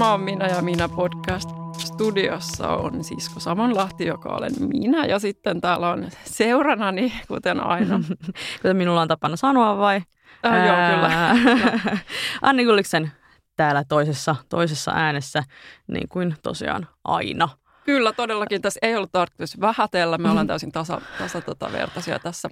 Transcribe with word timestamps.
Tämä 0.00 0.12
on 0.12 0.20
Minä 0.20 0.46
ja 0.46 0.62
Minä 0.62 0.88
podcast. 0.88 1.50
Studiossa 1.78 2.68
on 2.68 3.04
Sisko 3.04 3.40
Samonlahti, 3.40 4.06
joka 4.06 4.28
olen 4.28 4.52
minä. 4.58 5.06
Ja 5.06 5.18
sitten 5.18 5.60
täällä 5.60 5.90
on 5.90 6.08
seuranani, 6.24 7.12
kuten 7.28 7.60
aina. 7.60 8.00
kuten 8.62 8.76
minulla 8.76 9.02
on 9.02 9.08
tapana 9.08 9.36
sanoa 9.36 9.78
vai? 9.78 10.02
Äh, 10.46 10.66
joo, 10.66 10.76
kyllä. 10.76 11.36
Anni 12.42 12.64
Gulliksen 12.64 13.12
täällä 13.56 13.84
toisessa, 13.88 14.36
toisessa 14.48 14.92
äänessä, 14.94 15.44
niin 15.86 16.08
kuin 16.08 16.34
tosiaan 16.42 16.88
aina. 17.04 17.48
Kyllä, 17.84 18.12
todellakin. 18.12 18.62
Tässä 18.62 18.78
ei 18.82 18.96
ollut 18.96 19.12
tarkoitus 19.12 19.60
vähätellä. 19.60 20.18
Me 20.18 20.30
ollaan 20.30 20.46
täysin 20.46 20.72
tasa, 20.72 21.00
tasa 21.18 21.40
tota, 21.40 21.72
vertaisia 21.72 22.18
tässä. 22.18 22.48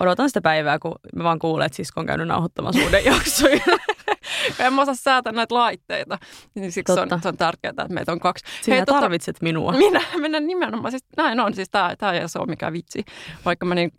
Odotan 0.00 0.30
sitä 0.30 0.40
päivää, 0.40 0.78
kun 0.78 0.94
mä 1.16 1.24
vaan 1.24 1.38
kuulen, 1.38 1.66
että 1.66 1.76
sisko 1.76 2.00
on 2.00 2.06
käynyt 2.06 2.28
nauhoittamassa 2.28 2.82
uuden 2.84 3.04
jaksoja. 3.04 3.60
en 4.58 4.72
mä 4.72 4.82
osaa 4.82 4.94
säätää 4.94 5.32
näitä 5.32 5.54
laitteita. 5.54 6.18
Niin 6.54 6.72
siksi 6.72 6.92
on, 6.92 7.20
se 7.22 7.28
on 7.28 7.36
tärkeää, 7.36 7.70
että 7.70 7.88
meitä 7.88 8.12
on 8.12 8.20
kaksi. 8.20 8.44
Sinä 8.62 8.76
Hei, 8.76 8.86
tota, 8.86 9.00
tarvitset 9.00 9.34
tota, 9.34 9.44
minua. 9.44 9.72
Minä, 9.88 10.00
minä 10.16 10.40
nimenomaan. 10.40 10.92
Siis, 10.92 11.04
näin 11.16 11.40
on. 11.40 11.54
Siis 11.54 11.70
tämä, 11.70 11.96
tämä 11.98 12.12
ei 12.12 12.20
ole 12.38 12.46
mikään 12.46 12.72
vitsi. 12.72 13.04
Vaikka 13.44 13.66
mä 13.66 13.74
niin 13.74 13.92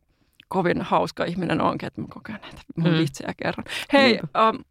kovin 0.48 0.82
hauska 0.82 1.26
ihminen 1.26 1.62
onkin, 1.62 1.88
että 1.88 2.02
mä 2.02 2.08
kokeen 2.14 2.40
näitä 2.42 2.62
mun 2.76 2.92
mm. 2.92 2.98
vitsejä 2.98 3.34
kerran. 3.44 3.66
Hei, 3.94 4.20
um, 4.50 4.64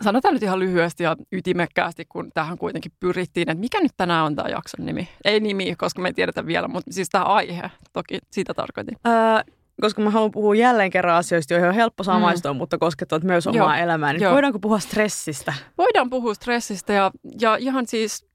Sanotaan 0.00 0.34
nyt 0.34 0.42
ihan 0.42 0.58
lyhyesti 0.58 1.02
ja 1.02 1.16
ytimekkäästi, 1.32 2.04
kun 2.08 2.30
tähän 2.34 2.58
kuitenkin 2.58 2.92
pyrittiin, 3.00 3.50
että 3.50 3.60
mikä 3.60 3.80
nyt 3.80 3.92
tänään 3.96 4.24
on 4.24 4.36
tämä 4.36 4.48
jakson 4.48 4.86
nimi. 4.86 5.08
Ei 5.24 5.40
nimi, 5.40 5.74
koska 5.76 6.02
me 6.02 6.08
ei 6.08 6.14
tiedetä 6.14 6.46
vielä, 6.46 6.68
mutta 6.68 6.92
siis 6.92 7.08
tämä 7.08 7.24
aihe, 7.24 7.70
toki 7.92 8.18
sitä 8.30 8.54
tarkoitin. 8.54 8.96
Öö, 9.06 9.54
koska 9.80 10.02
mä 10.02 10.10
haluan 10.10 10.30
puhua 10.30 10.54
jälleen 10.54 10.90
kerran 10.90 11.16
asioista, 11.16 11.54
joihin 11.54 11.68
on 11.68 11.74
helppo 11.74 12.02
mm. 12.02 12.04
samaistua, 12.04 12.52
mm. 12.52 12.56
mutta 12.56 12.78
koskettavat 12.78 13.24
myös 13.24 13.46
omaa 13.46 13.76
Joo. 13.76 13.84
elämää. 13.84 14.12
Niin 14.12 14.22
Joo. 14.22 14.32
voidaanko 14.32 14.58
puhua 14.58 14.78
stressistä? 14.78 15.54
Voidaan 15.78 16.10
puhua 16.10 16.34
stressistä 16.34 16.92
ja, 16.92 17.10
ja 17.40 17.56
ihan 17.56 17.86
siis 17.86 18.26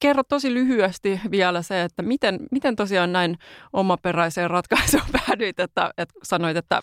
kerro 0.00 0.22
tosi 0.22 0.54
lyhyesti 0.54 1.20
vielä 1.30 1.62
se, 1.62 1.82
että 1.82 2.02
miten, 2.02 2.40
miten 2.50 2.76
tosiaan 2.76 3.12
näin 3.12 3.38
omaperäiseen 3.72 4.50
ratkaisuun 4.50 5.02
päädyit, 5.26 5.60
että, 5.60 5.90
että 5.98 6.14
sanoit, 6.22 6.56
että 6.56 6.82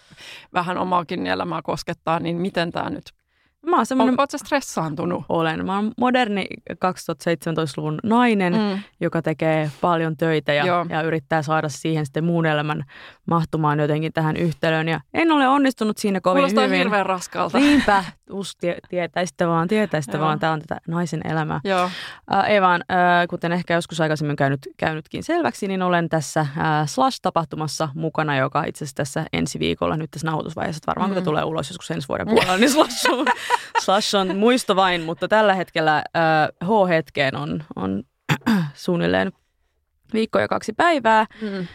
vähän 0.53 0.77
omaakin 0.77 1.27
elämää 1.27 1.61
koskettaa, 1.61 2.19
niin 2.19 2.35
miten 2.35 2.71
tämä 2.71 2.89
nyt 2.89 3.05
Mä 3.65 3.75
oon 3.75 3.85
semmoinen... 3.85 4.15
Oletko 4.17 4.37
stressaantunut? 4.37 5.23
Olen. 5.29 5.65
Mä 5.65 5.75
oon 5.75 5.91
moderni 5.97 6.45
2017-luvun 6.71 7.99
nainen, 8.03 8.53
mm. 8.53 8.79
joka 8.99 9.21
tekee 9.21 9.71
paljon 9.81 10.17
töitä 10.17 10.53
ja, 10.53 10.85
ja 10.89 11.01
yrittää 11.01 11.41
saada 11.41 11.69
siihen 11.69 12.05
sitten 12.05 12.23
muun 12.23 12.45
elämän 12.45 12.83
mahtumaan 13.25 13.79
jotenkin 13.79 14.13
tähän 14.13 14.37
yhtälöön. 14.37 14.87
Ja 14.87 14.99
en 15.13 15.31
ole 15.31 15.47
onnistunut 15.47 15.97
siinä 15.97 16.21
kovin 16.21 16.39
Kuulostaa 16.39 16.63
hyvin. 16.63 16.77
hirveän 16.77 17.05
raskalta. 17.05 17.57
Niinpä. 17.57 18.03
Us, 18.31 18.55
tie, 18.55 18.77
tietäisitte 18.89 19.47
vaan, 19.47 19.67
tietäisitte 19.67 20.19
vaan. 20.19 20.39
Tämä 20.39 20.53
on 20.53 20.59
tätä 20.59 20.77
naisen 20.87 21.21
elämää. 21.27 21.61
Joo. 21.63 21.89
Äh, 22.33 22.49
ei 22.49 22.61
vaan, 22.61 22.83
äh, 22.91 23.27
kuten 23.29 23.51
ehkä 23.51 23.73
joskus 23.73 24.01
aikaisemmin 24.01 24.35
käynyt, 24.35 24.59
käynytkin 24.77 25.23
selväksi, 25.23 25.67
niin 25.67 25.81
olen 25.81 26.09
tässä 26.09 26.39
äh, 26.39 26.87
Slash-tapahtumassa 26.87 27.89
mukana, 27.95 28.37
joka 28.37 28.63
itse 28.63 28.85
asiassa 28.85 28.95
tässä 28.95 29.25
ensi 29.33 29.59
viikolla, 29.59 29.97
nyt 29.97 30.11
tässä 30.11 30.27
nauhoitusvaiheessa, 30.27 30.83
varmaan 30.87 31.11
mm. 31.11 31.13
kun 31.13 31.23
tulee 31.23 31.43
ulos 31.43 31.69
joskus 31.69 31.91
ensi 31.91 32.07
vuoden 32.07 32.27
puolella, 32.27 32.57
niin 32.57 32.69
Slash 32.69 33.09
on 33.11 33.25
Slash 33.79 34.15
on 34.15 34.37
muisto 34.37 34.75
vain, 34.75 35.01
mutta 35.01 35.27
tällä 35.27 35.53
hetkellä 35.53 35.97
äh, 35.97 36.03
H-hetkeen 36.63 37.35
on, 37.35 37.63
on 37.75 38.03
suunnilleen 38.73 39.31
viikko 40.13 40.39
ja 40.39 40.47
kaksi 40.47 40.73
päivää. 40.73 41.25
Mm. 41.41 41.67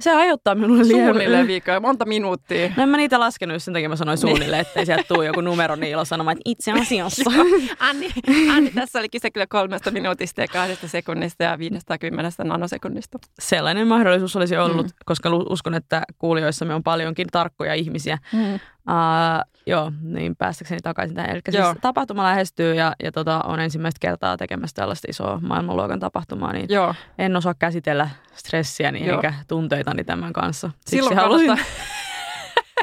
Se 0.00 0.12
aiheuttaa 0.12 0.54
minulle 0.54 0.88
liian... 0.88 1.08
Suunnilleen 1.08 1.46
viikkoja, 1.46 1.80
monta 1.80 2.04
minuuttia. 2.04 2.72
No 2.76 2.82
en 2.82 2.88
mä 2.88 2.96
niitä 2.96 3.20
laskenut, 3.20 3.62
sen 3.62 3.74
takia 3.74 3.88
mä 3.88 3.96
sanoin 3.96 4.18
suunnilleen, 4.18 4.60
ettei 4.60 4.86
sieltä 4.86 5.04
tule 5.08 5.26
joku 5.26 5.40
numero 5.40 5.76
niillä 5.76 6.04
sanomaan, 6.04 6.36
että 6.36 6.50
itse 6.50 6.72
asiassa. 6.72 7.30
Anni, 7.78 8.10
Anni, 8.56 8.70
tässä 8.70 8.98
oli 8.98 9.08
kyse 9.08 9.30
kyllä 9.30 9.46
kolmesta 9.46 9.90
minuutista 9.90 10.40
ja 10.40 10.46
kahdesta 10.46 10.88
sekunnista 10.88 11.44
ja 11.44 11.58
50 11.58 12.44
nanosekunnista. 12.44 13.18
Sellainen 13.38 13.86
mahdollisuus 13.86 14.36
olisi 14.36 14.56
ollut, 14.56 14.86
mm. 14.86 14.92
koska 15.04 15.30
uskon, 15.48 15.74
että 15.74 16.02
kuulijoissamme 16.18 16.74
on 16.74 16.82
paljonkin 16.82 17.26
tarkkoja 17.32 17.74
ihmisiä. 17.74 18.18
Mm. 18.32 18.60
Uh, 18.90 19.52
joo, 19.66 19.92
niin 20.02 20.36
päästäkseni 20.36 20.80
takaisin 20.82 21.16
tähän. 21.16 21.30
Eli 21.30 21.40
siis 21.50 21.64
tapahtuma 21.80 22.24
lähestyy 22.24 22.74
ja, 22.74 22.94
ja 23.02 23.12
tota, 23.12 23.40
on 23.44 23.60
ensimmäistä 23.60 23.98
kertaa 24.00 24.36
tekemässä 24.36 24.74
tällaista 24.74 25.06
isoa 25.10 25.40
maailmanluokan 25.42 26.00
tapahtumaa, 26.00 26.52
niin 26.52 26.66
joo. 26.68 26.94
en 27.18 27.36
osaa 27.36 27.54
käsitellä 27.58 28.10
stressiäni 28.34 29.06
joo. 29.06 29.16
eikä 29.16 29.34
tunteitani 29.48 30.04
tämän 30.04 30.32
kanssa. 30.32 30.68
Siksi 30.68 30.96
Silloin 30.96 31.16
halusin... 31.16 31.46
kannattaa... 31.46 31.74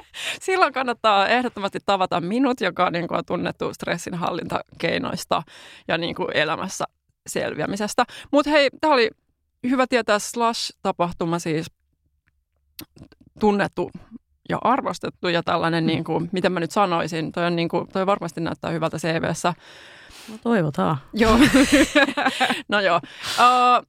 Silloin 0.41 0.73
kannattaa 0.73 1.27
ehdottomasti 1.27 1.79
tavata 1.85 2.21
minut, 2.21 2.61
joka 2.61 2.85
on, 2.85 2.93
niin 2.93 3.07
kuin, 3.07 3.25
tunnettu 3.25 3.73
stressinhallintakeinoista 3.73 5.43
ja 5.87 5.97
niin 5.97 6.15
kuin 6.15 6.27
elämässä 6.33 6.85
selviämisestä. 7.27 8.05
Mutta 8.31 8.51
hei, 8.51 8.69
tämä 8.81 8.93
oli 8.93 9.09
hyvä 9.69 9.87
tietää 9.87 10.19
Slash-tapahtuma 10.19 11.39
siis 11.39 11.65
tunnettu 13.39 13.91
ja 14.49 14.57
arvostettu 14.61 15.27
ja 15.27 15.43
tällainen, 15.43 15.83
mm. 15.83 15.87
niin 15.87 16.03
kuin, 16.03 16.29
miten 16.31 16.51
mä 16.51 16.59
nyt 16.59 16.71
sanoisin, 16.71 17.31
toi, 17.31 17.45
on, 17.45 17.55
niin 17.55 17.69
kuin, 17.69 17.87
toi 17.87 18.05
varmasti 18.05 18.41
näyttää 18.41 18.71
hyvältä 18.71 18.97
CVssä. 18.97 19.53
No 20.31 20.37
toivotaan. 20.43 20.97
Joo. 21.13 21.37
no 22.69 22.79
joo. 22.79 22.99
Uh, 23.39 23.85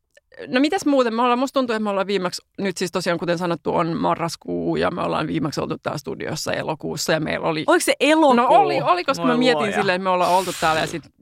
No 0.49 0.61
mitäs 0.61 0.87
muuten? 0.87 1.15
Me 1.15 1.23
ollaan, 1.23 1.39
musta 1.39 1.55
tuntuu, 1.55 1.75
että 1.75 1.83
me 1.85 1.91
ollaan 1.91 2.07
viimeksi, 2.07 2.43
nyt 2.59 2.77
siis 2.77 2.93
tosiaan 2.93 3.19
kuten 3.19 3.39
sanottu, 3.39 3.75
on 3.75 3.97
marraskuu 3.97 4.77
ja 4.77 4.91
me 4.91 5.03
ollaan 5.03 5.27
viimeksi 5.27 5.61
oltu 5.61 5.79
täällä 5.83 5.99
studiossa 5.99 6.53
elokuussa 6.53 7.13
ja 7.13 7.21
meillä 7.21 7.49
oli... 7.49 7.65
Oliko 7.67 7.85
se 7.85 7.95
elokuu? 8.01 8.33
No 8.35 8.47
oli, 8.49 8.83
oli 8.83 9.05
koska 9.05 9.25
Moi 9.25 9.33
mä 9.35 9.39
mietin 9.39 9.59
luoja. 9.59 9.75
silleen, 9.75 9.97
että 9.97 10.05
me 10.05 10.11
ollaan 10.11 10.33
oltu 10.33 10.51
täällä 10.61 10.81
ja 10.81 10.87
sitten 10.87 11.13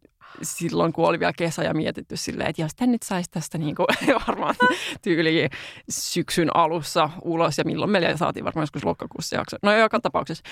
silloin, 0.43 0.93
kun 0.93 1.09
oli 1.09 1.21
vielä 1.21 1.33
kesä 1.37 1.63
ja 1.63 1.75
mietitty 1.75 2.17
silleen, 2.17 2.51
että 2.51 2.63
jos 2.63 2.75
tämän 2.75 2.93
nyt 2.93 3.03
saisi 3.03 3.31
tästä 3.31 3.59
niin 3.59 3.75
kuin, 3.75 3.87
varmaan 4.29 4.55
tyyliin 5.03 5.51
syksyn 5.91 6.57
alussa 6.57 7.11
ulos 7.25 7.59
ja 7.59 7.65
milloin 7.65 7.91
meillä 7.91 8.17
saatiin 8.17 8.45
varmaan 8.45 8.63
joskus 8.63 8.85
lokakuussa 8.85 9.37
jakso. 9.37 9.57
No 9.63 9.73
joka 9.73 10.01
tapauksessa. 10.01 10.45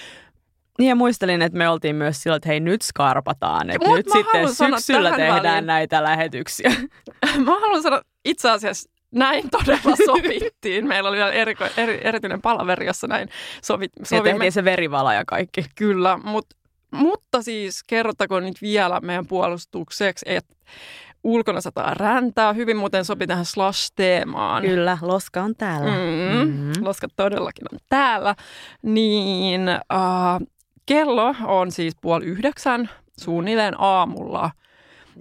Niin 0.78 0.88
ja 0.88 0.94
muistelin, 0.94 1.42
että 1.42 1.58
me 1.58 1.68
oltiin 1.68 1.96
myös 1.96 2.22
silloin, 2.22 2.36
että 2.36 2.48
hei 2.48 2.60
nyt 2.60 2.82
skarpataan, 2.82 3.70
että 3.70 3.88
Mut 3.88 3.96
nyt 3.96 4.06
sitten 4.12 4.54
syksyllä 4.54 5.10
tehdään 5.10 5.42
väliin. 5.42 5.66
näitä 5.66 6.02
lähetyksiä. 6.02 6.70
mä 7.44 7.60
haluan 7.60 7.82
sanoa 7.82 8.02
itse 8.24 8.50
asiassa 8.50 8.90
näin 9.14 9.50
todella 9.50 9.96
sovittiin. 10.06 10.88
Meillä 10.88 11.08
oli 11.08 11.16
vielä 11.16 11.32
eri, 11.32 11.54
eri, 11.76 12.00
erityinen 12.04 12.42
palaveri, 12.42 12.86
jossa 12.86 13.06
näin 13.06 13.28
sovit, 13.62 13.92
sovimme. 14.02 14.28
Ja 14.28 14.32
tehtiin 14.32 14.52
se 14.52 14.64
verivala 14.64 15.14
ja 15.14 15.24
kaikki. 15.26 15.64
Kyllä, 15.74 16.18
mutta 16.24 16.56
mutta 16.90 17.42
siis 17.42 17.82
kerrottakoon 17.86 18.44
nyt 18.44 18.62
vielä 18.62 19.00
meidän 19.00 19.26
puolustukseksi, 19.26 20.24
että 20.28 20.54
ulkona 21.24 21.60
sataa 21.60 21.94
räntää. 21.94 22.52
Hyvin 22.52 22.76
muuten 22.76 23.04
sopi 23.04 23.26
tähän 23.26 23.44
slash-teemaan. 23.44 24.62
Kyllä, 24.62 24.98
loska 25.02 25.42
on 25.42 25.56
täällä. 25.56 25.90
Mm-hmm. 25.90 26.50
Mm-hmm. 26.50 26.84
Loska 26.84 27.08
todellakin 27.16 27.66
on 27.72 27.78
täällä. 27.88 28.34
Niin 28.82 29.60
uh, 29.92 30.46
kello 30.86 31.34
on 31.44 31.72
siis 31.72 31.94
puoli 32.00 32.24
yhdeksän 32.24 32.90
suunnilleen 33.20 33.74
aamulla– 33.80 34.50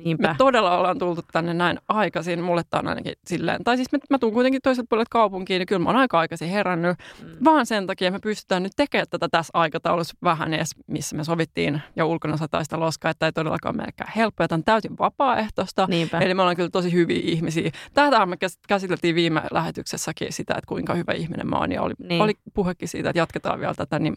Niinpä. 0.06 0.28
Me 0.28 0.36
todella 0.38 0.78
ollaan 0.78 1.00
tultu 1.00 1.22
tänne 1.32 1.54
näin 1.54 1.80
aikaisin. 1.88 2.44
Mulle 2.44 2.62
tämä 2.70 2.80
on 2.80 2.88
ainakin 2.88 3.14
silleen, 3.28 3.64
tai 3.64 3.78
siis 3.78 3.92
mä, 3.92 4.00
mä 4.10 4.20
tuun 4.20 4.34
kuitenkin 4.34 4.62
toiselta 4.64 4.88
puolelta 4.90 5.10
kaupunkiin, 5.10 5.60
niin 5.60 5.68
kyllä 5.68 5.80
mä 5.80 5.90
oon 5.90 6.00
aika 6.00 6.20
aikaisin 6.20 6.50
herännyt. 6.50 6.98
Mm. 7.24 7.30
Vaan 7.44 7.66
sen 7.66 7.88
takia 7.88 8.12
me 8.12 8.20
pystytään 8.20 8.64
nyt 8.64 8.72
tekemään 8.76 9.08
tätä 9.10 9.28
tässä 9.32 9.52
aikataulussa 9.54 10.18
vähän 10.24 10.54
edes, 10.54 10.76
missä 10.88 11.16
me 11.16 11.24
sovittiin 11.24 11.82
ja 11.96 12.06
ulkona 12.06 12.38
sataista 12.38 12.80
loskaa, 12.80 13.12
että 13.12 13.26
ei 13.26 13.32
todellakaan 13.32 13.78
melkein 13.78 14.10
helppoa. 14.16 14.48
Tämä 14.48 14.58
on 14.58 14.64
täysin 14.64 14.98
vapaaehtoista. 15.00 15.88
Niinpä. 15.90 16.20
Eli 16.20 16.34
me 16.34 16.42
ollaan 16.42 16.56
kyllä 16.56 16.70
tosi 16.70 16.94
hyviä 16.94 17.22
ihmisiä. 17.24 17.72
Tätä 17.94 18.26
me 18.26 18.38
käsiteltiin 18.68 19.16
viime 19.16 19.42
lähetyksessäkin 19.52 20.34
sitä, 20.34 20.54
että 20.54 20.68
kuinka 20.68 20.94
hyvä 20.94 21.14
ihminen 21.14 21.50
mä 21.50 21.56
oon. 21.56 21.72
Ja 21.72 21.82
oli, 21.82 21.94
niin. 22.00 22.22
oli 22.22 22.34
puhekin 22.54 22.88
siitä, 22.88 23.10
että 23.10 23.20
jatketaan 23.20 23.60
vielä 23.60 23.74
tätä, 23.74 24.00
niin 24.00 24.16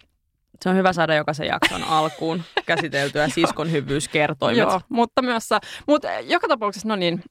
se 0.61 0.69
on 0.69 0.77
hyvä 0.77 0.93
saada 0.93 1.15
jokaisen 1.15 1.47
jakson 1.47 1.85
alkuun 1.85 2.43
käsiteltyä 2.67 3.29
siskon 3.29 3.73
hyvyyskertoimet. 3.73 4.59
Joo, 4.59 4.81
mutta 4.89 5.23
myös, 5.23 5.49
mutta 5.87 6.09
joka 6.11 6.49
tapauksessa, 6.49 6.89
no 6.89 6.97
niin, 6.97 7.23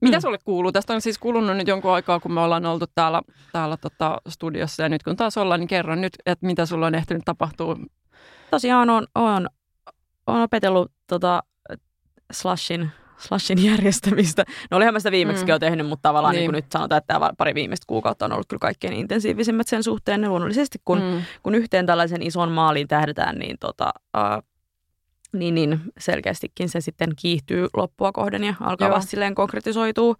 mitä 0.00 0.16
mm. 0.16 0.20
sulle 0.20 0.38
kuuluu? 0.44 0.72
Tästä 0.72 0.94
on 0.94 1.00
siis 1.00 1.18
kulunut 1.18 1.56
nyt 1.56 1.68
jonkun 1.68 1.92
aikaa, 1.92 2.20
kun 2.20 2.32
me 2.32 2.40
ollaan 2.40 2.66
oltu 2.66 2.84
täällä, 2.94 3.22
täällä 3.52 3.76
tota 3.76 4.20
studiossa 4.28 4.82
ja 4.82 4.88
nyt 4.88 5.02
kun 5.02 5.16
taas 5.16 5.36
ollaan, 5.36 5.60
niin 5.60 5.68
kerran 5.68 6.00
nyt, 6.00 6.12
että 6.26 6.46
mitä 6.46 6.66
sulla 6.66 6.86
on 6.86 6.94
ehtinyt 6.94 7.22
tapahtua. 7.24 7.76
Tosiaan 8.50 8.90
on, 8.90 9.06
on, 9.14 9.48
on 10.26 10.42
opetellut 10.42 10.92
tota, 11.06 11.42
Slashin 12.32 12.90
slashin 13.18 13.64
järjestämistä. 13.64 14.44
No 14.70 14.76
olihan 14.76 14.94
mä 14.94 14.98
sitä 15.00 15.10
viimeksi 15.10 15.44
mm. 15.44 15.48
jo 15.48 15.58
tehnyt, 15.58 15.86
mutta 15.86 16.08
tavallaan 16.08 16.34
niin. 16.34 16.52
Niin 16.52 16.52
nyt 16.52 16.72
sanotaan, 16.72 16.98
että 16.98 17.14
tämä 17.14 17.30
pari 17.38 17.54
viimeistä 17.54 17.84
kuukautta 17.86 18.24
on 18.24 18.32
ollut 18.32 18.46
kyllä 18.48 18.60
kaikkein 18.60 18.92
intensiivisimmät 18.92 19.68
sen 19.68 19.82
suhteen. 19.82 20.22
Ja 20.22 20.28
luonnollisesti 20.28 20.78
kun, 20.84 21.02
mm. 21.02 21.22
kun 21.42 21.54
yhteen 21.54 21.86
tällaisen 21.86 22.22
ison 22.22 22.52
maaliin 22.52 22.88
tähdetään, 22.88 23.38
niin 23.38 23.56
tota, 23.60 23.92
uh, 24.16 24.53
niin, 25.34 25.54
niin 25.54 25.80
selkeästikin 25.98 26.68
se 26.68 26.80
sitten 26.80 27.10
kiihtyy 27.16 27.66
loppua 27.76 28.12
kohden 28.12 28.44
ja 28.44 28.54
alkaa 28.60 28.88
Joo. 28.88 28.96
vasta 28.96 29.10
silleen 29.10 29.34
konkretisoituu, 29.34 30.16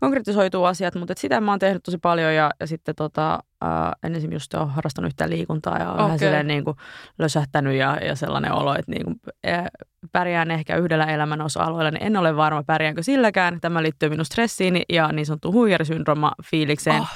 konkretisoituu 0.00 0.64
asiat, 0.64 0.94
mutta 0.94 1.14
sitä 1.16 1.40
mä 1.40 1.52
oon 1.52 1.58
tehnyt 1.58 1.82
tosi 1.82 1.98
paljon 1.98 2.34
ja, 2.34 2.50
ja 2.60 2.66
sitten 2.66 2.94
tota, 2.94 3.38
ää, 3.60 3.92
en 4.02 4.14
esimerkiksi 4.14 4.34
just 4.34 4.54
ole 4.54 4.70
harrastanut 4.70 5.08
yhtään 5.08 5.30
liikuntaa 5.30 5.78
ja 5.78 5.92
okay. 5.92 6.04
vähän 6.04 6.18
silleen 6.18 6.46
niin 6.46 6.64
kuin 6.64 6.76
lösähtänyt 7.18 7.74
ja, 7.74 7.96
ja 7.96 8.16
sellainen 8.16 8.52
olo, 8.52 8.74
että 8.74 8.92
niin 8.92 9.04
kuin, 9.04 9.20
ää, 9.44 9.68
pärjään 10.12 10.50
ehkä 10.50 10.76
yhdellä 10.76 11.04
elämän 11.04 11.40
osa-alueella, 11.40 11.90
niin 11.90 12.02
en 12.02 12.16
ole 12.16 12.36
varma 12.36 12.62
pärjäänkö 12.62 13.02
silläkään. 13.02 13.60
Tämä 13.60 13.82
liittyy 13.82 14.08
minun 14.08 14.24
stressiini 14.24 14.82
ja 14.88 15.12
niin 15.12 15.26
sanottu 15.26 15.52
huijarisyndroma 15.52 16.32
fiilikseen. 16.44 17.00
Oh 17.00 17.08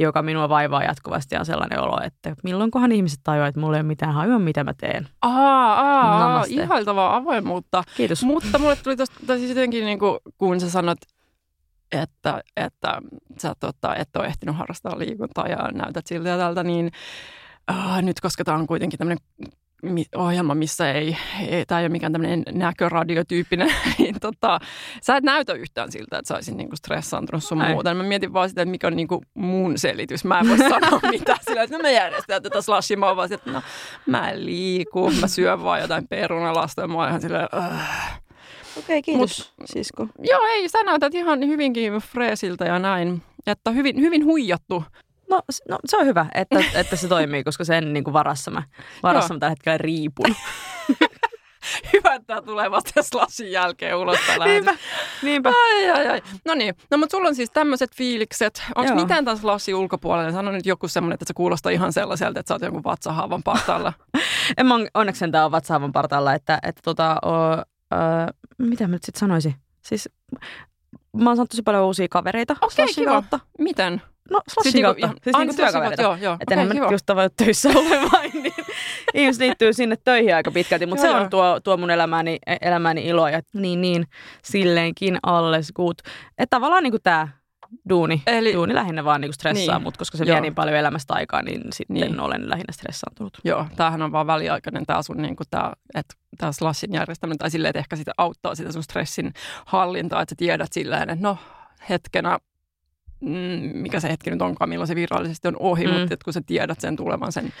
joka 0.00 0.22
minua 0.22 0.48
vaivaa 0.48 0.82
jatkuvasti 0.84 1.36
on 1.36 1.46
sellainen 1.46 1.80
olo, 1.80 2.00
että 2.04 2.34
milloinkohan 2.44 2.92
ihmiset 2.92 3.20
tajuaa, 3.24 3.48
että 3.48 3.60
mulla 3.60 3.76
ei 3.76 3.80
ole 3.80 3.86
mitään 3.86 4.14
hajua, 4.14 4.38
mitä 4.38 4.64
mä 4.64 4.74
teen. 4.74 5.08
Aa, 5.22 5.74
aa, 5.74 6.44
ihailtavaa 6.48 7.16
avoimuutta. 7.16 7.84
Kiitos. 7.96 8.24
Mutta 8.24 8.58
mulle 8.58 8.76
tuli 8.76 8.96
tuosta 8.96 9.36
siis 9.36 9.48
jotenkin, 9.48 9.84
niin 9.84 9.98
kuin, 9.98 10.18
kun 10.38 10.60
sä 10.60 10.70
sanot, 10.70 10.98
että, 11.92 12.42
että 12.56 12.98
sä 13.38 13.54
tota, 13.60 13.96
et 13.96 14.16
ole 14.16 14.26
ehtinyt 14.26 14.56
harrastaa 14.56 14.98
liikuntaa 14.98 15.46
ja 15.46 15.70
näytät 15.72 16.06
siltä 16.06 16.28
ja 16.28 16.38
tältä, 16.38 16.62
niin 16.62 16.90
äh, 17.70 18.02
nyt 18.02 18.20
koska 18.20 18.44
tämä 18.44 18.58
on 18.58 18.66
kuitenkin 18.66 18.98
tämmöinen 18.98 19.24
ohjelma, 20.16 20.54
missä 20.54 20.92
ei, 20.92 21.16
ei 21.48 21.66
tämä 21.66 21.80
ei 21.80 21.84
ole 21.84 21.92
mikään 21.92 22.12
tämmöinen 22.12 22.42
näköradiotyyppinen, 22.52 23.72
niin 23.98 24.20
tota, 24.20 24.58
sä 25.02 25.16
et 25.16 25.24
näytä 25.24 25.52
yhtään 25.52 25.92
siltä, 25.92 26.18
että 26.18 26.28
sä 26.28 26.34
olisit 26.34 26.56
niinku 26.56 26.76
stressaantunut 26.76 27.44
sun 27.44 27.62
ei. 27.62 27.72
muuta. 27.72 27.94
Mä 27.94 28.02
mietin 28.02 28.32
vaan 28.32 28.48
sitä, 28.48 28.62
että 28.62 28.70
mikä 28.70 28.86
on 28.86 28.96
niinku 28.96 29.22
mun 29.34 29.78
selitys. 29.78 30.24
Mä 30.24 30.40
en 30.40 30.48
voi 30.48 30.58
sanoa 30.58 31.00
mitään 31.10 31.38
sillä, 31.42 31.62
että 31.62 31.76
no 31.76 31.82
mä 31.82 31.90
järjestän 31.90 32.42
tätä 32.42 32.62
slashia. 32.62 32.96
Mä 32.96 33.16
vaan 33.16 33.32
että 33.32 33.50
no 33.50 33.62
mä 34.06 34.30
en 34.30 34.46
liiku, 34.46 35.10
mä 35.20 35.28
syön 35.28 35.64
vaan 35.64 35.80
jotain 35.80 36.08
perunalasta 36.08 36.82
ja 36.82 36.88
mä 36.88 36.94
oon 36.94 37.08
ihan 37.08 37.20
silleen, 37.20 37.48
äh. 37.54 38.20
Okei, 38.78 38.98
okay, 38.98 39.02
kiitos 39.02 39.52
Mut, 39.58 39.68
sisko. 39.68 40.06
Joo, 40.18 40.40
ei, 40.46 40.68
sä 40.68 40.82
näytät 40.82 41.14
ihan 41.14 41.46
hyvinkin 41.46 41.92
freesiltä 41.92 42.64
ja 42.64 42.78
näin. 42.78 43.22
Että 43.46 43.70
hyvin, 43.70 44.00
hyvin 44.00 44.24
huijattu 44.24 44.84
No, 45.30 45.42
no 45.68 45.78
se 45.86 45.96
on 45.96 46.06
hyvä, 46.06 46.26
että, 46.34 46.64
että 46.80 46.96
se 46.96 47.08
toimii, 47.08 47.44
koska 47.44 47.64
sen 47.64 47.92
niin 47.92 48.04
kuin 48.04 48.14
varassa 48.14 48.50
mä, 48.50 48.62
varassa 49.02 49.34
mä 49.34 49.40
tällä 49.40 49.50
hetkellä 49.50 49.78
riipun. 49.78 50.36
hyvä, 51.92 52.14
että 52.14 52.26
tämä 52.26 52.42
tulee 52.42 52.70
vasta 52.70 53.02
slashin 53.02 53.52
jälkeen 53.52 53.96
ulos 53.96 54.18
Niinpä, 54.44 54.74
niinpä. 55.22 55.48
Ai, 55.48 55.90
ai, 55.90 56.08
ai. 56.08 56.22
No 56.44 56.54
niin, 56.54 56.74
no 56.90 56.98
mutta 56.98 57.16
sulla 57.16 57.28
on 57.28 57.34
siis 57.34 57.50
tämmöiset 57.50 57.90
fiilikset. 57.96 58.62
Onko 58.74 58.94
mitään 58.94 59.24
tämän 59.24 59.38
slashin 59.38 59.74
ulkopuolella? 59.74 60.32
Sano 60.32 60.52
nyt 60.52 60.66
joku 60.66 60.88
semmoinen, 60.88 61.14
että 61.14 61.24
se 61.26 61.34
kuulostaa 61.34 61.72
ihan 61.72 61.92
sellaiselta, 61.92 62.40
että 62.40 62.48
sä 62.48 62.54
oot 62.54 62.62
jonkun 62.62 62.84
vatsahaavan 62.84 63.42
partaalla. 63.42 63.92
en 64.58 64.66
mä 64.66 64.74
onneksi 64.94 65.18
sentään 65.18 65.44
ole 65.44 65.52
vatsahaavan 65.52 65.92
partaalla, 65.92 66.34
että, 66.34 66.58
että 66.62 66.80
tota, 66.84 67.16
o, 67.26 67.52
ö, 67.94 67.96
mitä 68.58 68.86
mä 68.86 68.92
nyt 68.92 69.04
sitten 69.04 69.20
sanoisin? 69.20 69.54
Siis 69.82 70.08
mä 71.16 71.30
oon 71.30 71.36
saanut 71.36 71.50
tosi 71.50 71.62
paljon 71.62 71.84
uusia 71.84 72.06
kavereita 72.10 72.56
Okei, 72.60 72.84
okay, 72.84 72.94
kiva. 72.94 73.10
Kautta. 73.10 73.40
Miten? 73.58 74.02
No 74.30 74.40
slashin 74.54 74.72
siis 74.72 74.84
kautta. 74.84 75.06
Niinku, 75.06 75.20
siis 75.24 75.36
niinku 75.36 75.56
työkavereita. 75.56 76.02
Joo, 76.02 76.16
joo. 76.16 76.36
Että 76.40 76.54
okay, 76.54 76.70
enhän 76.70 76.92
just 76.92 77.06
tavoin 77.06 77.30
töissä 77.36 77.68
olemaan, 77.78 78.30
niin 78.32 78.54
ihmiset 79.14 79.40
liittyy 79.40 79.72
sinne 79.72 79.96
töihin 80.04 80.34
aika 80.34 80.50
pitkälti. 80.50 80.86
Mutta 80.86 81.02
se 81.02 81.10
on 81.10 81.30
tuo, 81.30 81.60
tuo 81.60 81.76
mun 81.76 81.90
elämäni, 81.90 82.38
elämäni 82.60 83.06
ilo 83.06 83.28
ja 83.28 83.40
niin, 83.52 83.80
niin 83.80 84.06
silleenkin 84.42 85.18
alles 85.22 85.72
good. 85.72 85.94
Että 86.38 86.56
tavallaan 86.56 86.82
niin 86.82 86.92
kuin 86.92 87.02
tämä 87.02 87.28
duuni, 87.88 88.22
Eli, 88.26 88.54
duuni 88.54 88.74
lähinnä 88.74 89.04
vaan 89.04 89.20
niinku 89.20 89.32
stressaa, 89.32 89.74
niin, 89.74 89.82
mutta 89.82 89.98
koska 89.98 90.18
se 90.18 90.24
Joo. 90.24 90.34
vie 90.34 90.40
niin 90.40 90.54
paljon 90.54 90.76
elämästä 90.76 91.14
aikaa, 91.14 91.42
niin 91.42 91.62
sitten 91.72 91.94
niin. 91.94 92.20
olen 92.20 92.50
lähinnä 92.50 92.72
stressaantunut. 92.72 93.38
Joo, 93.44 93.66
tämähän 93.76 94.02
on 94.02 94.12
vaan 94.12 94.26
väliaikainen 94.26 94.86
tämä 94.86 95.02
sun 95.02 95.16
niinku 95.16 95.44
tää, 95.50 95.72
että 95.94 96.14
tämä 96.38 96.52
slashin 96.52 96.92
järjestäminen 96.92 97.38
tai 97.38 97.50
silleen, 97.50 97.70
että 97.70 97.78
ehkä 97.78 97.96
sitä 97.96 98.12
auttaa 98.18 98.54
sitä 98.54 98.72
sun 98.72 98.82
stressin 98.82 99.32
hallintaa, 99.66 100.22
että 100.22 100.32
sä 100.32 100.36
tiedät 100.36 100.72
silleen, 100.72 101.10
että 101.10 101.28
no 101.28 101.38
hetkenä 101.88 102.38
mikä 103.74 104.00
se 104.00 104.08
hetki 104.08 104.30
nyt 104.30 104.42
onkaan, 104.42 104.68
milloin 104.68 104.88
se 104.88 104.94
virallisesti 104.94 105.48
on 105.48 105.56
ohi, 105.58 105.86
mm. 105.86 105.92
mutta 105.92 106.16
kun 106.24 106.32
sä 106.32 106.40
tiedät 106.46 106.80
sen 106.80 106.96
tulevan 106.96 107.32
sen, 107.32 107.52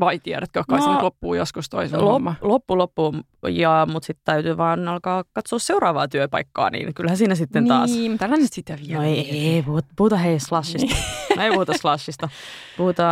vai 0.00 0.18
tiedätkö, 0.18 0.62
kai 0.68 0.78
no, 0.78 0.84
se 0.84 0.90
nyt 0.90 1.02
loppuu 1.02 1.34
joskus 1.34 1.68
toisen 1.68 2.00
lop, 2.00 2.12
homma. 2.12 2.34
Loppu, 2.40 2.78
loppu, 2.78 3.14
ja, 3.48 3.86
mutta 3.92 4.06
sitten 4.06 4.24
täytyy 4.24 4.56
vaan 4.56 4.88
alkaa 4.88 5.24
katsoa 5.32 5.58
seuraavaa 5.58 6.08
työpaikkaa, 6.08 6.70
niin 6.70 6.94
kyllähän 6.94 7.16
siinä 7.16 7.34
sitten 7.34 7.62
niin, 7.64 7.68
taas. 7.68 7.90
Niin, 7.90 8.18
tällä 8.18 8.36
nyt 8.36 8.52
sitä 8.52 8.78
vielä. 8.86 9.02
No 9.02 9.08
ei, 9.08 9.54
ei 9.54 9.62
puhuta, 9.62 9.88
puhuta 9.96 10.16
hei 10.16 10.40
slashista. 10.40 10.86
Niin. 10.86 11.36
no 11.36 11.42
ei 11.42 11.50
puhuta 11.50 11.72
slashista. 11.72 12.28
Puhuta, 12.76 13.04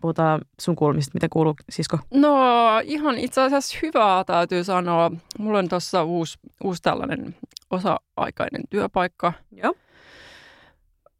puhuta 0.00 0.38
sun 0.60 0.76
kuulumista. 0.76 1.10
Mitä 1.14 1.28
kuuluu, 1.30 1.54
sisko? 1.70 1.98
No 2.14 2.36
ihan 2.84 3.18
itse 3.18 3.40
asiassa 3.40 3.78
hyvää 3.82 4.24
täytyy 4.24 4.64
sanoa. 4.64 5.10
Mulla 5.38 5.58
on 5.58 5.68
tuossa 5.68 6.04
uusi, 6.04 6.38
uusi 6.64 6.82
tällainen 6.82 7.36
osa-aikainen 7.70 8.62
työpaikka. 8.70 9.32
Joo. 9.52 9.74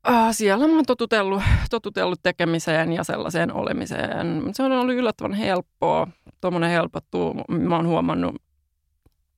Äh, 0.08 0.28
siellä 0.30 0.68
mä 0.68 0.74
oon 0.74 0.84
totutellut, 0.86 1.42
totutellut 1.70 2.20
tekemiseen 2.22 2.92
ja 2.92 3.04
sellaiseen 3.04 3.52
olemiseen. 3.52 4.42
Se 4.54 4.62
on 4.62 4.72
ollut 4.72 4.94
yllättävän 4.94 5.32
helppoa. 5.32 6.06
Tuommoinen 6.40 6.70
helpottuu. 6.70 7.34
Mä 7.48 7.76
oon 7.76 7.86
huomannut 7.86 8.36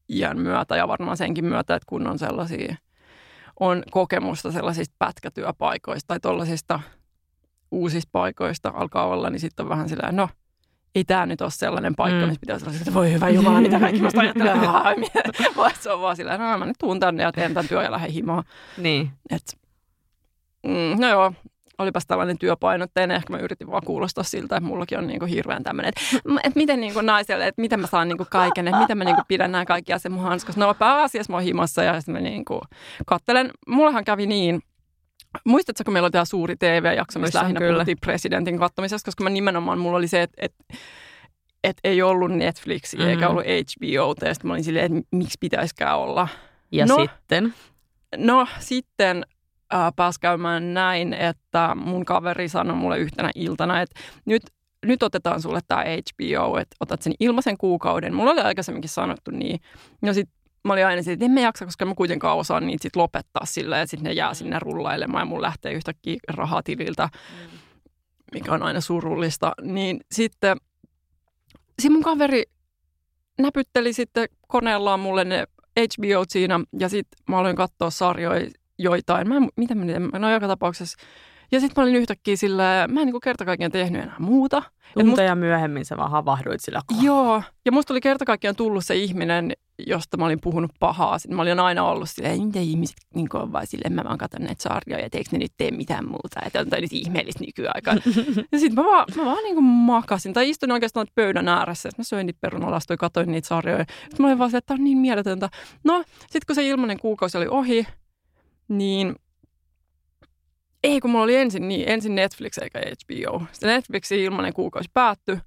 iän 0.09 0.39
myötä 0.39 0.77
ja 0.77 0.89
varmaan 0.89 1.17
senkin 1.17 1.45
myötä, 1.45 1.75
että 1.75 1.87
kun 1.89 2.07
on 2.07 2.19
sellaisia, 2.19 2.77
on 3.61 3.83
kokemusta 3.91 4.53
sellaisista 4.53 4.95
pätkätyöpaikoista 4.99 6.09
tai 6.09 6.21
tuollaisista 6.21 6.81
uusista 7.71 8.09
paikoista 8.13 8.73
alkaa 8.75 9.07
olla, 9.07 9.31
niin 9.31 9.41
sitten 9.41 9.65
on 9.65 9.71
vähän 9.71 9.89
sillä 9.89 10.13
no, 10.13 10.29
ei 10.95 11.05
tämä 11.05 11.27
nyt 11.27 11.41
ole 11.41 11.51
sellainen 11.51 11.95
paikka, 11.95 12.21
mm. 12.21 12.27
missä 12.27 12.41
pitäisi 12.41 12.67
olla 12.67 12.77
että 12.79 12.95
voi 12.95 13.13
hyvä 13.13 13.29
Jumala, 13.29 13.61
mitä 13.61 13.81
kaikki 13.81 14.03
musta 14.03 14.21
ajattelee. 14.21 14.55
Vaan 15.57 15.73
se 15.81 15.93
on 15.93 16.01
vaan 16.01 16.17
sillä 16.17 16.39
no 16.39 16.59
mä 16.59 16.67
nyt 16.67 16.77
tuun 16.79 17.01
tänne 17.01 17.23
ja 17.23 17.33
teen 17.33 17.55
tämän 17.55 17.69
työ 17.69 17.83
ja 17.83 17.91
lähden 17.91 18.11
himaan. 18.11 18.45
Niin. 18.79 19.11
Et 19.31 19.59
Mm, 20.65 21.01
no 21.01 21.09
joo, 21.09 21.33
olipas 21.79 22.07
tällainen 22.07 22.39
työpainotteinen. 22.39 23.17
Ehkä 23.17 23.33
mä 23.33 23.39
yritin 23.39 23.71
vaan 23.71 23.83
kuulostaa 23.85 24.25
siltä, 24.25 24.57
että 24.57 24.69
mullakin 24.69 24.99
on 24.99 25.07
niinku 25.07 25.27
hirveän 25.27 25.63
tämmöinen, 25.63 25.93
että, 25.97 26.21
että 26.45 26.59
miten 26.59 26.81
niinku 26.81 27.01
naiselle, 27.01 27.47
että 27.47 27.61
miten 27.61 27.81
mä 27.81 27.87
saan 27.87 28.09
niinku 28.09 28.27
kaiken, 28.31 28.69
että 28.69 28.81
miten 28.81 28.99
mä 28.99 29.05
niinku 29.05 29.23
pidän 29.29 29.53
nämä 29.53 29.65
kaikki 29.65 29.93
asiat 29.93 30.15
mun 30.15 30.23
hanskassa. 30.23 30.61
No 30.61 30.75
pääasiassa 30.75 31.33
mä 31.33 31.37
oon 31.37 31.45
himassa 31.45 31.83
ja 31.83 32.01
sitten 32.01 32.13
mä 32.13 32.21
niinku 32.21 32.61
kattelen. 33.07 33.51
Mullahan 33.67 34.05
kävi 34.05 34.27
niin, 34.27 34.61
Muistatko, 35.45 35.85
kun 35.85 35.93
meillä 35.93 36.07
oli 36.07 36.11
tämä 36.11 36.25
suuri 36.25 36.57
TV-jakso, 36.57 37.19
missä 37.19 37.39
lähinnä 37.39 37.59
kyllä. 37.59 37.73
puhuttiin 37.73 37.99
presidentin 38.01 38.59
katsomisesta, 38.59 39.07
koska 39.07 39.25
mä 39.25 39.31
nimenomaan, 39.31 39.79
mulla 39.79 39.97
oli 39.97 40.09
se, 40.09 40.23
että, 40.23 40.37
että 40.39 40.65
et 41.65 41.77
ei 41.85 42.03
ollut 42.03 42.31
Netflix 42.31 42.95
mm-hmm. 42.95 43.11
eikä 43.11 43.29
ollut 43.29 43.45
HBO, 43.45 44.15
ja 44.27 44.35
sitten 44.35 44.49
mä 44.49 44.53
olin 44.53 44.65
silleen, 44.65 44.97
että 44.97 45.09
miksi 45.17 45.39
pitäisikään 45.41 45.99
olla. 45.99 46.29
Ja 46.73 46.87
no, 46.87 46.97
sitten? 46.97 47.55
No 48.17 48.47
sitten 48.59 49.27
äh, 49.75 49.93
pääsi 49.97 50.21
käymään 50.21 50.75
näin, 50.75 51.13
että 51.13 51.75
mun 51.75 52.05
kaveri 52.05 52.49
sanoi 52.49 52.77
mulle 52.77 52.99
yhtenä 52.99 53.31
iltana, 53.35 53.81
että 53.81 54.01
nyt, 54.25 54.43
nyt 54.87 55.03
otetaan 55.03 55.43
sulle 55.43 55.61
tämä 55.69 55.81
HBO, 55.81 56.59
että 56.59 56.77
otat 56.81 57.03
sen 57.03 57.15
ilmaisen 57.21 57.59
kuukauden. 57.59 58.15
Mulla 58.15 58.31
oli 58.31 58.41
aikaisemminkin 58.41 58.91
sanottu 58.91 59.31
niin. 59.31 59.61
Ja 60.03 60.15
sitten 60.15 60.35
mä 60.65 60.73
olin 60.73 60.87
aina 60.87 61.03
että 61.07 61.25
en 61.25 61.31
mä 61.31 61.41
jaksa, 61.41 61.65
koska 61.65 61.85
mä 61.85 61.95
kuitenkaan 61.95 62.39
osaan 62.39 62.67
niitä 62.67 62.83
sit 62.83 62.97
lopettaa 62.97 63.47
sillä 63.47 63.83
että 63.83 63.91
sitten 63.91 64.05
ne 64.05 64.13
jää 64.13 64.35
sinne 64.35 64.59
rullailemaan 64.59 65.23
ja 65.23 65.27
mun 65.27 65.43
lähtee 65.43 65.73
yhtäkkiä 65.73 66.17
rahaa 66.29 66.63
tililtä, 66.63 67.09
mikä 68.35 68.53
on 68.53 68.63
aina 68.63 68.81
surullista. 68.81 69.53
Niin 69.63 70.01
sitten 70.13 70.57
sit 71.83 71.93
mun 71.93 72.03
kaveri 72.03 72.43
näpytteli 73.39 73.93
sitten 73.93 74.29
koneellaan 74.49 75.01
mulle 75.01 75.25
ne 75.25 75.45
HBO 75.77 76.25
siinä 76.29 76.61
ja 76.79 76.89
sitten 76.89 77.19
mä 77.29 77.39
aloin 77.39 77.57
katsoa 77.57 77.91
sarjoja 77.91 78.51
joitain. 78.79 79.29
Mä, 79.29 79.35
mitä 79.57 79.75
mä 79.75 79.85
nyt, 79.85 79.97
no 80.19 80.31
joka 80.31 80.49
tapauksessa. 80.49 80.99
Ja 81.53 81.61
sitten 81.61 81.83
mä 81.83 81.85
olin 81.85 81.97
yhtäkkiä 81.97 82.37
sillä, 82.37 82.87
mä 82.89 83.01
en 83.01 83.07
niin 83.07 83.21
kerta 83.21 83.45
kaikkiaan 83.45 83.73
tehnyt 83.73 84.03
enää 84.03 84.17
muuta. 84.19 84.63
Tunteja 84.95 85.35
musta, 85.35 85.47
myöhemmin 85.47 85.85
sä 85.85 85.97
vaan 85.97 86.11
havahduit 86.11 86.61
sillä 86.61 86.81
kohdalla. 86.87 87.07
Joo, 87.07 87.43
ja 87.65 87.73
musta 87.73 87.93
oli 87.93 88.01
kerta 88.01 88.25
kaikkiaan 88.25 88.57
tullut 88.57 88.85
se 88.85 88.97
ihminen, 88.97 89.53
josta 89.87 90.17
mä 90.17 90.25
olin 90.25 90.41
puhunut 90.41 90.71
pahaa. 90.81 91.19
Sitten 91.19 91.37
mä 91.37 91.43
olin 91.43 91.61
aina 91.61 91.85
ollut 91.85 92.11
silleen, 92.11 92.43
mitä 92.43 92.59
ihmiset 92.59 92.97
niin 93.15 93.29
on 93.33 93.53
vaan 93.53 93.67
silleen, 93.67 93.93
mä 93.93 94.05
vaan 94.05 94.19
katson 94.19 94.43
näitä 94.43 94.63
sarjoja, 94.63 95.05
että 95.05 95.19
eikö 95.19 95.31
ne 95.33 95.39
nyt 95.39 95.53
tee 95.57 95.71
mitään 95.71 96.09
muuta, 96.09 96.41
että 96.47 96.61
on 96.61 96.71
toi 96.71 96.81
nyt 96.81 96.93
ihmeellistä 96.93 97.45
nykyaikaan. 97.45 98.01
ja 98.53 98.59
sitten 98.59 98.85
mä 98.85 98.91
vaan, 98.91 99.07
mä 99.17 99.25
vaan 99.25 99.45
niin 99.45 99.55
kuin 99.55 99.65
makasin, 99.65 100.33
tai 100.33 100.51
istuin 100.51 100.73
oikeastaan 100.73 101.07
pöydän 101.15 101.49
ääressä, 101.49 101.89
että 101.89 102.01
mä 102.01 102.05
söin 102.05 102.27
niitä 102.27 102.41
perunalastoja, 102.41 102.97
katsoin 102.97 103.33
niitä 103.33 103.49
sarjoja. 103.49 103.85
Sitten 103.89 104.17
mä 104.19 104.27
olin 104.27 104.39
vaan 104.39 104.51
silleen, 104.51 104.59
että 104.59 104.69
tämä 104.69 104.79
on 104.79 104.85
niin 104.85 104.99
mieletöntä. 104.99 105.49
No, 105.85 106.05
sitten 106.21 106.47
kun 106.47 106.55
se 106.55 106.69
ilmanen 106.69 107.01
kuukausi 107.01 107.39
oli 107.39 107.47
ohi, 107.49 107.87
niin 108.69 109.17
ei, 110.85 111.01
kun 111.01 111.11
mulla 111.11 111.25
oli 111.25 111.37
ensin, 111.37 111.69
niin, 111.69 111.89
ensin 111.89 112.15
Netflix 112.15 112.59
eikä 112.59 112.79
HBO. 112.79 113.43
Sitten 113.53 113.69
Netflixin 113.69 114.19
ilmainen 114.19 114.53
kuukausi 114.53 114.91
päättyi. 114.95 115.39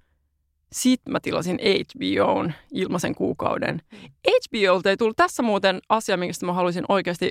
Sitten 0.71 1.11
mä 1.11 1.19
tilasin 1.19 1.59
HBOn 1.59 2.53
ilmaisen 2.71 3.15
kuukauden. 3.15 3.81
HBOlta 4.27 4.89
ei 4.89 4.97
tullut 4.97 5.17
tässä 5.17 5.43
muuten 5.43 5.79
asia, 5.89 6.17
mistä 6.17 6.45
mä 6.45 6.53
haluaisin 6.53 6.85
oikeasti 6.89 7.29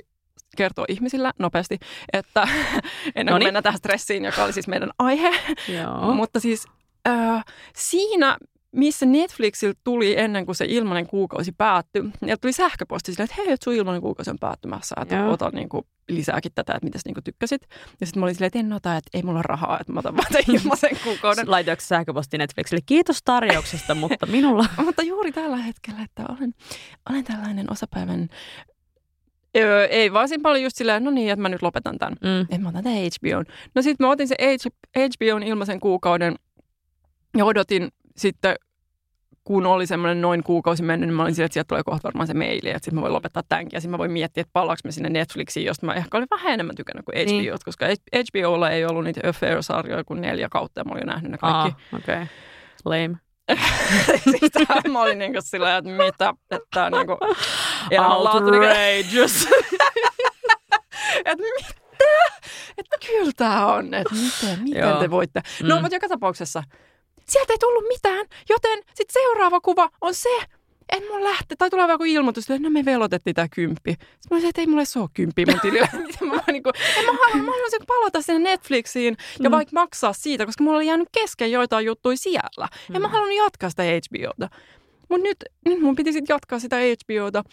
kertoa 0.57 0.85
ihmisille 0.87 1.31
nopeasti, 1.39 1.77
että 2.13 2.47
ennen 3.15 3.33
kuin 3.33 3.43
mennään 3.43 3.63
tähän 3.63 3.77
stressiin, 3.77 4.25
joka 4.25 4.43
oli 4.43 4.53
siis 4.53 4.67
meidän 4.67 4.91
aihe. 4.99 5.31
Joo. 5.67 6.13
Mutta 6.13 6.39
siis 6.39 6.65
äh, 7.07 7.43
siinä 7.75 8.37
missä 8.71 9.05
Netflixiltä 9.05 9.79
tuli 9.83 10.19
ennen 10.19 10.45
kuin 10.45 10.55
se 10.55 10.65
ilmainen 10.69 11.07
kuukausi 11.07 11.51
päättyi, 11.51 12.03
ja 12.25 12.37
tuli 12.37 12.53
sähköposti 12.53 13.11
sille, 13.11 13.23
että 13.23 13.35
hei, 13.37 13.55
sun 13.63 13.73
ilmainen 13.73 14.01
kuukausi 14.01 14.29
on 14.29 14.39
päättymässä, 14.39 14.95
että 15.01 15.15
Joo. 15.15 15.31
ota 15.31 15.49
niin 15.49 15.69
kuin, 15.69 15.85
lisääkin 16.09 16.51
tätä, 16.55 16.73
että 16.73 16.85
mitäs 16.85 17.01
niin 17.05 17.13
kuin, 17.13 17.23
tykkäsit. 17.23 17.61
Ja 17.99 18.05
sitten 18.07 18.19
mä 18.19 18.25
olin 18.25 18.35
silleen, 18.35 18.47
että 18.47 18.59
en 18.59 18.73
ota, 18.73 18.97
että 18.97 19.09
ei 19.13 19.23
mulla 19.23 19.37
ole 19.37 19.43
rahaa, 19.43 19.79
että 19.79 19.93
mä 19.93 19.99
otan 19.99 20.17
vaan 20.17 20.27
ilmaisen 20.55 20.97
kuukauden. 21.03 21.51
Laitoiko 21.51 21.81
sähköposti 21.81 22.37
Netflixille? 22.37 22.81
Kiitos 22.85 23.19
tarjouksesta, 23.25 23.95
mutta 23.95 24.25
minulla... 24.25 24.65
mutta 24.85 25.01
juuri 25.01 25.31
tällä 25.31 25.57
hetkellä, 25.57 26.01
että 26.01 26.23
olen, 26.29 26.53
olen 27.09 27.23
tällainen 27.23 27.71
osapäivän 27.71 28.29
Öö, 29.57 29.85
ei, 29.85 30.13
vaan 30.13 30.29
siinä 30.29 30.41
paljon 30.41 30.63
just 30.63 30.77
silleen, 30.77 31.03
no 31.03 31.11
niin, 31.11 31.31
että 31.31 31.41
mä 31.41 31.49
nyt 31.49 31.61
lopetan 31.61 31.97
tämän. 31.97 32.17
Mm. 32.21 32.41
Että 32.41 32.57
mä 32.57 32.69
otan 32.69 32.83
tämän 32.83 32.97
HBO. 32.97 33.53
No 33.75 33.81
sitten 33.81 34.07
mä 34.07 34.11
otin 34.11 34.27
se 34.27 34.35
HBOn 34.97 35.43
ilmaisen 35.43 35.79
kuukauden 35.79 36.35
ja 37.37 37.45
odotin 37.45 37.91
sitten, 38.17 38.55
kun 39.43 39.65
oli 39.65 39.87
semmoinen 39.87 40.21
noin 40.21 40.43
kuukausi 40.43 40.83
mennyt, 40.83 41.09
niin 41.09 41.15
mä 41.15 41.23
olin 41.23 41.35
sille, 41.35 41.45
että 41.45 41.53
sieltä 41.53 41.67
tulee 41.67 41.83
kohta 41.83 42.07
varmaan 42.07 42.27
se 42.27 42.33
maili, 42.33 42.69
että 42.69 42.79
sitten 42.79 42.95
mä 42.95 43.01
voin 43.01 43.13
lopettaa 43.13 43.43
tämänkin. 43.49 43.77
Ja 43.77 43.81
sitten 43.81 43.91
mä 43.91 43.97
voin 43.97 44.11
miettiä, 44.11 44.41
että 44.41 44.53
palaaks 44.53 44.83
mä 44.83 44.91
sinne 44.91 45.09
Netflixiin, 45.09 45.65
josta 45.65 45.85
mä 45.85 45.93
ehkä 45.93 46.17
olin 46.17 46.27
vähän 46.31 46.53
enemmän 46.53 46.75
tykännyt 46.75 47.05
kuin 47.05 47.17
HBO, 47.17 47.31
niin. 47.31 47.51
koska 47.65 47.85
HBOlla 48.15 48.69
ei 48.69 48.85
ollut 48.85 49.03
niitä 49.03 49.29
Affair-sarjoja 49.29 50.03
kuin 50.03 50.21
neljä 50.21 50.47
kautta, 50.49 50.79
ja 50.79 50.83
mä 50.83 50.91
olin 50.91 51.01
jo 51.01 51.13
nähnyt 51.13 51.31
ne 51.31 51.37
kaikki. 51.37 51.83
Ah, 51.93 51.99
okei. 51.99 52.15
Okay. 52.15 52.27
Lame. 52.85 53.17
Sitten 54.39 54.91
mä 54.91 55.01
olin 55.01 55.19
niinku 55.19 55.39
sillä 55.41 55.77
että 55.77 55.91
mitä, 55.91 56.33
että 56.51 56.89
niinku 56.89 57.17
Outrageous. 58.33 59.47
että 61.25 61.43
mitä? 61.43 61.87
Että 62.77 62.97
kyllä 63.07 63.31
tää 63.37 63.67
on, 63.67 63.93
että 63.93 64.13
miten, 64.15 64.63
miten 64.63 64.97
te 64.99 65.09
voitte. 65.09 65.41
No, 65.63 65.75
mm. 65.75 65.81
mutta 65.81 65.95
joka 65.95 66.07
tapauksessa 66.07 66.63
sieltä 67.29 67.53
ei 67.53 67.57
tullut 67.57 67.83
mitään, 67.87 68.25
joten 68.49 68.79
sitten 68.93 69.13
seuraava 69.13 69.61
kuva 69.61 69.89
on 70.01 70.13
se, 70.13 70.29
en 70.91 71.03
mun 71.11 71.23
lähte, 71.23 71.55
tai 71.55 71.69
tulee 71.69 71.87
joku 71.89 72.03
ilmoitus, 72.03 72.49
että 72.49 72.63
no 72.63 72.69
me 72.69 72.85
velotettiin 72.85 73.33
tämä 73.35 73.47
kymppi. 73.47 73.91
Sitten 73.91 74.17
mä 74.29 74.35
olisin, 74.35 74.49
että 74.49 74.61
ei 74.61 74.67
mulle 74.67 74.85
se 74.85 74.99
ole 74.99 75.09
kymppi 75.13 75.45
mun 75.45 75.59
tilillä. 75.59 75.87
mä, 76.35 76.41
niin 76.51 76.63
kuin, 76.63 76.73
en 76.97 77.05
mä, 77.05 77.11
haluan, 77.11 77.45
mä 77.45 77.51
haluaisin 77.51 77.85
palata 77.87 78.21
sinne 78.21 78.49
Netflixiin 78.49 79.17
ja 79.39 79.49
mm. 79.49 79.53
vaikka 79.53 79.71
maksaa 79.73 80.13
siitä, 80.13 80.45
koska 80.45 80.63
mulla 80.63 80.77
oli 80.77 80.87
jäänyt 80.87 81.09
kesken 81.11 81.51
joitain 81.51 81.85
juttuja 81.85 82.17
siellä. 82.17 82.67
Mm. 82.89 82.93
Ja 82.93 82.99
mä 82.99 83.07
haluan 83.07 83.35
jatkaa 83.35 83.69
sitä 83.69 83.83
HBOta. 83.83 84.49
Mutta 85.09 85.23
nyt, 85.23 85.37
nyt 85.65 85.79
mun 85.79 85.95
piti 85.95 86.13
sitten 86.13 86.33
jatkaa 86.33 86.59
sitä 86.59 86.75
HBOta. 86.75 87.43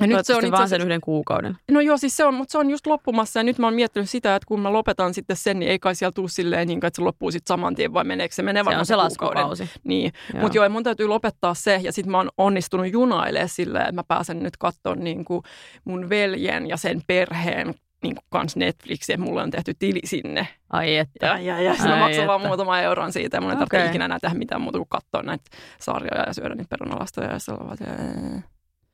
Ja 0.00 0.06
nyt 0.06 0.26
se 0.26 0.34
on 0.34 0.44
itse 0.44 0.52
vaan 0.52 0.68
sen 0.68 0.80
yhden 0.80 1.00
kuukauden. 1.00 1.56
No 1.70 1.80
joo, 1.80 1.96
siis 1.96 2.16
se 2.16 2.24
on, 2.24 2.34
mutta 2.34 2.52
se 2.52 2.58
on 2.58 2.70
just 2.70 2.86
loppumassa 2.86 3.40
ja 3.40 3.44
nyt 3.44 3.58
mä 3.58 3.66
oon 3.66 3.74
miettinyt 3.74 4.10
sitä, 4.10 4.36
että 4.36 4.46
kun 4.46 4.60
mä 4.60 4.72
lopetan 4.72 5.14
sitten 5.14 5.36
sen, 5.36 5.58
niin 5.58 5.70
ei 5.70 5.78
kai 5.78 5.94
siellä 5.94 6.12
tule 6.12 6.28
silleen, 6.28 6.68
niin, 6.68 6.86
että 6.86 6.96
se 6.96 7.02
loppuu 7.02 7.30
sitten 7.30 7.48
saman 7.54 7.74
tien, 7.74 7.94
vai 7.94 8.04
meneekö 8.04 8.34
se 8.34 8.42
menee 8.42 8.64
se, 8.64 8.76
on 8.76 8.86
se 8.86 8.96
laskukausi. 8.96 9.70
Niin, 9.84 10.12
mutta 10.40 10.58
joo, 10.58 10.68
mun 10.68 10.82
täytyy 10.82 11.06
lopettaa 11.06 11.54
se 11.54 11.80
ja 11.82 11.92
sitten 11.92 12.10
mä 12.10 12.16
oon 12.16 12.30
onnistunut 12.38 12.92
junailemaan 12.92 13.48
silleen, 13.48 13.82
että 13.82 13.94
mä 13.94 14.04
pääsen 14.04 14.42
nyt 14.42 14.56
katsoa 14.56 14.94
niin 14.94 15.24
kuin 15.24 15.42
mun 15.84 16.08
veljen 16.08 16.68
ja 16.68 16.76
sen 16.76 17.02
perheen 17.06 17.74
niin 18.02 18.14
kuin 18.14 18.24
kans 18.30 18.56
Netflixiin, 18.56 19.20
mulle 19.20 19.42
on 19.42 19.50
tehty 19.50 19.74
tili 19.78 20.00
sinne. 20.04 20.48
Ai 20.70 20.96
että. 20.96 21.26
Ja, 21.26 21.38
ja, 21.38 21.60
ja 21.60 21.74
mä 21.88 21.96
maksan 21.96 22.26
vaan 22.26 22.40
muutama 22.40 22.80
euron 22.80 23.12
siitä 23.12 23.36
ja 23.36 23.40
mun 23.40 23.50
ei 23.50 23.54
okay. 23.54 23.66
tarvitse 23.66 23.90
ikinä 23.90 24.04
enää 24.04 24.18
tehdä 24.20 24.34
mitään 24.38 24.60
muuta 24.60 24.78
kuin 24.78 24.88
katsoa 24.88 25.22
näitä 25.22 25.44
sarjoja 25.80 26.24
ja 26.26 26.34
syödä 26.34 26.54
niitä 26.54 26.76
perunalastoja 26.78 27.32
ja 27.32 27.38
sellaisia. 27.38 27.86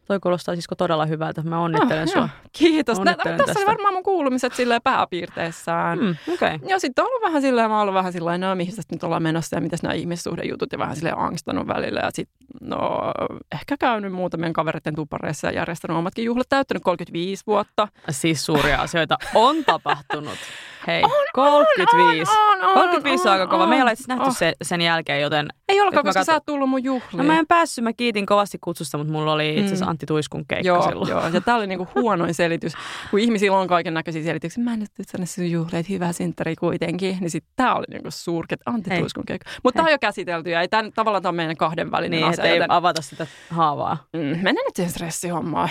Toi 0.07 0.21
kuulostaa 0.21 0.55
siis 0.55 0.67
todella 0.79 1.07
hyvältä. 1.07 1.43
Mä 1.43 1.61
onnittelen 1.61 2.03
oh, 2.03 2.13
sua. 2.13 2.21
Joo. 2.21 2.29
Kiitos. 2.53 2.99
Onnittelen 2.99 3.39
tässä 3.39 3.59
oli 3.59 3.67
varmaan 3.67 3.95
mun 3.95 4.03
kuulumiset 4.03 4.55
silleen 4.55 4.83
pääpiirteissään. 4.83 5.99
Mm, 5.99 6.17
okay. 6.35 6.59
Ja 6.69 6.81
sitten 6.81 7.05
on 7.05 7.09
ollut 7.09 7.23
vähän 7.23 7.43
silleen, 7.43 7.71
mä 7.71 7.75
oon 7.75 7.83
ollut 7.83 7.95
vähän 7.95 8.13
silleen, 8.13 8.41
no 8.41 8.55
mihin 8.55 8.75
nyt 8.91 9.05
ollaan 9.05 9.23
menossa 9.23 9.57
ja 9.57 9.61
miten 9.61 9.79
nämä 9.83 9.95
ihmissuhdejutut 9.95 10.73
ja 10.73 10.79
vähän 10.79 10.97
silleen 10.97 11.19
angstanut 11.19 11.67
välillä. 11.67 12.01
Ja 12.01 12.11
sitten 12.13 12.47
no 12.61 13.13
ehkä 13.53 13.77
käynyt 13.77 14.13
muutamien 14.13 14.53
kavereiden 14.53 14.95
tupareissa 14.95 15.47
ja 15.47 15.53
järjestänyt 15.53 15.97
omatkin 15.97 16.25
juhlat 16.25 16.49
täyttänyt 16.49 16.83
35 16.83 17.43
vuotta. 17.47 17.89
Siis 18.11 18.47
suuria 18.47 18.81
asioita 18.81 19.17
on 19.35 19.65
tapahtunut. 19.65 20.39
Hei, 20.87 21.03
on, 21.03 21.11
35. 21.33 22.31
On, 22.31 22.63
on, 22.63 22.69
on, 22.69 22.75
35 22.75 23.23
on, 23.23 23.35
on 23.35 23.41
aika 23.41 23.47
kova. 23.51 23.67
Me 23.67 23.77
ei 23.77 23.83
ole 23.83 23.93
itse 23.93 24.05
nähty 24.09 24.31
se, 24.33 24.55
sen 24.63 24.81
jälkeen, 24.81 25.21
joten... 25.21 25.49
Ei 25.69 25.81
olekaan, 25.81 26.05
koska 26.05 26.21
kat... 26.21 26.27
sä 26.27 26.33
oot 26.33 26.47
tullut 26.47 26.71
mun 26.71 26.85
juhliin. 26.85 27.17
No, 27.17 27.25
mä 27.25 27.39
en 27.39 27.47
päässyt, 27.47 27.85
mä 27.85 27.93
kiitin 27.93 28.27
kovasti 28.27 28.59
kutsusta, 28.61 28.99
mutta 28.99 29.13
mulla 29.13 29.33
oli 29.33 29.51
itse 29.51 29.65
asiassa 29.65 29.85
mm. 29.85 29.91
Antti 29.97 30.07
Tuiskun 30.07 30.45
keikka 30.49 30.69
joo, 30.69 30.83
silloin. 30.83 31.11
Joo, 31.11 31.29
ja 31.29 31.41
tää 31.41 31.57
oli 31.57 31.67
niinku 31.67 31.88
huonoin 31.95 32.35
selitys. 32.35 32.73
Kun 33.11 33.21
ihmisillä 33.21 33.59
on 33.59 33.69
kaiken 33.69 33.95
näköisiä 33.95 34.23
selityksiä, 34.23 34.65
mä 34.65 34.73
en 34.73 34.79
nyt 34.79 34.91
tänne 35.12 35.26
sun 35.26 35.50
juhliin, 35.50 35.81
että 35.81 35.93
hyvä 35.93 36.12
sintteri 36.12 36.57
kuitenkin. 36.57 37.17
Niin 37.21 37.31
sitten 37.31 37.53
tää 37.57 37.75
oli 37.75 37.85
niinku 37.91 38.11
surket 38.11 38.61
Antti 38.67 38.91
Hei. 38.91 38.99
Tuiskun 38.99 39.26
keikka. 39.26 39.50
Mutta 39.62 39.76
tää 39.76 39.85
on 39.85 39.93
jo 39.93 39.99
käsitelty 39.99 40.50
ja 40.50 40.61
ei 40.61 40.69
tämän, 40.69 40.93
tavallaan 40.93 41.23
tämä 41.23 41.31
on 41.31 41.37
meidän 41.37 41.57
kahden 41.57 41.91
välinen 41.91 42.21
niin, 42.21 42.31
asia. 42.31 42.45
ei 42.45 42.57
joten... 42.57 42.71
avata 42.71 43.03
sitä 43.03 43.26
haavaa. 43.50 44.07
Mm, 44.12 44.21
mennään 44.21 44.55
nyt 44.55 44.76
siihen 44.76 44.93
stressihommaan. 44.93 45.71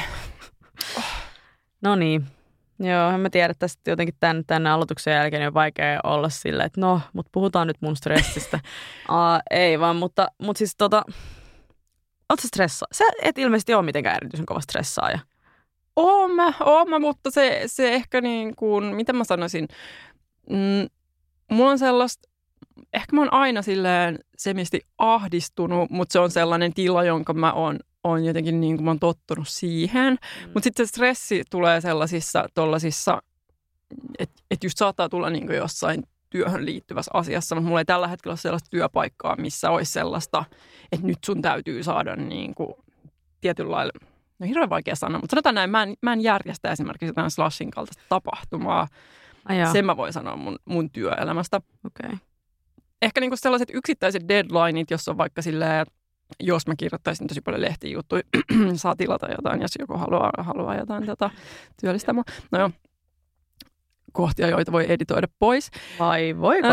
No 1.82 1.96
niin, 1.96 2.25
Joo, 2.79 3.12
en 3.12 3.20
mä 3.20 3.29
tiedä 3.29 3.53
tästä 3.60 3.91
jotenkin 3.91 4.15
tämän, 4.20 4.44
tämän 4.48 4.67
aloituksen 4.67 5.13
jälkeen 5.13 5.48
on 5.48 5.53
vaikea 5.53 6.00
olla 6.03 6.29
silleen, 6.29 6.67
että 6.67 6.82
no, 6.82 7.01
mutta 7.13 7.29
puhutaan 7.34 7.67
nyt 7.67 7.77
mun 7.82 7.96
stressistä. 7.96 8.60
uh, 9.10 9.41
ei 9.51 9.79
vaan, 9.79 9.96
mutta, 9.96 10.27
mutta 10.41 10.58
siis 10.58 10.75
tota, 10.77 11.01
oot 12.29 12.39
sä 12.39 12.48
stressaa? 12.48 12.88
Sä 12.91 13.03
et 13.22 13.38
ilmeisesti 13.38 13.74
ole 13.74 13.86
mitenkään 13.86 14.15
erityisen 14.15 14.46
kova 14.46 14.62
stressaaja. 14.62 15.20
Oon 15.96 16.32
mä, 16.32 16.53
oon 16.60 16.89
mä, 16.89 17.00
mutta 17.00 17.32
se, 17.32 17.63
se 17.65 17.94
ehkä 17.94 18.22
niin 18.22 18.55
kuin, 18.55 18.96
miten 18.96 19.15
mä 19.15 19.24
sanoisin, 19.24 19.67
mm, 20.50 20.89
mulla 21.51 21.72
on 21.72 21.79
sellaista, 21.79 22.29
ehkä 22.94 23.15
mä 23.15 23.22
oon 23.22 23.34
aina 23.34 23.62
silleen 23.62 24.20
semisti 24.38 24.82
ahdistunut, 24.98 25.89
mutta 25.89 26.13
se 26.13 26.20
on 26.20 26.32
sellainen 26.32 26.74
tila, 26.74 27.03
jonka 27.03 27.34
mä 27.34 27.53
oon 27.53 27.79
on 28.05 28.25
jotenkin 28.25 28.62
niin 28.62 28.77
kuin 28.77 28.86
mä 28.86 28.89
oon 28.89 29.00
tottunut 29.00 29.48
siihen. 29.48 30.13
Mm. 30.13 30.51
Mutta 30.53 30.63
sitten 30.63 30.88
se 30.88 30.89
stressi 30.89 31.44
tulee 31.50 31.82
sellaisissa 31.82 32.46
tollasissa, 32.53 33.22
että 34.20 34.41
et 34.51 34.63
just 34.63 34.77
saattaa 34.77 35.10
tulla 35.10 35.29
niin 35.29 35.48
kuin 35.48 35.58
jossain 35.58 36.03
työhön 36.36 36.65
liittyvässä 36.65 37.12
asiassa, 37.13 37.56
mutta 37.56 37.68
mulla 37.68 37.82
ei 37.82 37.86
tällä 37.86 38.08
hetkellä 38.08 38.32
ole 38.32 38.38
sellaista 38.38 38.70
työpaikkaa, 38.70 39.36
missä 39.36 39.70
olisi 39.70 39.92
sellaista, 39.92 40.46
että 40.92 41.08
nyt 41.08 41.24
sun 41.25 41.42
täytyy 41.42 41.84
saada 41.84 42.15
niin 42.15 42.56
kuin 42.56 42.74
tietyllä 43.42 43.72
lailla, 43.72 43.92
no 44.39 44.48
hirveän 44.48 44.70
vaikea 44.70 44.96
sanoa, 44.96 45.20
mutta 45.20 45.34
sanotaan 45.34 45.56
näin, 45.56 45.70
mä 45.70 45.84
en, 45.84 45.94
mä 46.01 46.13
en 46.13 46.22
järjestä 46.22 46.72
esimerkiksi 46.72 47.06
jotain 47.06 47.32
slashin 47.32 47.72
kaltaista 47.72 48.04
tapahtumaa. 48.10 48.88
Ajaa. 49.46 49.72
Sen 49.72 49.86
mä 49.86 49.98
voin 49.98 50.13
sanoa 50.13 50.36
mun, 50.36 50.60
mun 50.65 50.89
työelämästä. 50.89 51.62
Okay. 51.86 52.18
Ehkä 53.01 53.22
niin 53.22 53.30
kuin 53.30 53.38
sellaiset 53.38 53.70
yksittäiset 53.74 54.27
deadlineit, 54.27 54.92
jos 54.92 55.08
on 55.08 55.18
vaikka 55.18 55.42
silleen, 55.42 55.86
jos 56.44 56.68
mä 56.68 56.74
kirjoittaisin 56.77 57.27
tosi 57.27 57.42
paljon 57.42 57.62
lehtijuttuja, 57.62 58.24
saa 58.75 58.96
tilata 58.96 59.32
jotain, 59.32 59.62
jos 59.62 59.72
joku 59.80 59.98
haluaa, 59.98 60.32
haluaa 60.38 60.75
jotain 60.75 61.06
tota, 61.06 61.30
työllistä 61.82 62.13
mua. 62.13 62.24
No 62.51 62.60
joo, 62.60 62.70
kohtia, 64.15 64.50
joita 64.50 64.72
voi 64.72 64.86
editoida 64.89 65.27
pois. 65.39 65.72
Vai 66.00 66.36
voiko? 66.39 66.67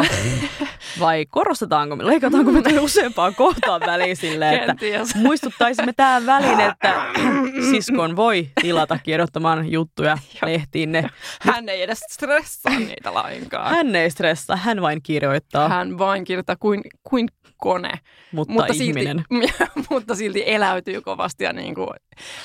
Vai 1.00 1.26
korostetaanko 1.26 1.96
me, 1.96 2.06
leikataanko 2.06 2.52
me 2.52 2.80
useampaan 2.80 3.34
kohtaan 3.34 3.80
väliin 3.86 4.16
silleen, 4.16 4.70
että 4.70 4.76
muistuttaisimme 5.14 5.92
tämän 5.92 6.26
välin, 6.26 6.60
että 6.60 7.04
siskon 7.70 8.16
voi 8.16 8.48
tilata 8.60 8.98
kirjoittamaan 8.98 9.72
juttuja 9.72 10.18
lehtiin. 10.44 10.92
Ne. 10.92 11.08
Hän 11.40 11.68
ei 11.68 11.82
edes 11.82 12.00
stressaa 12.10 12.78
niitä 12.78 13.14
lainkaan. 13.14 13.74
Hän 13.74 13.96
ei 13.96 14.10
stressaa, 14.10 14.56
hän 14.56 14.82
vain 14.82 15.02
kirjoittaa. 15.02 15.68
Hän 15.68 15.98
vain 15.98 16.24
kirjoittaa 16.24 16.56
kuin, 16.60 16.80
kuin 17.02 17.28
kone. 17.56 17.90
Mutta, 18.32 18.52
mutta 18.52 18.72
ihminen. 18.76 19.24
Silti, 19.32 19.54
mutta 19.90 20.14
silti 20.14 20.44
eläytyy 20.46 21.00
kovasti 21.00 21.44
ja 21.44 21.52
niin 21.52 21.74
kuin, 21.74 21.88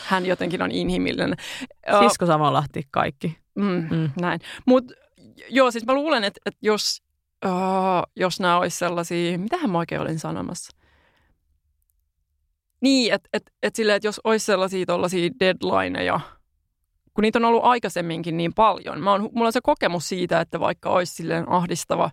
hän 0.05 0.25
jotenkin 0.25 0.61
on 0.61 0.71
inhimillinen. 0.71 1.35
Sisko 1.99 2.25
Samonlahti, 2.25 2.83
kaikki. 2.91 3.37
Mm, 3.57 3.87
mm. 3.91 4.09
Näin. 4.21 4.39
Mutta 4.65 4.93
joo, 5.49 5.71
siis 5.71 5.85
mä 5.85 5.93
luulen, 5.93 6.23
että, 6.23 6.41
että 6.45 6.59
jos, 6.61 7.03
uh, 7.45 7.51
jos 8.15 8.39
nämä 8.39 8.57
olisi 8.57 8.77
sellaisia, 8.77 9.37
mitähän 9.37 9.69
mä 9.69 9.77
oikein 9.77 10.01
olin 10.01 10.19
sanomassa? 10.19 10.77
Niin, 12.81 13.13
että 13.13 13.29
et, 13.33 13.43
et 13.63 13.75
silleen, 13.75 13.95
että 13.95 14.07
jos 14.07 14.21
olisi 14.23 14.45
sellaisia 14.45 14.85
tollaisia 14.85 15.29
deadlineja, 15.39 16.19
kun 17.13 17.21
niitä 17.21 17.39
on 17.39 17.45
ollut 17.45 17.63
aikaisemminkin 17.63 18.37
niin 18.37 18.53
paljon. 18.53 19.03
Mä 19.03 19.13
on, 19.13 19.29
mulla 19.33 19.47
on 19.47 19.53
se 19.53 19.59
kokemus 19.63 20.09
siitä, 20.09 20.41
että 20.41 20.59
vaikka 20.59 20.89
olisi 20.89 21.13
silleen 21.13 21.49
ahdistava 21.49 22.09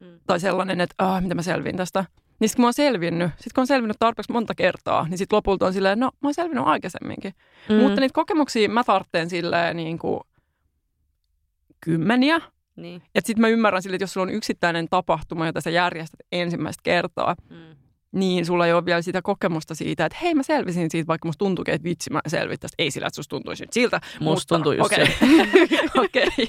mm. 0.00 0.20
tai 0.26 0.40
sellainen, 0.40 0.80
että 0.80 0.94
ah, 0.98 1.22
mitä 1.22 1.34
mä 1.34 1.42
selvin 1.42 1.76
tästä. 1.76 2.04
Niin 2.40 2.48
sitten 2.48 2.56
kun 2.56 2.62
mä 2.62 2.66
oon 2.66 2.74
selvinnyt, 2.74 3.30
sit 3.40 3.52
kun 3.52 3.62
on 3.62 3.66
selvinnyt 3.66 3.96
tarpeeksi 3.98 4.32
monta 4.32 4.54
kertaa, 4.54 5.08
niin 5.08 5.18
sitten 5.18 5.36
lopulta 5.36 5.66
on 5.66 5.72
silleen, 5.72 6.00
no 6.00 6.06
mä 6.06 6.28
oon 6.28 6.34
selvinnyt 6.34 6.66
aikaisemminkin. 6.66 7.34
Mm. 7.68 7.76
Mutta 7.76 8.00
niitä 8.00 8.14
kokemuksia 8.14 8.68
mä 8.68 8.84
tarvitsen 8.84 9.30
silleen 9.30 9.76
niin 9.76 9.98
kuin 9.98 10.20
kymmeniä. 11.84 12.40
Niin. 12.76 13.02
Että 13.14 13.26
sitten 13.26 13.40
mä 13.40 13.48
ymmärrän 13.48 13.82
sille, 13.82 13.94
että 13.94 14.02
jos 14.02 14.12
sulla 14.12 14.26
on 14.26 14.34
yksittäinen 14.34 14.88
tapahtuma, 14.90 15.46
jota 15.46 15.60
sä 15.60 15.70
järjestät 15.70 16.20
ensimmäistä 16.32 16.80
kertaa, 16.82 17.36
mm. 17.50 17.76
niin 18.12 18.46
sulla 18.46 18.66
ei 18.66 18.72
ole 18.72 18.84
vielä 18.84 19.02
sitä 19.02 19.22
kokemusta 19.22 19.74
siitä, 19.74 20.06
että 20.06 20.18
hei 20.22 20.34
mä 20.34 20.42
selvisin 20.42 20.90
siitä, 20.90 21.06
vaikka 21.06 21.28
musta 21.28 21.38
tuntuu, 21.38 21.64
että 21.68 21.84
vitsi 21.84 22.10
mä 22.10 22.20
selvittäisin. 22.26 22.74
Ei 22.78 22.90
sillä, 22.90 23.06
että 23.06 23.16
susta 23.16 23.30
tuntuisi 23.30 23.62
nyt 23.64 23.72
siltä. 23.72 24.00
Musta 24.20 24.20
mutta, 24.20 24.54
tuntuu 24.54 24.72
just 24.72 24.92
okay. 24.92 25.06
Okei. 26.04 26.28
okay. 26.36 26.46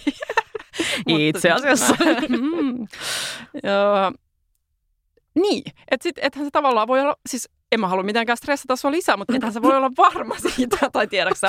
Itse 1.27 1.51
asiassa. 1.51 1.96
mm, 2.30 2.88
joo. 3.63 4.12
Niin, 5.36 5.63
että 5.92 6.04
sit, 6.04 6.20
ethän 6.22 6.46
se 6.46 6.51
tavallaan 6.51 6.88
voi 6.88 7.01
olla, 7.01 7.15
siis 7.30 7.50
en 7.75 7.79
mä 7.79 7.88
halua 7.88 8.03
mitenkään 8.03 8.38
stressata 8.38 8.75
sua 8.75 8.91
lisää, 8.91 9.17
mutta 9.17 9.36
ethän 9.36 9.53
se 9.53 9.62
voi 9.62 9.77
olla 9.77 9.91
varma 9.98 10.36
siitä, 10.39 10.77
tai 10.94 11.08
tiedäksä. 11.08 11.48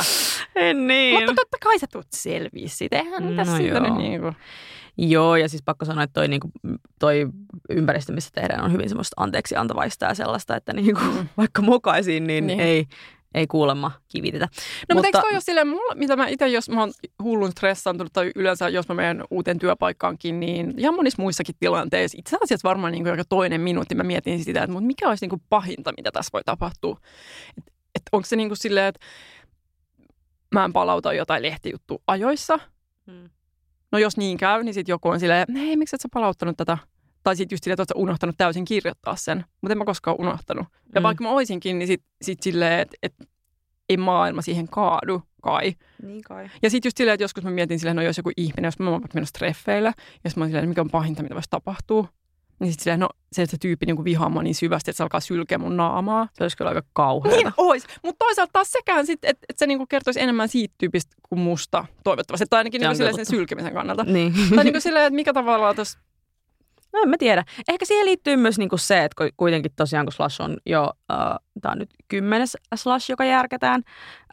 En 0.56 0.86
niin. 0.86 1.14
Mutta 1.14 1.34
totta 1.34 1.56
kai 1.62 1.78
sä 1.78 1.86
tulet 1.92 2.06
selviä 2.10 2.68
siitä, 2.68 2.96
eihän 2.96 3.30
no 3.30 3.36
tässä 3.36 3.56
siitä 3.56 3.80
nyt 3.80 3.94
niin 3.94 4.20
kuin. 4.20 4.36
Joo, 4.98 5.36
ja 5.36 5.48
siis 5.48 5.62
pakko 5.62 5.84
sanoa, 5.84 6.02
että 6.04 6.14
toi, 6.14 6.28
niinku, 6.28 6.50
toi 6.98 7.26
ympäristö, 7.70 8.12
missä 8.12 8.30
tehdään, 8.32 8.64
on 8.64 8.72
hyvin 8.72 8.88
semmoista 8.88 9.14
anteeksi 9.22 9.56
antavaista 9.56 10.04
ja 10.04 10.14
sellaista, 10.14 10.56
että 10.56 10.72
niinku, 10.72 11.00
mm. 11.00 11.28
vaikka 11.36 11.62
mokaisiin, 11.62 12.26
niin, 12.26 12.46
niin. 12.46 12.60
ei, 12.60 12.86
ei 13.36 13.46
kuulemma 13.46 13.92
kivitetä. 14.08 14.44
No 14.44 14.50
mutta, 14.50 14.94
mutta 14.94 15.06
eikö 15.06 15.20
toi 15.20 15.32
ole 15.32 15.40
silleen, 15.40 15.68
mulla, 15.68 15.94
mitä 15.94 16.16
mä 16.16 16.28
itse, 16.28 16.48
jos 16.48 16.68
mä 16.68 16.80
oon 16.80 16.92
hullun 17.22 17.52
stressaantunut 17.52 18.12
tai 18.12 18.32
yleensä 18.34 18.68
jos 18.68 18.88
mä 18.88 18.94
menen 18.94 19.24
uuteen 19.30 19.58
työpaikkaankin, 19.58 20.40
niin 20.40 20.74
ja 20.76 20.92
monissa 20.92 21.22
muissakin 21.22 21.54
tilanteissa, 21.60 22.18
itse 22.18 22.36
asiassa 22.42 22.68
varmaan 22.68 22.92
niin 22.92 23.04
kuin 23.04 23.20
toinen 23.28 23.60
minuutti 23.60 23.94
mä 23.94 24.02
mietin 24.02 24.44
sitä, 24.44 24.62
että 24.62 24.72
mutta 24.72 24.86
mikä 24.86 25.08
olisi 25.08 25.24
niin 25.24 25.30
kuin 25.30 25.42
pahinta, 25.48 25.92
mitä 25.96 26.12
tässä 26.12 26.30
voi 26.32 26.42
tapahtua. 26.44 26.96
Että 27.58 27.72
et 27.94 28.02
onko 28.12 28.26
se 28.26 28.36
niin 28.36 28.48
kuin 28.48 28.58
silleen, 28.58 28.86
että 28.86 29.06
mä 30.54 30.64
en 30.64 30.72
palauta 30.72 31.12
jotain 31.12 31.42
lehtijuttu 31.42 32.02
ajoissa. 32.06 32.58
Hmm. 33.10 33.30
No 33.92 33.98
jos 33.98 34.16
niin 34.16 34.38
käy, 34.38 34.62
niin 34.62 34.74
sitten 34.74 34.92
joku 34.92 35.08
on 35.08 35.20
silleen, 35.20 35.56
hei, 35.56 35.76
miksi 35.76 35.96
et 35.96 36.00
sä 36.00 36.08
palauttanut 36.12 36.56
tätä 36.56 36.78
tai 37.26 37.36
sitten 37.36 37.54
just 37.54 37.64
silleen, 37.64 37.82
että 37.82 37.94
unohtanut 37.96 38.36
täysin 38.38 38.64
kirjoittaa 38.64 39.16
sen. 39.16 39.44
Mutta 39.60 39.72
en 39.72 39.78
mä 39.78 39.84
koskaan 39.84 40.16
unohtanut. 40.20 40.66
Ja 40.94 41.00
mm. 41.00 41.02
vaikka 41.02 41.24
mä 41.24 41.30
oisinkin, 41.30 41.78
niin 41.78 41.86
sitten 41.86 42.10
sit 42.22 42.42
silleen, 42.42 42.80
että 42.80 42.96
et, 43.02 43.14
ei 43.88 43.96
maailma 43.96 44.42
siihen 44.42 44.68
kaadu 44.68 45.22
kai. 45.42 45.74
Niin 46.02 46.22
kai. 46.22 46.50
Ja 46.62 46.70
sitten 46.70 46.86
just 46.88 46.96
silleen, 46.96 47.14
että 47.14 47.24
joskus 47.24 47.44
mä 47.44 47.50
mietin 47.50 47.78
silleen, 47.78 47.96
no 47.96 48.02
jos 48.02 48.16
joku 48.16 48.30
ihminen, 48.36 48.64
jos 48.64 48.78
mä 48.78 48.90
oon 48.90 49.02
menossa 49.14 49.32
treffeille, 49.38 49.94
ja 50.24 50.30
mä 50.36 50.42
oon 50.42 50.48
silleen, 50.48 50.68
mikä 50.68 50.80
on 50.80 50.90
pahinta, 50.90 51.22
mitä 51.22 51.34
voisi 51.34 51.50
tapahtua. 51.50 52.08
Niin 52.60 52.72
sitten 52.72 52.84
silleen, 52.84 53.00
no 53.00 53.08
se, 53.32 53.42
että 53.42 53.50
se 53.50 53.58
tyyppi 53.60 53.86
niinku 53.86 54.04
vihaa 54.04 54.28
mua 54.28 54.42
niin 54.42 54.54
syvästi, 54.54 54.90
että 54.90 54.96
se 54.96 55.02
alkaa 55.02 55.20
sylkeä 55.20 55.58
mun 55.58 55.76
naamaa. 55.76 56.28
Se 56.32 56.44
olisi 56.44 56.56
kyllä 56.56 56.68
aika 56.68 56.82
kauheaa. 56.92 57.36
Niin 57.36 57.52
ois. 57.56 57.84
Mutta 58.02 58.24
toisaalta 58.24 58.52
taas 58.52 58.72
sekään 58.72 59.06
sitten, 59.06 59.30
että 59.30 59.46
et 59.48 59.58
se 59.58 59.66
niinku 59.66 59.86
kertoisi 59.86 60.20
enemmän 60.20 60.48
siitä 60.48 60.74
tyypistä 60.78 61.16
kuin 61.28 61.38
musta, 61.38 61.84
toivottavasti. 62.04 62.46
Tai 62.50 62.58
ainakin 62.58 62.80
niinku 62.80 62.96
silleen 62.96 63.14
sen 63.14 63.26
sylkemisen 63.26 63.74
kannalta. 63.74 64.04
Niin. 64.04 64.34
Tai 64.54 64.64
niinku 64.64 64.80
silleen, 64.80 65.06
että 65.06 65.14
mikä 65.14 65.32
tavallaan 65.32 65.74
tuossa 65.74 65.98
No 66.96 67.02
en 67.02 67.08
mä 67.08 67.16
tiedä. 67.18 67.44
Ehkä 67.68 67.84
siihen 67.84 68.06
liittyy 68.06 68.36
myös 68.36 68.58
niinku 68.58 68.76
se, 68.78 69.04
että 69.04 69.30
kuitenkin 69.36 69.72
tosiaan 69.76 70.06
kun 70.06 70.12
Slash 70.12 70.40
on 70.40 70.56
jo, 70.66 70.92
äh, 71.12 71.36
tämä 71.60 71.72
on 71.72 71.78
nyt 71.78 71.90
kymmenes 72.08 72.56
Slash, 72.74 73.10
joka 73.10 73.24
järketään, 73.24 73.82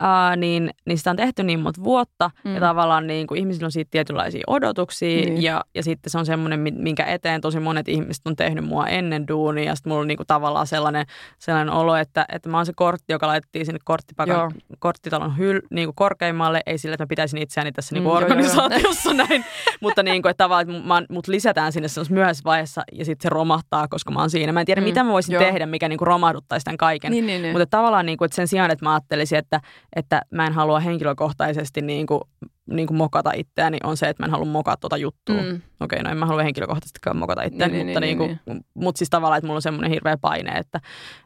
äh, 0.01 0.37
niin, 0.37 0.69
niin 0.85 0.97
sitä 0.97 1.09
on 1.09 1.15
tehty 1.15 1.43
niin 1.43 1.59
monta 1.59 1.83
vuotta 1.83 2.31
mm. 2.43 2.53
ja 2.53 2.59
tavallaan 2.59 3.07
niin 3.07 3.27
kuin 3.27 3.39
ihmisillä 3.39 3.65
on 3.65 3.71
siitä 3.71 3.91
tietynlaisia 3.91 4.43
odotuksia 4.47 5.25
niin. 5.25 5.43
ja, 5.43 5.63
ja 5.75 5.83
sitten 5.83 6.09
se 6.09 6.17
on 6.17 6.25
semmoinen, 6.25 6.59
minkä 6.59 7.05
eteen 7.05 7.41
tosi 7.41 7.59
monet 7.59 7.87
ihmiset 7.87 8.27
on 8.27 8.35
tehnyt 8.35 8.65
mua 8.65 8.87
ennen 8.87 9.27
duunia 9.27 9.63
ja 9.63 9.75
sitten 9.75 9.91
mulla 9.91 10.01
on 10.01 10.07
niin 10.07 10.17
kuin 10.17 10.27
tavallaan 10.27 10.67
sellainen, 10.67 11.05
sellainen 11.39 11.73
olo, 11.73 11.95
että, 11.95 12.25
että 12.29 12.49
mä 12.49 12.57
oon 12.57 12.65
se 12.65 12.73
kortti, 12.75 13.13
joka 13.13 13.27
laitettiin 13.27 13.65
sinne 13.65 13.79
korttipakan, 13.83 14.51
korttitalon 14.79 15.37
hyl, 15.37 15.61
niin 15.69 15.87
kuin 15.87 15.95
korkeimmalle, 15.95 16.61
ei 16.65 16.77
sille, 16.77 16.93
että 16.93 17.03
mä 17.03 17.07
pitäisin 17.07 17.41
itseäni 17.41 17.71
tässä 17.71 17.95
niin 17.95 18.03
kuin 18.03 18.13
mm, 18.13 18.17
organisaatiossa 18.17 19.09
jo, 19.09 19.15
jo. 19.17 19.25
näin, 19.27 19.45
mutta 19.81 20.03
niin 20.03 20.21
kuin, 20.21 20.29
että 20.29 20.43
tavallaan, 20.43 20.75
että 20.75 20.87
mä, 20.87 21.03
mut 21.09 21.27
lisätään 21.27 21.71
sinne 21.71 21.87
myöhäisessä 22.09 22.43
vaiheessa 22.45 22.83
ja 22.91 23.05
sitten 23.05 23.23
se 23.23 23.29
romahtaa, 23.29 23.87
koska 23.87 24.11
mä 24.11 24.19
oon 24.19 24.29
siinä. 24.29 24.51
Mä 24.51 24.59
en 24.59 24.65
tiedä, 24.65 24.81
mm, 24.81 24.85
mitä 24.85 25.03
mä 25.03 25.11
voisin 25.11 25.33
joo. 25.33 25.43
tehdä, 25.43 25.65
mikä 25.65 25.89
niin 25.89 25.97
kuin 25.97 26.07
romahduttaisi 26.07 26.62
tämän 26.63 26.77
kaiken. 26.77 27.11
Niin, 27.11 27.25
niin, 27.25 27.41
niin. 27.41 27.51
Mutta 27.53 27.65
tavallaan 27.65 28.05
niin 28.05 28.17
kuin, 28.17 28.25
että 28.25 28.35
sen 28.35 28.47
sijaan, 28.47 28.71
että 28.71 28.85
mä 28.85 28.93
ajattelisin, 28.93 29.37
että, 29.37 29.61
että 29.95 30.21
mä 30.31 30.47
en 30.47 30.53
halua 30.53 30.79
henkilökohtaisesti 30.79 31.81
niin 31.81 32.07
kuin, 32.07 32.21
niin 32.65 32.87
kuin 32.87 32.97
mokata 32.97 33.31
itseäni, 33.35 33.77
on 33.83 33.97
se, 33.97 34.09
että 34.09 34.23
mä 34.23 34.25
en 34.25 34.31
halua 34.31 34.45
mokata 34.45 34.77
tuota 34.77 34.97
juttua. 34.97 35.41
Mm. 35.41 35.61
Okei, 35.79 36.03
no 36.03 36.09
en 36.09 36.17
mä 36.17 36.25
halua 36.25 36.43
henkilökohtaisesti 36.43 36.99
mokata 37.13 37.43
itseäni, 37.43 37.73
niin, 37.73 37.87
mutta, 37.87 37.99
niin, 37.99 38.17
niin, 38.17 38.29
niin, 38.29 38.39
niin. 38.45 38.65
Mut 38.73 38.97
siis 38.97 39.09
tavallaan, 39.09 39.37
että 39.37 39.47
mulla 39.47 39.57
on 39.57 39.61
semmoinen 39.61 39.91
hirveä 39.91 40.17
paine, 40.17 40.51
että, 40.51 40.81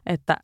että, 0.06 0.36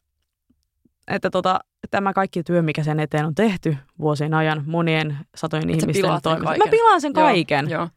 että 1.08 1.30
tota, 1.30 1.60
tämä 1.90 2.12
kaikki 2.12 2.42
työ, 2.42 2.62
mikä 2.62 2.82
sen 2.82 3.00
eteen 3.00 3.26
on 3.26 3.34
tehty 3.34 3.76
vuosien 3.98 4.34
ajan, 4.34 4.62
monien 4.66 5.18
satojen 5.36 5.70
Et 5.70 5.82
ihmisten 5.82 6.10
toimesta. 6.22 6.64
Mä 6.64 6.70
pilaan 6.70 7.00
sen 7.00 7.12
kaiken. 7.12 7.70
Joo, 7.70 7.80
joo. 7.80 7.88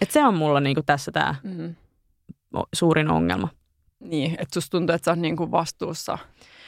Et 0.00 0.10
se 0.10 0.24
on 0.24 0.34
mulla 0.34 0.60
niinku 0.60 0.82
tässä 0.86 1.12
tämä 1.12 1.34
mm. 1.42 1.74
suurin 2.74 3.10
ongelma. 3.10 3.48
Niin, 4.00 4.30
että 4.30 4.54
susta 4.54 4.70
tuntuu, 4.70 4.94
että 4.94 5.04
sä 5.04 5.10
oot 5.10 5.18
niinku 5.20 5.50
vastuussa. 5.50 6.18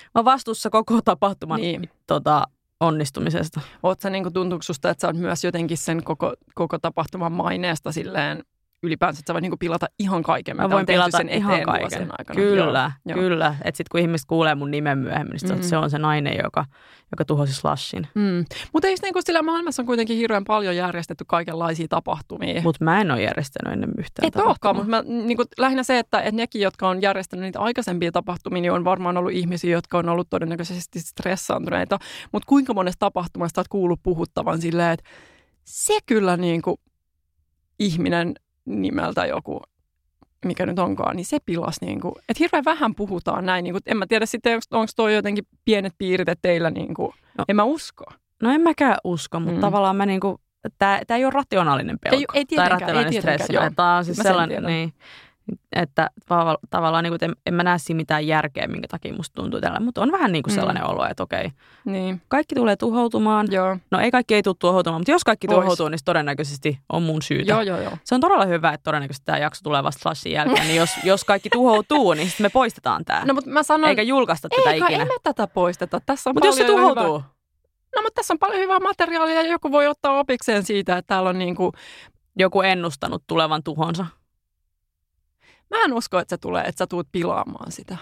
Mä 0.04 0.10
oon 0.14 0.24
vastuussa 0.24 0.70
koko 0.70 1.02
tapahtuman 1.02 1.60
niin. 1.60 1.90
tota, 2.06 2.44
onnistumisesta. 2.80 3.60
Oot 3.82 4.00
sä 4.00 4.10
niinku, 4.10 4.30
tuntuuko 4.30 4.62
susta, 4.62 4.90
että 4.90 5.00
sä 5.00 5.08
oot 5.08 5.16
myös 5.16 5.44
jotenkin 5.44 5.78
sen 5.78 6.04
koko, 6.04 6.34
koko 6.54 6.78
tapahtuman 6.78 7.32
maineesta 7.32 7.92
silleen 7.92 8.44
ylipäänsä, 8.82 9.20
että 9.20 9.30
sä 9.30 9.34
voit 9.34 9.42
niinku 9.42 9.56
pilata 9.56 9.86
ihan 9.98 10.22
kaiken, 10.22 10.56
mitä 10.56 10.68
Mä 10.68 10.74
voin 10.74 10.86
pilata 10.86 11.16
sen 11.16 11.28
ihan 11.28 11.62
kaiken. 11.62 12.08
Aikana. 12.18 12.34
Kyllä, 12.34 12.92
Joo. 13.06 13.18
kyllä. 13.18 13.54
Että 13.64 13.76
sitten 13.76 13.90
kun 13.90 14.00
ihmiset 14.00 14.26
kuulee 14.26 14.54
mun 14.54 14.70
nimen 14.70 14.98
myöhemmin, 14.98 15.38
niin 15.42 15.58
mm. 15.58 15.62
se 15.62 15.76
on 15.76 15.90
se 15.90 15.98
nainen, 15.98 16.36
joka, 16.44 16.64
joka 17.10 17.24
tuhosi 17.24 17.54
slashin. 17.54 18.06
Mm. 18.14 18.44
Mutta 18.72 18.88
eikö 18.88 19.00
niinku 19.02 19.20
sillä 19.24 19.42
maailmassa 19.42 19.82
on 19.82 19.86
kuitenkin 19.86 20.16
hirveän 20.16 20.44
paljon 20.44 20.76
järjestetty 20.76 21.24
kaikenlaisia 21.28 21.86
tapahtumia? 21.88 22.62
Mutta 22.62 22.84
mä 22.84 23.00
en 23.00 23.10
ole 23.10 23.22
järjestänyt 23.22 23.72
ennen 23.72 23.90
yhtään 23.98 24.28
Et 24.28 24.36
olekaan, 24.36 24.76
mutta 24.76 25.02
niinku, 25.02 25.44
lähinnä 25.58 25.82
se, 25.82 25.98
että 25.98 26.20
et 26.20 26.34
nekin, 26.34 26.62
jotka 26.62 26.88
on 26.88 27.02
järjestänyt 27.02 27.42
niitä 27.42 27.60
aikaisempia 27.60 28.12
tapahtumia, 28.12 28.62
niin 28.62 28.72
on 28.72 28.84
varmaan 28.84 29.16
ollut 29.16 29.32
ihmisiä, 29.32 29.70
jotka 29.70 29.98
on 29.98 30.08
ollut 30.08 30.30
todennäköisesti 30.30 31.00
stressaantuneita. 31.00 31.98
Mutta 32.32 32.46
kuinka 32.46 32.74
monesta 32.74 32.98
tapahtumasta 32.98 33.60
olet 33.60 33.68
kuullut 33.68 34.00
puhuttavan 34.02 34.60
silleen, 34.60 34.92
että 34.92 35.10
se 35.64 35.98
kyllä 36.06 36.36
niinku 36.36 36.80
ihminen 37.78 38.34
nimeltä 38.70 39.26
joku, 39.26 39.62
mikä 40.44 40.66
nyt 40.66 40.78
onkaan, 40.78 41.16
niin 41.16 41.26
se 41.26 41.38
pilas. 41.46 41.80
Niin 41.80 42.00
kuin, 42.00 42.14
että 42.28 42.38
hirveän 42.40 42.64
vähän 42.64 42.94
puhutaan 42.94 43.46
näin. 43.46 43.62
Niin 43.62 43.74
kuin, 43.74 43.83
en 43.87 43.96
mä 43.96 44.06
tiedä 44.06 44.26
sitten, 44.26 44.61
onko 44.70 44.92
toi 44.96 45.14
jotenkin 45.14 45.44
pienet 45.64 45.94
piirteet 45.98 46.38
teillä, 46.42 46.70
niin 46.70 46.94
kuin, 46.94 47.12
no, 47.38 47.44
en 47.48 47.56
mä 47.56 47.64
usko. 47.64 48.04
No 48.42 48.50
en 48.50 48.61
mäkään 48.61 48.96
usko, 49.04 49.40
mutta 49.40 49.54
mm. 49.54 49.61
tavallaan 49.61 49.96
mä 49.96 50.06
niin 50.06 50.20
kuin, 50.20 50.37
tämä 50.78 51.00
ei 51.11 51.24
ole 51.24 51.33
rationaalinen 51.35 51.98
pelko. 51.98 52.16
Ei, 52.16 52.40
ei 52.40 52.44
tietenkään, 52.44 52.68
tai 52.68 52.80
rationaalinen 52.80 53.14
ei 53.14 53.20
stressi. 53.20 53.52
Tämä 53.76 53.96
on 53.96 54.04
siis 54.04 54.16
sellainen, 54.16 54.62
niin, 54.62 54.92
että 55.72 56.11
tavallaan 56.70 57.05
niin 57.05 57.12
kuin, 57.18 57.31
en, 57.31 57.37
en 57.46 57.55
mä 57.55 57.62
näe 57.62 57.79
siinä 57.79 57.96
mitään 57.96 58.26
järkeä, 58.26 58.66
minkä 58.66 58.88
takia 58.88 59.14
musta 59.14 59.42
tuntuu 59.42 59.61
tällä. 59.61 59.81
Mutta 59.81 60.00
on 60.00 60.12
vähän 60.12 60.33
niin 60.33 60.42
kuin 60.42 60.53
mm. 60.53 60.55
sellainen 60.55 60.83
mm. 60.83 60.88
olo, 60.88 61.07
että 61.07 61.22
okei, 61.22 61.50
niin. 61.85 62.22
kaikki 62.29 62.55
tulee 62.55 62.76
tuhoutumaan. 62.76 63.46
Joo. 63.50 63.76
No 63.90 64.00
ei 64.00 64.11
kaikki 64.11 64.35
ei 64.35 64.42
tule 64.42 64.57
tuhoutumaan, 64.59 65.00
mutta 65.00 65.11
jos 65.11 65.24
kaikki 65.24 65.48
Vois. 65.48 65.61
tuhoutuu, 65.61 65.88
niin 65.88 65.98
se 65.98 66.05
todennäköisesti 66.05 66.79
on 66.92 67.03
mun 67.03 67.22
syytä. 67.22 67.53
Joo, 67.53 67.62
joo, 67.62 67.81
joo. 67.81 67.92
Se 68.05 68.14
on 68.14 68.20
todella 68.20 68.46
hyvä, 68.46 68.72
että 68.72 68.85
todennäköisesti 68.85 69.24
tämä 69.24 69.38
jakso 69.38 69.61
tulee 69.62 69.83
vasta 69.83 70.00
Slashin 70.00 70.33
jälkeen. 70.33 70.66
niin 70.66 70.76
jos, 70.76 70.90
jos 71.05 71.24
kaikki 71.24 71.50
tuhoutuu, 71.50 72.14
niin 72.14 72.29
sitten 72.29 72.44
me 72.44 72.50
poistetaan 72.50 73.05
tämä. 73.05 73.24
No, 73.24 73.35
mutta 73.35 73.50
mä 73.50 73.62
sanon, 73.62 73.88
Eikä 73.88 74.03
julkaista 74.03 74.48
tätä 74.48 74.70
eikä, 74.70 74.87
ikinä. 74.87 75.03
Ei 75.03 75.09
me 75.09 75.16
tätä 75.22 75.46
poisteta. 75.46 76.00
Tässä 76.07 76.31
on 76.31 76.35
mutta 76.35 76.46
jos 76.46 76.57
se 76.57 76.64
tuhoutuu? 76.64 77.18
Hyvä... 77.18 77.29
No, 77.96 78.03
mutta 78.03 78.14
tässä 78.14 78.35
on 78.35 78.38
paljon 78.38 78.61
hyvää 78.61 78.81
materiaalia 78.81 79.42
ja 79.42 79.50
joku 79.50 79.72
voi 79.72 79.87
ottaa 79.87 80.18
opikseen 80.18 80.62
siitä, 80.62 80.96
että 80.96 81.14
täällä 81.14 81.31
on 81.31 81.38
niin 81.38 81.57
kuin... 81.57 81.72
Joku 82.38 82.62
ennustanut 82.62 83.22
tulevan 83.26 83.62
tuhonsa. 83.62 84.07
Mä 85.70 85.85
en 85.85 85.92
usko, 85.92 86.18
että 86.18 86.37
se 86.37 86.38
tulee, 86.38 86.64
että 86.64 86.78
sä 86.78 86.87
tuut 86.87 87.09
pilaamaan 87.12 87.72
sitä. 87.72 87.96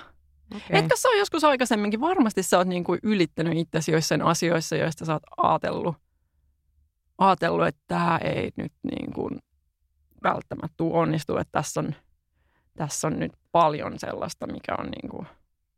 Okay. 0.57 0.79
Etkö 0.79 0.97
sä 0.97 1.09
ole 1.09 1.19
joskus 1.19 1.45
aikaisemminkin, 1.45 2.01
varmasti 2.01 2.43
sä 2.43 2.59
oot 2.59 2.69
niin 2.69 2.85
kuin 2.85 3.01
ylittänyt 3.03 3.59
itsesi 3.59 3.93
joissain 3.93 4.23
asioissa, 4.23 4.77
joista 4.77 5.05
sä 5.05 5.13
oot 5.13 5.23
ajatellut, 5.37 5.97
ajatellut 7.19 7.67
että 7.67 7.83
tämä 7.87 8.19
ei 8.19 8.51
nyt 8.57 8.73
niin 8.83 9.13
kuin 9.13 9.39
välttämättä 10.23 10.75
tule 10.77 10.99
onnistu, 10.99 11.37
että 11.37 11.53
tässä 11.53 11.81
on, 11.81 11.95
tässä 12.77 13.07
on 13.07 13.19
nyt 13.19 13.33
paljon 13.53 13.99
sellaista, 13.99 14.47
mikä 14.47 14.75
on 14.79 14.87
niin 14.87 15.11
kuin, 15.11 15.27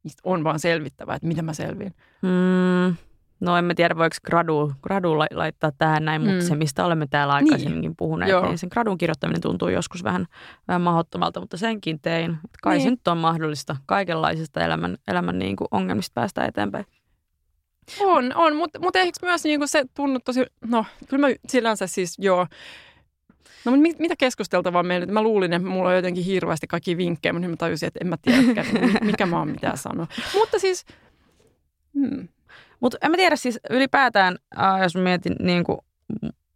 mistä 0.03 0.21
on 0.25 0.45
vaan 0.45 0.61
selvittävä, 0.61 1.15
että 1.15 1.29
mitä 1.29 1.43
mä 1.43 1.55
selviin. 1.55 1.95
Hmm. 2.23 2.97
No 3.41 3.57
en 3.57 3.65
mä 3.65 3.75
tiedä, 3.75 3.97
voiko 3.97 4.17
gradu, 4.27 4.73
gradu 4.83 5.19
laittaa 5.19 5.73
tähän 5.79 6.05
näin, 6.05 6.23
mutta 6.23 6.35
mm. 6.35 6.41
se, 6.49 6.55
mistä 6.55 6.85
olemme 6.85 7.07
täällä 7.07 7.35
niin. 7.35 7.45
aikaisemminkin 7.45 7.89
niin. 7.89 7.97
puhuneet, 7.97 8.31
Joo. 8.31 8.47
niin 8.47 8.59
sen 8.59 8.69
gradun 8.73 8.99
kirjoittaminen 8.99 9.41
tuntuu 9.41 9.69
joskus 9.69 10.05
vähän, 10.05 10.27
vähän 10.69 10.83
mahdottomalta, 10.83 11.41
mutta 11.41 11.57
senkin 11.57 12.01
tein. 12.01 12.39
Kai 12.63 12.77
niin. 12.77 12.85
se 12.85 12.91
nyt 12.91 13.09
on 13.09 13.19
mahdollista 13.19 13.77
kaikenlaisista 13.87 14.65
elämän, 14.65 14.97
elämän 15.09 15.39
niin 15.39 15.57
kuin 15.57 15.69
ongelmista 15.71 16.13
päästä 16.15 16.45
eteenpäin. 16.45 16.87
On, 18.01 18.33
on 18.35 18.57
mutta 18.57 18.79
mut 18.81 18.97
eikö 18.97 19.19
myös 19.23 19.45
niin 19.45 19.61
kuin 19.61 19.69
se 19.69 19.85
tunnu 19.95 20.19
tosi, 20.25 20.47
no 20.67 20.85
kyllä 21.09 21.27
mä 21.27 21.35
sillänsä 21.49 21.87
siis 21.87 22.17
joo, 22.19 22.47
No 23.65 23.73
mutta 23.73 23.83
mit, 23.83 23.99
mitä 23.99 24.15
keskusteltavaa 24.19 24.83
meillä? 24.83 25.07
Mä 25.07 25.23
luulin, 25.23 25.53
että 25.53 25.69
mulla 25.69 25.89
on 25.89 25.97
jotenkin 25.97 26.25
hirveästi 26.25 26.67
kaikki 26.67 26.97
vinkkejä, 26.97 27.33
mutta 27.33 27.49
mä 27.49 27.57
tajusin, 27.57 27.87
että 27.87 27.99
en 28.03 28.07
mä 28.07 28.17
tiedä, 28.23 28.43
mikä 29.01 29.27
mä 29.27 29.39
oon 29.39 29.49
mitään 29.49 29.79
sanoa. 29.79 30.07
Mutta 30.35 30.59
siis, 30.59 30.85
hmm, 31.95 32.29
mutta 32.81 32.99
en 33.03 33.11
mä 33.11 33.17
tiedä 33.17 33.37
siis 33.37 33.61
ylipäätään, 33.71 34.37
äh, 34.59 34.83
jos 34.83 34.97
mietin 34.97 35.37
niin 35.41 35.65
kuin, 35.65 35.79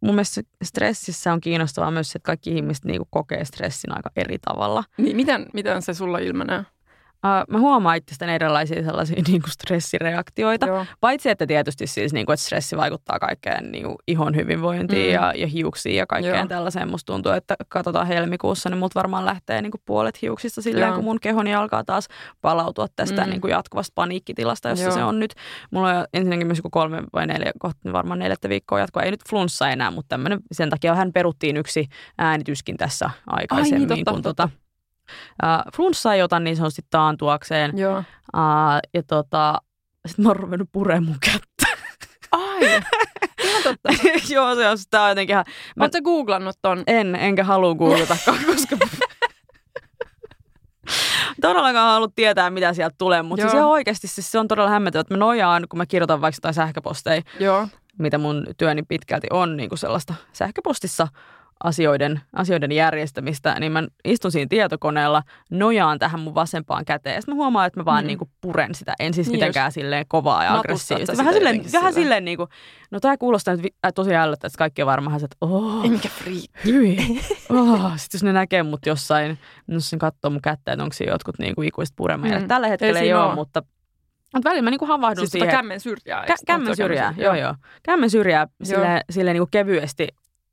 mun 0.01 0.15
mielestä 0.15 0.41
stressissä 0.63 1.33
on 1.33 1.41
kiinnostavaa 1.41 1.91
myös 1.91 2.11
se, 2.11 2.17
että 2.17 2.25
kaikki 2.25 2.55
ihmiset 2.55 2.85
niin 2.85 2.97
kuin, 2.97 3.07
kokee 3.11 3.45
stressin 3.45 3.95
aika 3.95 4.11
eri 4.15 4.37
tavalla. 4.39 4.83
Niin, 4.97 5.15
miten, 5.15 5.45
miten 5.53 5.81
se 5.81 5.93
sulla 5.93 6.17
ilmenee? 6.17 6.65
Uh, 7.15 7.53
mä 7.53 7.59
huomaan 7.59 7.97
itsestäni 7.97 8.33
erilaisia 8.33 8.83
sellaisia 8.83 9.21
niin 9.27 9.41
kuin 9.41 9.51
stressireaktioita. 9.51 10.65
Joo. 10.65 10.85
Paitsi, 10.99 11.29
että 11.29 11.47
tietysti 11.47 11.87
siis, 11.87 12.13
niin 12.13 12.25
kuin, 12.25 12.33
että 12.33 12.45
stressi 12.45 12.77
vaikuttaa 12.77 13.19
kaikkeen 13.19 13.71
niin 13.71 13.83
kuin, 13.83 13.95
ihon 14.07 14.35
hyvinvointiin 14.35 15.07
mm. 15.07 15.13
ja, 15.13 15.33
ja 15.35 15.47
hiuksiin 15.47 15.95
ja 15.95 16.05
kaikkeen 16.07 16.35
Joo. 16.35 16.47
tällaiseen. 16.47 16.89
Musta 16.89 17.13
tuntuu, 17.13 17.31
että 17.31 17.55
katsotaan 17.69 18.07
helmikuussa, 18.07 18.69
niin 18.69 18.77
mut 18.77 18.95
varmaan 18.95 19.25
lähtee 19.25 19.61
niin 19.61 19.71
kuin, 19.71 19.81
puolet 19.85 20.21
hiuksista 20.21 20.61
silleen, 20.61 20.87
Joo. 20.87 20.95
kun 20.95 21.03
mun 21.03 21.19
kehoni 21.19 21.55
alkaa 21.55 21.83
taas 21.83 22.07
palautua 22.41 22.87
tästä 22.95 23.23
mm. 23.23 23.29
niin 23.29 23.41
kuin, 23.41 23.51
jatkuvasta 23.51 23.91
paniikkitilasta, 23.95 24.69
jossa 24.69 24.85
Joo. 24.85 24.93
se 24.93 25.03
on 25.03 25.19
nyt. 25.19 25.33
Mulla 25.71 25.99
on 25.99 26.05
ensinnäkin 26.13 26.47
myös 26.47 26.61
kolme 26.71 27.03
vai 27.13 27.27
neljä, 27.27 27.51
kohta 27.59 27.93
varmaan 27.93 28.19
neljättä 28.19 28.49
viikkoa 28.49 28.79
jatkoa. 28.79 29.03
Ei 29.03 29.11
nyt 29.11 29.29
flunssa 29.29 29.69
enää, 29.69 29.91
mutta 29.91 30.09
tämmöinen, 30.09 30.39
sen 30.51 30.69
takia 30.69 30.95
hän 30.95 31.13
peruttiin 31.13 31.57
yksi 31.57 31.87
äänityskin 32.17 32.77
tässä 32.77 33.09
aikaisemmin. 33.27 33.91
Ai, 33.91 33.95
niin, 33.95 34.05
totta, 34.05 34.11
kun, 34.11 34.21
totta. 34.21 34.47
Tota, 34.47 34.64
Uh, 35.43 35.71
flunssa 35.75 36.13
ei 36.13 36.21
ota 36.21 36.39
niin 36.39 36.55
sanotusti 36.55 36.81
taantuakseen. 36.89 37.77
Joo. 37.77 37.97
Uh, 37.97 38.79
ja 38.93 39.03
tota, 39.07 39.61
sit 40.05 40.17
mä 40.17 40.29
oon 40.29 40.35
ruvennut 40.35 40.69
puree 40.71 40.99
mun 40.99 41.17
kättä. 41.19 41.77
Ai, 42.31 42.81
ihan 43.43 43.63
totta. 43.63 43.89
Joo, 44.33 44.55
se 44.55 44.69
on 44.69 44.77
sitä 44.77 45.09
jotenkin 45.09 45.33
ihan... 45.33 45.45
Mä... 45.75 45.83
Oletko 45.83 46.01
googlannut 46.01 46.55
ton? 46.61 46.83
En, 46.87 47.15
enkä 47.15 47.43
halua 47.43 47.75
googlata, 47.75 48.17
koska... 48.51 48.77
todellakaan 51.41 51.93
halua 51.93 52.09
tietää, 52.15 52.49
mitä 52.49 52.73
sieltä 52.73 52.95
tulee, 52.97 53.21
mutta 53.21 53.41
siis 53.41 53.53
ihan 53.53 53.69
oikeasti 53.69 54.07
siis 54.07 54.31
se 54.31 54.39
on 54.39 54.47
todella 54.47 54.69
hämmentävä, 54.69 55.01
että 55.01 55.13
mä 55.13 55.17
nojaan, 55.17 55.65
kun 55.69 55.77
mä 55.77 55.85
kirjoitan 55.85 56.21
vaikka 56.21 56.37
jotain 56.37 56.53
sähköposteja, 56.53 57.21
Joo. 57.39 57.67
mitä 57.99 58.17
mun 58.17 58.47
työni 58.57 58.83
pitkälti 58.83 59.27
on 59.31 59.57
niin 59.57 59.69
kuin 59.69 59.79
sellaista 59.79 60.13
sähköpostissa 60.33 61.07
asioiden, 61.63 62.21
asioiden 62.33 62.71
järjestämistä, 62.71 63.59
niin 63.59 63.71
mä 63.71 63.83
istun 64.05 64.31
siinä 64.31 64.47
tietokoneella, 64.49 65.23
nojaan 65.51 65.99
tähän 65.99 66.19
mun 66.19 66.35
vasempaan 66.35 66.85
käteen. 66.85 67.15
Ja 67.15 67.21
sitten 67.21 67.35
mä 67.35 67.37
huomaan, 67.37 67.67
että 67.67 67.79
mä 67.79 67.85
vaan 67.85 68.03
mm. 68.03 68.07
niinku 68.07 68.29
puren 68.41 68.75
sitä. 68.75 68.93
En 68.99 69.13
siis 69.13 69.27
niin 69.27 69.35
mitenkään 69.35 69.67
just. 69.67 69.73
silleen 69.73 70.05
kovaa 70.07 70.43
ja 70.43 70.55
aggressiivista. 70.55 71.17
Vähän 71.17 71.33
silleen, 71.33 71.63
vähän 71.73 71.93
silleen 71.93 72.25
niinku, 72.25 72.47
no 72.91 72.99
tää 72.99 73.17
kuulostaa 73.17 73.55
nyt 73.55 73.65
äh, 73.85 73.93
tosi 73.93 74.15
ällöttä, 74.15 74.47
että 74.47 74.57
kaikki 74.57 74.81
on 74.81 74.85
varmaan 74.85 75.15
että 75.15 75.37
oh, 75.41 75.89
mikä 75.89 76.09
friikki. 76.09 76.59
Hyi. 76.65 76.97
Oh. 77.49 77.91
Sitten 77.95 78.17
jos 78.17 78.23
ne 78.23 78.33
näkee 78.33 78.63
mut 78.63 78.85
jossain, 78.85 79.37
no 79.67 79.79
sen 79.79 79.99
katsoo 79.99 80.31
mun 80.31 80.41
kättä, 80.41 80.71
että 80.71 80.83
onko 80.83 80.93
siinä 80.93 81.13
jotkut 81.13 81.39
niinku 81.39 81.61
ikuiset 81.61 81.95
puremaan. 81.95 82.41
Mm. 82.41 82.47
Tällä 82.47 82.67
hetkellä 82.67 82.99
ei, 82.99 83.07
ei 83.07 83.13
ole, 83.13 83.35
mutta 83.35 83.63
mutta 84.33 84.49
välillä 84.49 84.63
mä 84.63 84.69
niinku 84.69 84.85
havahdun 84.85 85.17
siis 85.17 85.31
siihen. 85.31 85.49
kämmen 85.49 85.79
syrjää. 85.79 86.25
Kä- 86.25 86.43
kämmen 86.45 86.75
syrjää, 86.75 87.13
joo 87.17 87.35
joo. 87.35 87.55
Kämmen 87.83 88.09
syrjää 88.09 88.47
sille, 88.63 89.01
sille 89.09 89.33
niinku 89.33 89.47
kevyesti 89.51 90.07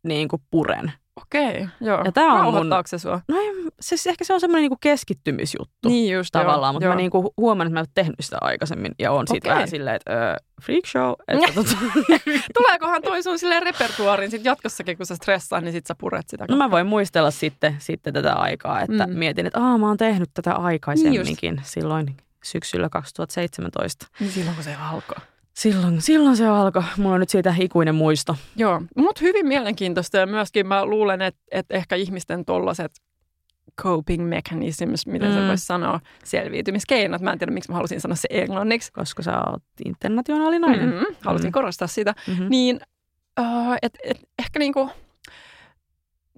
niin 0.05 0.29
kuin 0.29 0.43
puren. 0.51 0.93
Okei, 1.17 1.69
joo. 1.81 2.03
Ja 2.05 2.13
tää 2.13 2.33
on 2.33 2.55
mun... 2.55 2.67
se 2.87 2.99
sua? 2.99 3.21
No 3.29 3.37
ei, 3.37 3.53
siis 3.81 4.07
ehkä 4.07 4.25
se 4.25 4.35
on 4.35 4.41
semmoinen 4.41 4.63
niinku 4.63 4.79
keskittymisjuttu 4.81 5.89
niin 5.89 6.15
just, 6.15 6.33
tavallaan, 6.33 6.69
joo, 6.69 6.73
mutta 6.73 6.87
joo. 6.87 6.95
mä 6.95 6.97
niinku 6.97 7.35
huomaan, 7.37 7.67
että 7.67 7.75
mä 7.75 7.81
en 7.81 7.87
ole 7.87 7.93
tehnyt 7.95 8.17
sitä 8.21 8.39
aikaisemmin 8.41 8.93
ja 8.99 9.13
on 9.13 9.29
siitä 9.29 9.51
vähän 9.51 9.69
silleen, 9.69 9.97
että 9.97 10.11
uh, 10.13 10.65
freak 10.65 10.87
show. 10.87 11.13
Että 11.29 11.53
tota... 11.61 11.77
Tuleekohan 12.55 13.03
toi 13.03 13.23
sun 13.23 13.39
silleen 13.39 13.63
repertuaariin 13.63 14.31
sit 14.31 14.45
jatkossakin, 14.45 14.97
kun 14.97 15.07
sä 15.07 15.17
stressaat, 15.17 15.65
niin 15.65 15.73
sit 15.73 15.87
sä 15.87 15.95
puret 15.99 16.29
sitä. 16.29 16.45
No 16.49 16.57
mä 16.57 16.71
voin 16.71 16.87
muistella 16.87 17.31
sitten, 17.31 17.77
sitten 17.79 18.15
tätä 18.15 18.35
aikaa, 18.35 18.81
että 18.81 19.07
mm. 19.07 19.19
mietin, 19.19 19.47
että 19.47 19.61
Aa, 19.61 19.79
mä 19.79 19.89
oon 19.89 19.97
tehnyt 19.97 20.31
tätä 20.35 20.55
aikaisemminkin 20.55 21.55
niin 21.55 21.65
silloin 21.65 22.17
syksyllä 22.45 22.89
2017. 22.89 24.07
Niin 24.21 24.33
silloin 24.33 24.55
kun 24.55 24.65
se 24.65 24.75
alkoi. 24.75 25.32
Silloin, 25.55 26.03
silloin 26.03 26.37
se 26.37 26.47
alkoi. 26.47 26.83
Mulla 26.97 27.15
on 27.15 27.21
nyt 27.21 27.29
siitä 27.29 27.55
ikuinen 27.59 27.95
muisto. 27.95 28.37
Joo, 28.57 28.83
mutta 28.97 29.21
hyvin 29.21 29.47
mielenkiintoista 29.47 30.19
ja 30.19 30.27
myöskin 30.27 30.67
mä 30.67 30.87
luulen, 30.87 31.23
että, 31.23 31.41
että 31.51 31.75
ehkä 31.75 31.97
ihmisten 31.97 32.45
tollaset 32.45 32.93
coping 33.81 34.29
mechanisms, 34.29 35.07
miten 35.07 35.29
mm. 35.29 35.35
se 35.35 35.49
voisi 35.49 35.67
sanoa, 35.67 36.01
selviytymiskeinot. 36.25 37.23
Mä 37.23 37.33
en 37.33 37.39
tiedä, 37.39 37.53
miksi 37.53 37.71
mä 37.71 37.77
halusin 37.77 38.01
sanoa 38.01 38.17
se 38.17 38.29
englanniksi. 38.31 38.93
Koska 38.93 39.23
sä 39.23 39.43
oot 39.51 39.63
internationaalinainen. 39.85 40.89
Mm-hmm. 40.89 41.17
Halusin 41.21 41.49
mm. 41.49 41.53
korostaa 41.53 41.89
sitä. 41.89 42.15
Mm-hmm. 42.29 42.47
Niin, 42.49 42.81
uh, 43.41 43.77
että 43.83 43.99
et, 44.05 44.21
ehkä 44.39 44.59
niinku, 44.59 44.91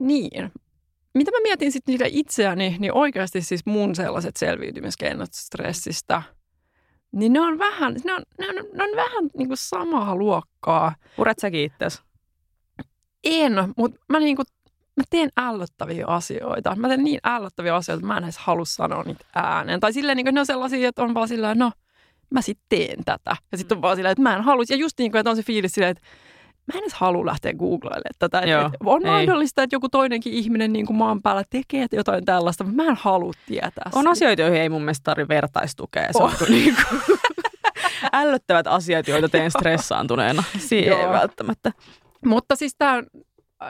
niin. 0.00 0.52
Mitä 1.14 1.30
mä 1.30 1.38
mietin 1.42 1.72
sitten 1.72 1.92
niitä 1.92 2.04
itseäni, 2.08 2.76
niin 2.78 2.92
oikeasti 2.92 3.40
siis 3.40 3.66
mun 3.66 3.94
sellaiset 3.94 4.36
selviytymiskeinot 4.36 5.32
stressistä– 5.32 6.22
niin 7.14 7.32
ne 7.32 7.40
on 7.40 7.58
vähän, 7.58 7.96
ne 8.04 8.14
on, 8.14 8.22
ne 8.38 8.48
on, 8.48 8.54
ne 8.54 8.84
on 8.84 8.96
vähän 8.96 9.30
niin 9.38 9.48
kuin 9.48 9.58
samaa 9.58 10.16
luokkaa. 10.16 10.94
Puret 11.16 11.38
säkin 11.38 11.60
itses? 11.60 12.02
En, 13.24 13.52
mutta 13.76 14.00
mä, 14.08 14.18
niin 14.18 14.36
kuin, 14.36 14.46
mä 14.96 15.02
teen 15.10 15.30
ällöttäviä 15.36 16.06
asioita. 16.06 16.76
Mä 16.76 16.88
teen 16.88 17.04
niin 17.04 17.20
ällöttäviä 17.24 17.74
asioita, 17.74 17.98
että 17.98 18.06
mä 18.06 18.16
en 18.16 18.24
edes 18.24 18.38
halua 18.38 18.64
sanoa 18.64 19.02
niitä 19.02 19.24
ääneen. 19.34 19.80
Tai 19.80 19.92
silleen, 19.92 20.16
niin 20.16 20.26
kuin, 20.26 20.34
ne 20.34 20.40
on 20.40 20.46
sellaisia, 20.46 20.88
että 20.88 21.02
on 21.02 21.14
vaan 21.14 21.28
silleen, 21.28 21.58
no, 21.58 21.72
mä 22.30 22.42
sitten 22.42 22.66
teen 22.68 23.04
tätä. 23.04 23.36
Ja 23.52 23.58
sitten 23.58 23.78
on 23.78 23.82
vaan 23.82 23.96
silleen, 23.96 24.12
että 24.12 24.22
mä 24.22 24.36
en 24.36 24.42
halua. 24.42 24.64
Ja 24.68 24.76
just 24.76 24.98
niin 24.98 25.10
kuin, 25.10 25.18
että 25.18 25.30
on 25.30 25.36
se 25.36 25.42
fiilis 25.42 25.72
silleen, 25.72 25.90
että 25.90 26.06
mä 26.66 26.78
en 26.78 26.82
edes 26.82 26.94
halua 26.94 27.26
lähteä 27.26 27.54
googlailemaan 27.54 28.14
tätä. 28.18 28.38
Joo, 28.38 28.66
et 28.66 28.72
on 28.84 29.06
ei. 29.06 29.12
mahdollista, 29.12 29.62
että 29.62 29.76
joku 29.76 29.88
toinenkin 29.88 30.32
ihminen 30.32 30.72
niin 30.72 30.86
kuin 30.86 30.96
maan 30.96 31.22
päällä 31.22 31.42
tekee 31.50 31.86
jotain 31.92 32.24
tällaista, 32.24 32.64
mutta 32.64 32.82
mä 32.82 32.88
en 32.88 32.96
halua 33.00 33.32
tietää. 33.46 33.90
On 33.94 34.02
sitä. 34.02 34.10
asioita, 34.10 34.42
joihin 34.42 34.60
ei 34.60 34.68
mun 34.68 34.82
mielestä 34.82 35.04
tarvitse 35.04 35.34
vertaistukea. 35.34 36.12
Se 36.12 36.22
oh. 36.22 36.32
on 36.42 36.48
niin 36.48 36.76
kuin 36.76 37.18
ällöttävät 38.12 38.66
asiat, 38.66 39.08
joita 39.08 39.28
teen 39.28 39.50
stressaantuneena. 39.60 40.44
Siihen 40.58 41.00
ei 41.00 41.08
välttämättä. 41.08 41.72
Mutta 42.26 42.56
siis 42.56 42.74
tämä, 42.78 43.02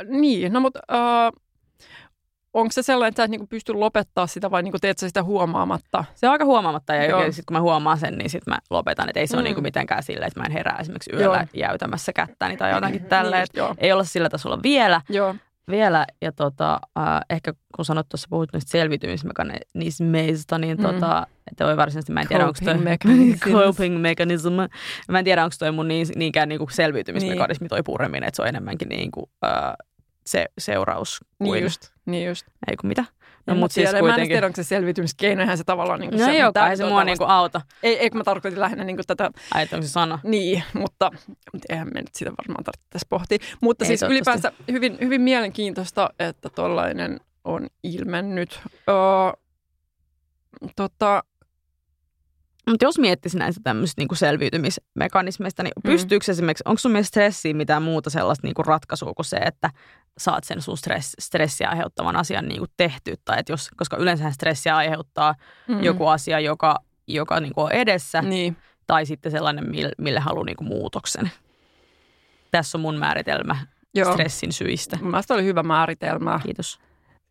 niin, 0.09 0.53
no 0.53 0.61
mutta 0.61 0.81
uh, 0.93 1.44
onko 2.55 2.73
se 2.73 2.83
sellainen, 2.83 3.09
että 3.09 3.21
sä 3.21 3.25
et 3.25 3.31
niinku 3.31 3.47
pysty 3.47 3.73
lopettaa 3.73 4.27
sitä 4.27 4.51
vai 4.51 4.63
niinku 4.63 4.79
teet 4.79 4.99
sä 4.99 5.09
sitä 5.09 5.23
huomaamatta? 5.23 6.05
Se 6.15 6.27
on 6.27 6.33
aika 6.33 6.45
huomaamatta 6.45 6.95
ja 6.95 7.33
sitten 7.33 7.45
kun 7.47 7.55
mä 7.55 7.61
huomaan 7.61 7.99
sen, 7.99 8.19
niin 8.19 8.31
sitten 8.31 8.55
mä 8.55 8.59
lopetan. 8.71 9.09
Että 9.09 9.21
ei 9.21 9.27
se 9.27 9.37
mm. 9.37 9.39
ole 9.39 9.45
niinku 9.45 9.61
mitenkään 9.61 10.03
silleen, 10.03 10.29
että 10.29 10.41
mä 10.41 10.47
en 10.47 10.53
herää 10.53 10.79
esimerkiksi 10.81 11.11
yöllä 11.13 11.37
Joo. 11.37 11.47
jäytämässä 11.55 12.13
kättäni 12.13 12.57
tai 12.57 12.71
jotakin 12.71 13.01
niin, 13.01 13.09
tälleen. 13.09 13.47
niin, 13.55 13.75
ei 13.79 13.93
olla 13.93 14.05
sillä 14.05 14.29
tasolla 14.29 14.59
vielä. 14.63 15.01
Joo. 15.09 15.35
Vielä, 15.71 16.07
ja 16.23 16.33
tota, 16.33 16.81
äh, 16.99 17.21
ehkä 17.31 17.53
kun 17.77 17.85
sanot 17.85 18.09
tuossa, 18.09 18.27
puhut 18.31 18.53
noista 18.53 18.71
selviytymismekanismeista, 18.71 20.59
niin 20.59 20.77
mm. 20.77 20.83
tota, 20.83 21.27
että 21.51 21.65
voi 21.65 21.77
varsinaisesti, 21.77 22.13
mä 22.13 22.21
en 22.21 22.29
tiedä, 22.29 22.47
onko 22.47 22.59
toi 22.65 22.75
coping 23.53 24.01
mechanism. 24.01 24.53
Mä 25.09 25.19
en 25.19 25.25
tiedä, 25.25 25.45
onko 25.45 25.57
toi 25.59 25.73
mun 25.73 25.89
niin, 25.89 26.07
niinkään 26.17 26.49
niinku 26.49 26.69
selviytymismekanismi 26.71 27.65
niin. 27.65 27.69
toi 27.69 27.83
pureminen, 27.83 28.29
että 28.29 28.37
se 28.37 28.43
on 28.43 28.49
enemmänkin 28.49 28.89
niinku, 28.89 29.31
äh, 29.45 29.75
se 30.27 30.47
seuraus 30.59 31.21
niin 31.21 31.49
kuin... 31.49 31.55
Niin 31.55 31.63
just, 31.63 31.89
niin 32.07 32.29
just. 32.29 32.47
Ei 32.71 32.77
kun 32.77 32.89
mitä? 32.89 33.05
No, 33.47 33.55
mutta 33.55 33.75
siis 33.75 33.91
kuitenkin... 33.91 34.17
Mä 34.17 34.23
en 34.23 34.29
tiedä, 34.29 34.47
onko 34.47 34.57
se 34.57 34.65
selviytymiskeino, 34.65 35.41
eihän 35.41 35.59
se 35.59 35.65
tavallaan 35.65 36.01
niin 36.01 36.11
kuin 36.11 36.21
no 36.21 36.27
se, 36.27 36.33
ei 36.33 36.45
olekaan, 36.45 36.71
ei 36.71 36.77
se 36.77 36.85
mua 36.85 37.05
niin 37.05 37.19
kuin 37.19 37.31
auta. 37.31 37.61
Ei, 37.83 37.99
ei 37.99 38.11
kun 38.11 38.19
mä 38.19 38.25
tarkoitin 38.25 38.61
lähinnä 38.61 38.85
niin 38.85 38.97
kuin 38.97 39.07
tätä... 39.07 39.31
Ai, 39.55 39.63
onko 39.73 39.83
se 39.83 39.89
sana? 39.89 40.19
Niin, 40.23 40.63
mutta, 40.75 41.11
mutta 41.53 41.67
eihän 41.69 41.89
me 41.95 42.01
nyt 42.01 42.15
sitä 42.15 42.31
varmaan 42.31 42.65
tarvitse 42.65 42.87
tässä 42.91 43.07
pohtia. 43.11 43.39
Mutta 43.61 43.85
ei 43.85 43.87
siis 43.89 44.03
ylipäänsä 44.03 44.53
hyvin, 44.71 44.99
hyvin 45.01 45.21
mielenkiintoista, 45.21 46.11
että 46.19 46.49
tollainen 46.51 47.21
on 47.45 47.67
ilmennyt. 47.83 48.61
Öö, 48.89 48.97
tota, 50.77 51.25
mutta 52.71 52.85
jos 52.85 52.99
miettisi 52.99 53.39
näistä 53.39 53.61
tämmöisistä 53.65 54.01
niinku 54.01 54.15
selviytymismekanismeista, 54.15 55.63
niin 55.63 55.73
mm. 55.85 55.91
pystyykö 55.91 56.25
esimerkiksi, 56.29 56.65
onko 56.67 56.79
sun 56.79 56.93
mielestä 56.93 57.09
stressiä 57.09 57.55
mitään 57.55 57.83
muuta 57.83 58.11
sellaista 58.11 58.47
niinku 58.47 58.63
ratkaisua 58.63 59.15
kuin 59.15 59.27
se, 59.27 59.37
että 59.37 59.71
saat 60.19 60.45
sen 60.45 60.63
sun 60.63 60.79
stress, 60.79 61.15
stressiä 61.19 61.69
aiheuttavan 61.69 62.17
asian 62.17 62.49
niinku 62.49 62.67
tehty? 62.77 63.15
Tai 63.25 63.41
että 63.41 63.53
jos, 63.53 63.69
koska 63.77 63.97
yleensä 63.97 64.31
stressiä 64.31 64.77
aiheuttaa 64.77 65.35
mm. 65.69 65.83
joku 65.83 66.07
asia, 66.07 66.41
joka, 66.41 66.79
joka 67.07 67.41
niinku 67.41 67.61
on 67.61 67.73
edessä, 67.73 68.23
niin. 68.23 68.57
tai 68.87 69.07
sitten 69.07 69.33
sellainen, 69.33 69.71
mille, 69.71 69.93
mille 69.99 70.21
haluaa 70.21 70.45
niinku 70.45 70.65
muutoksen. 70.65 71.31
Tässä 72.51 72.79
on 72.79 72.83
mun 72.83 72.97
määritelmä 72.97 73.57
Joo. 73.95 74.13
stressin 74.13 74.53
syistä. 74.53 74.99
Mielestäni 75.03 75.39
oli 75.39 75.47
hyvä 75.47 75.63
määritelmä. 75.63 76.41
Kiitos. 76.43 76.81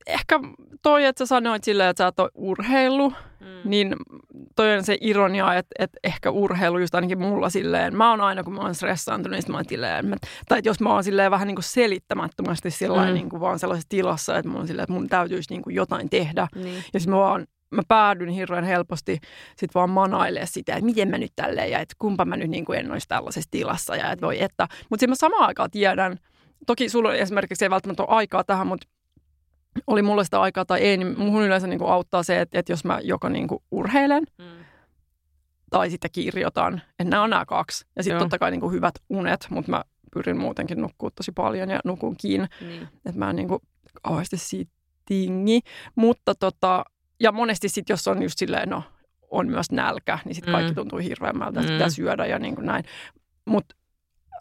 Ehkä 0.07 0.39
toi, 0.81 1.05
että 1.05 1.19
sä 1.19 1.25
sanoit 1.25 1.63
silleen, 1.63 1.89
että 1.89 2.03
sä 2.03 2.23
oot 2.23 2.31
urheilu, 2.35 3.09
mm. 3.09 3.47
niin 3.65 3.95
toi 4.55 4.77
on 4.77 4.83
se 4.83 4.97
ironia, 5.01 5.53
että, 5.53 5.75
että 5.79 5.97
ehkä 6.03 6.31
urheilu 6.31 6.77
just 6.77 6.95
ainakin 6.95 7.19
mulla 7.19 7.49
silleen, 7.49 7.95
mä 7.95 8.09
oon 8.09 8.21
aina 8.21 8.43
kun 8.43 8.53
mä 8.53 8.61
oon 8.61 8.75
stressaantunut, 8.75 9.39
niin 9.39 9.51
mä 9.51 9.57
oon 9.57 9.65
silleen, 9.69 10.05
mä, 10.05 10.15
tai 10.47 10.61
jos 10.63 10.79
mä 10.79 10.93
oon 10.93 11.03
silleen 11.03 11.31
vähän 11.31 11.47
niin 11.47 11.55
kuin 11.55 11.63
selittämättömästi 11.63 12.71
sillä 12.71 13.07
mm. 13.07 13.13
niin 13.13 13.29
kuin 13.29 13.39
vaan 13.39 13.59
sellaisessa 13.59 13.89
tilassa, 13.89 14.37
että, 14.37 14.51
oon 14.51 14.67
silleen, 14.67 14.83
että 14.83 14.93
mun 14.93 15.09
täytyisi 15.09 15.53
niin 15.53 15.61
kuin 15.61 15.75
jotain 15.75 16.09
tehdä. 16.09 16.47
Niin. 16.55 16.83
Ja 16.93 16.99
sitten 16.99 17.13
mä 17.13 17.19
vaan 17.19 17.47
mä 17.73 17.81
päädyn 17.87 18.29
hirveän 18.29 18.63
helposti 18.63 19.19
sit 19.57 19.75
vaan 19.75 19.89
manailemaan 19.89 20.47
sitä, 20.47 20.73
että 20.73 20.85
miten 20.85 21.09
mä 21.09 21.17
nyt 21.17 21.31
tälleen 21.35 21.71
ja 21.71 21.79
että 21.79 21.95
kumpa 21.99 22.25
mä 22.25 22.37
nyt 22.37 22.49
niin 22.49 22.65
kuin 22.65 22.79
en 22.79 22.91
olisi 22.91 23.07
tällaisessa 23.07 23.51
tilassa 23.51 23.95
ja 23.95 24.11
että 24.11 24.25
voi 24.25 24.43
että. 24.43 24.67
Mutta 24.89 25.01
sitten 25.01 25.09
mä 25.09 25.15
samaan 25.15 25.47
aikaan 25.47 25.71
tiedän, 25.71 26.17
toki 26.67 26.89
sulla 26.89 27.13
esimerkiksi 27.13 27.65
ei 27.65 27.69
välttämättä 27.69 28.03
ole 28.03 28.15
aikaa 28.15 28.43
tähän, 28.43 28.67
mutta 28.67 28.87
oli 29.87 30.01
mulle 30.01 30.23
sitä 30.23 30.41
aikaa 30.41 30.65
tai 30.65 30.79
ei, 30.79 30.97
niin 30.97 31.19
muhun 31.19 31.43
yleensä 31.43 31.67
niin 31.67 31.79
kuin 31.79 31.91
auttaa 31.91 32.23
se, 32.23 32.41
että, 32.41 32.59
että 32.59 32.71
jos 32.71 32.85
mä 32.85 32.99
joko 33.03 33.29
niin 33.29 33.47
kuin 33.47 33.63
urheilen 33.71 34.23
mm. 34.37 34.65
tai 35.69 35.89
sitten 35.89 36.11
kirjoitan, 36.11 36.81
että 36.99 37.03
nämä 37.11 37.23
on 37.23 37.29
nämä 37.29 37.45
kaksi. 37.45 37.85
Ja 37.95 38.03
sitten 38.03 38.19
totta 38.19 38.39
kai 38.39 38.51
niin 38.51 38.61
kuin 38.61 38.73
hyvät 38.73 38.95
unet, 39.09 39.47
mutta 39.49 39.71
mä 39.71 39.83
pyrin 40.13 40.37
muutenkin 40.37 40.81
nukkua 40.81 41.09
tosi 41.15 41.31
paljon 41.31 41.69
ja 41.69 41.79
nukunkin. 41.85 42.47
Niin. 42.61 42.87
Että 43.05 43.19
mä 43.19 43.29
en 43.29 43.35
niin 43.35 43.47
kuin 43.47 43.59
kauheasti 44.01 44.37
siitä 44.37 44.71
tingi. 45.05 45.59
Mutta 45.95 46.35
tota, 46.35 46.85
ja 47.19 47.31
monesti 47.31 47.69
sitten, 47.69 47.93
jos 47.93 48.07
on 48.07 48.23
just 48.23 48.37
silleen, 48.39 48.69
no 48.69 48.83
on 49.31 49.47
myös 49.49 49.71
nälkä, 49.71 50.19
niin 50.25 50.35
sitten 50.35 50.53
kaikki 50.53 50.71
Mm. 50.71 50.75
tuntuu 50.75 50.99
hirveämmältä, 50.99 51.59
että 51.59 51.71
Mm. 51.71 51.75
pitää 51.75 51.89
syödä 51.89 52.25
ja 52.25 52.39
niin 52.39 52.55
kuin 52.55 52.65
näin. 52.65 52.83
Mutta 53.45 53.75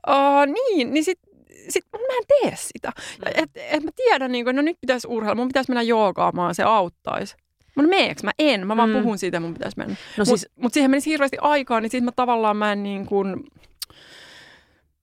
uh, 0.09 0.47
niin, 0.55 0.93
niin 0.93 1.05
sitten 1.05 1.32
sit, 1.69 1.85
mä 1.93 2.17
en 2.19 2.25
tee 2.29 2.57
sitä. 2.57 2.93
Mm. 2.97 3.33
Et, 3.35 3.51
et 3.55 3.83
mä 3.85 3.91
tiedän, 3.97 4.33
niin 4.33 4.45
kuin, 4.45 4.57
no 4.57 4.63
nyt 4.63 4.81
pitäisi 4.81 5.09
urheilla, 5.11 5.35
mun 5.35 5.49
pitäisi 5.49 5.71
mennä 5.71 5.83
joogaamaan, 5.83 6.55
se 6.55 6.63
auttaisi. 6.63 7.37
Mutta 7.77 7.89
meeks 7.89 8.23
mä 8.23 8.31
en, 8.39 8.67
mä 8.67 8.77
vaan 8.77 8.91
Mm. 8.91 8.97
puhun 9.03 9.19
siitä, 9.19 9.41
mun 9.41 9.55
pitäisi 9.55 9.77
mennä. 9.79 9.95
No 9.95 9.99
Mutta 10.19 10.25
siis, 10.25 10.49
mut 10.57 10.73
siihen 10.73 10.91
menisi 10.91 11.11
hirveästi 11.11 11.37
aikaa, 11.41 11.81
niin 11.81 11.91
sitten 11.91 12.05
mä 12.05 12.13
tavallaan 12.17 12.57
mä 12.57 12.73
en 12.73 12.83
niin 12.83 13.07
kuin... 13.07 13.45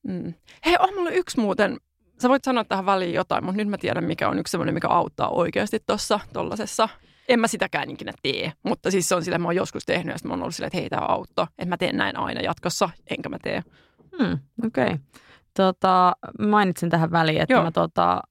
Mm. 0.08 0.34
Hei, 0.66 0.76
on 0.80 0.90
mulla 0.96 1.10
yksi 1.10 1.40
muuten, 1.40 1.78
sä 2.22 2.30
voit 2.30 2.44
sanoa 2.44 2.64
tähän 2.64 2.86
väliin 2.86 3.14
jotain, 3.14 3.44
mutta 3.46 3.58
nyt 3.58 3.68
mä 3.68 3.78
tiedän, 3.78 4.04
mikä 4.04 4.30
on 4.30 4.40
yksi 4.40 4.52
semmoinen, 4.52 4.74
mikä 4.74 4.88
auttaa 4.88 5.30
oikeasti 5.30 5.80
tuossa 5.88 6.20
tollasessa. 6.34 6.90
En 7.30 7.40
mä 7.40 7.48
sitäkään 7.48 7.90
ikinä 7.92 8.12
tee, 8.22 8.52
mutta 8.64 8.92
siis 8.92 9.10
se 9.10 9.16
on 9.16 9.24
sille, 9.24 9.38
mä 9.38 9.48
oon 9.48 9.56
joskus 9.56 9.86
tehnyt 9.86 10.14
ja 10.14 10.18
sitten 10.18 10.30
mä 10.30 10.34
oon 10.34 10.42
ollut 10.42 10.56
silleen, 10.56 10.68
että 10.68 10.78
hei, 10.78 10.90
tää 10.90 11.06
auttoi. 11.06 11.46
Että 11.58 11.66
mä 11.70 11.78
teen 11.78 11.98
näin 11.98 12.18
aina 12.18 12.42
jatkossa, 12.42 12.90
enkä 13.10 13.30
mä 13.30 13.38
tee. 13.44 13.64
hmm, 14.18 14.38
okei. 14.66 14.84
Okay. 14.84 14.98
Tota, 15.64 16.14
mainitsin 16.40 16.90
tähän 16.90 17.12
väliin, 17.12 17.42
että 17.42 17.54
Joo. 17.54 17.64
mä 17.64 17.72
tota, 17.72 18.22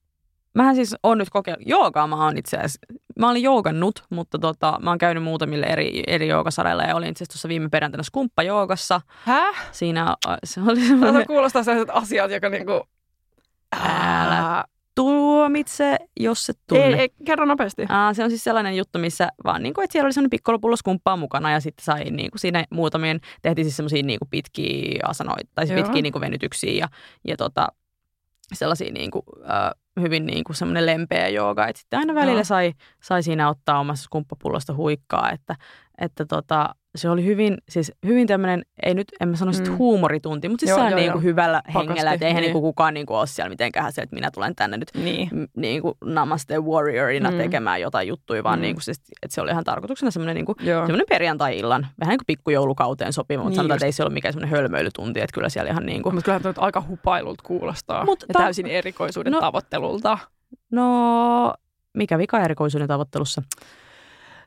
Mähän 0.53 0.75
siis 0.75 0.95
on 1.03 1.17
nyt 1.17 1.29
kokeillut, 1.29 1.67
joogaa 1.67 2.07
mä 2.07 2.25
oon 2.25 2.37
itse 2.37 2.57
asiassa, 2.57 2.79
mä 3.19 3.29
olin 3.29 3.43
joogannut, 3.43 4.03
mutta 4.09 4.39
tota, 4.39 4.79
mä 4.81 4.89
oon 4.89 4.97
käynyt 4.97 5.23
muutamille 5.23 5.65
eri, 5.65 6.03
eri 6.07 6.27
joogasareilla 6.27 6.83
ja 6.83 6.95
olin 6.95 7.09
itse 7.09 7.23
asiassa 7.23 7.33
tuossa 7.33 7.49
viime 7.49 7.69
perjantaina 7.69 8.03
skumppa-joogassa. 8.03 9.01
Häh? 9.23 9.69
Siinä 9.71 10.15
äh, 10.27 10.37
se 10.43 10.61
oli 10.61 10.81
semmoinen, 10.87 11.27
kuulostaa 11.27 11.63
sellaiset 11.63 11.95
asiat, 11.95 12.31
joka 12.31 12.49
niinku... 12.49 12.81
Älä 13.83 14.65
tuomitse, 14.99 15.97
jos 16.19 16.45
se 16.45 16.53
tunne. 16.67 16.85
Ei, 16.85 16.93
ei, 16.93 17.09
kerro 17.25 17.45
nopeasti. 17.45 17.85
Aa, 17.89 18.13
se 18.13 18.23
on 18.23 18.29
siis 18.29 18.43
sellainen 18.43 18.77
juttu, 18.77 18.99
missä 18.99 19.29
vaan 19.43 19.63
niin 19.63 19.73
kuin, 19.73 19.83
että 19.83 19.91
siellä 19.91 20.07
oli 20.07 20.13
sellainen 20.13 20.29
pikkulopullo 20.29 20.75
skumppaa 20.75 21.17
mukana 21.17 21.51
ja 21.51 21.59
sitten 21.59 21.85
sai 21.85 22.03
niin 22.03 22.31
kuin 22.31 22.39
siinä 22.39 22.65
muutamien, 22.69 23.19
tehtiin 23.41 23.65
siis 23.65 23.75
semmoisia 23.75 24.03
niin 24.03 24.19
kuin 24.19 24.29
pitkiä 24.29 24.99
asanoita 25.03 25.51
tai 25.55 25.67
siis 25.67 25.81
pitkiä 25.81 26.01
niin 26.01 26.13
kuin 26.13 26.21
venytyksiä 26.21 26.71
ja, 26.71 26.87
ja 27.27 27.37
tota, 27.37 27.67
sellaisia 28.53 28.91
niin 28.91 29.11
kuin, 29.11 29.23
äh, 29.43 30.01
hyvin 30.01 30.25
niin 30.25 30.43
kuin 30.43 30.55
semmoinen 30.55 30.85
lempeä 30.85 31.27
jooga. 31.27 31.67
Et 31.67 31.75
sitten 31.75 31.99
aina 31.99 32.15
välillä 32.15 32.39
Joo. 32.39 32.43
sai, 32.43 32.73
sai 33.03 33.23
siinä 33.23 33.49
ottaa 33.49 33.79
omassa 33.79 34.03
skumppapullosta 34.03 34.73
huikkaa, 34.73 35.31
että, 35.31 35.55
että 35.97 36.25
tota, 36.25 36.75
se 36.95 37.09
oli 37.09 37.25
hyvin, 37.25 37.57
siis 37.69 37.91
hyvin 38.05 38.27
tämmöinen, 38.27 38.61
ei 38.83 38.93
nyt, 38.93 39.07
en 39.19 39.29
mä 39.29 39.35
että 39.57 39.71
Mm. 39.71 39.77
huumoritunti, 39.77 40.49
mutta 40.49 40.65
siis 40.65 40.77
Joo, 40.77 40.87
joo, 40.89 40.95
niin 40.99 41.11
kuin 41.11 41.23
hyvällä 41.23 41.61
Pakasti, 41.73 41.89
hengellä, 41.89 42.13
että 42.13 42.27
eihän 42.27 42.41
niin. 42.41 42.53
niin 42.53 42.61
kukaan 42.61 42.93
niin 42.93 43.05
kuin 43.05 43.17
ole 43.17 43.27
siellä 43.27 43.49
mitenkään 43.49 43.93
se, 43.93 44.01
että 44.01 44.15
minä 44.15 44.31
tulen 44.31 44.55
tänne 44.55 44.77
nyt 44.77 44.89
Niin. 45.03 45.29
m- 45.31 45.43
niin 45.61 45.81
kuin 45.81 45.93
namaste 46.05 46.59
warriorina 46.59 47.31
Mm. 47.31 47.37
tekemään 47.37 47.81
jotain 47.81 48.07
juttuja, 48.07 48.43
vaan 48.43 48.59
Mm. 48.59 48.61
niin 48.61 48.75
kuin 48.75 48.83
se, 48.83 48.91
että 48.91 49.35
se 49.35 49.41
oli 49.41 49.51
ihan 49.51 49.63
tarkoituksena 49.63 50.11
semmoinen 50.11 50.35
niin 50.35 50.45
kuin, 50.45 50.55
semmoinen 50.63 51.05
perjantai-illan, 51.09 51.87
vähän 51.99 52.11
niin 52.11 52.19
kuin 52.19 52.25
pikkujoulukauteen 52.27 53.13
sopiva, 53.13 53.37
mutta 53.43 53.49
Niin 53.49 53.55
sanotaan, 53.55 53.75
just. 53.75 53.81
että 53.81 53.85
ei 53.85 53.91
se 53.91 54.03
ollut 54.03 54.13
mikään 54.13 54.33
semmoinen 54.33 54.57
hölmöilytunti, 54.57 55.19
että 55.21 55.33
kyllä 55.33 55.49
siellä 55.49 55.71
ihan 55.71 55.85
niin 55.85 56.03
kuin, 56.03 56.15
Mutta 56.15 56.25
kyllähän 56.25 56.55
tuo 56.55 56.63
aika 56.65 56.83
hupailulta 56.87 57.43
kuulostaa. 57.45 58.05
Mut 58.05 58.21
ja 58.27 58.33
ta- 58.33 58.39
täysin 58.39 58.67
erikoisuuden 58.67 59.31
no- 59.33 59.39
tavoittelulta. 59.39 60.17
no 60.71 61.53
mikä 61.93 62.17
vika 62.17 62.39
erikoisuuden 62.39 62.87
tavoittelussa? 62.87 63.41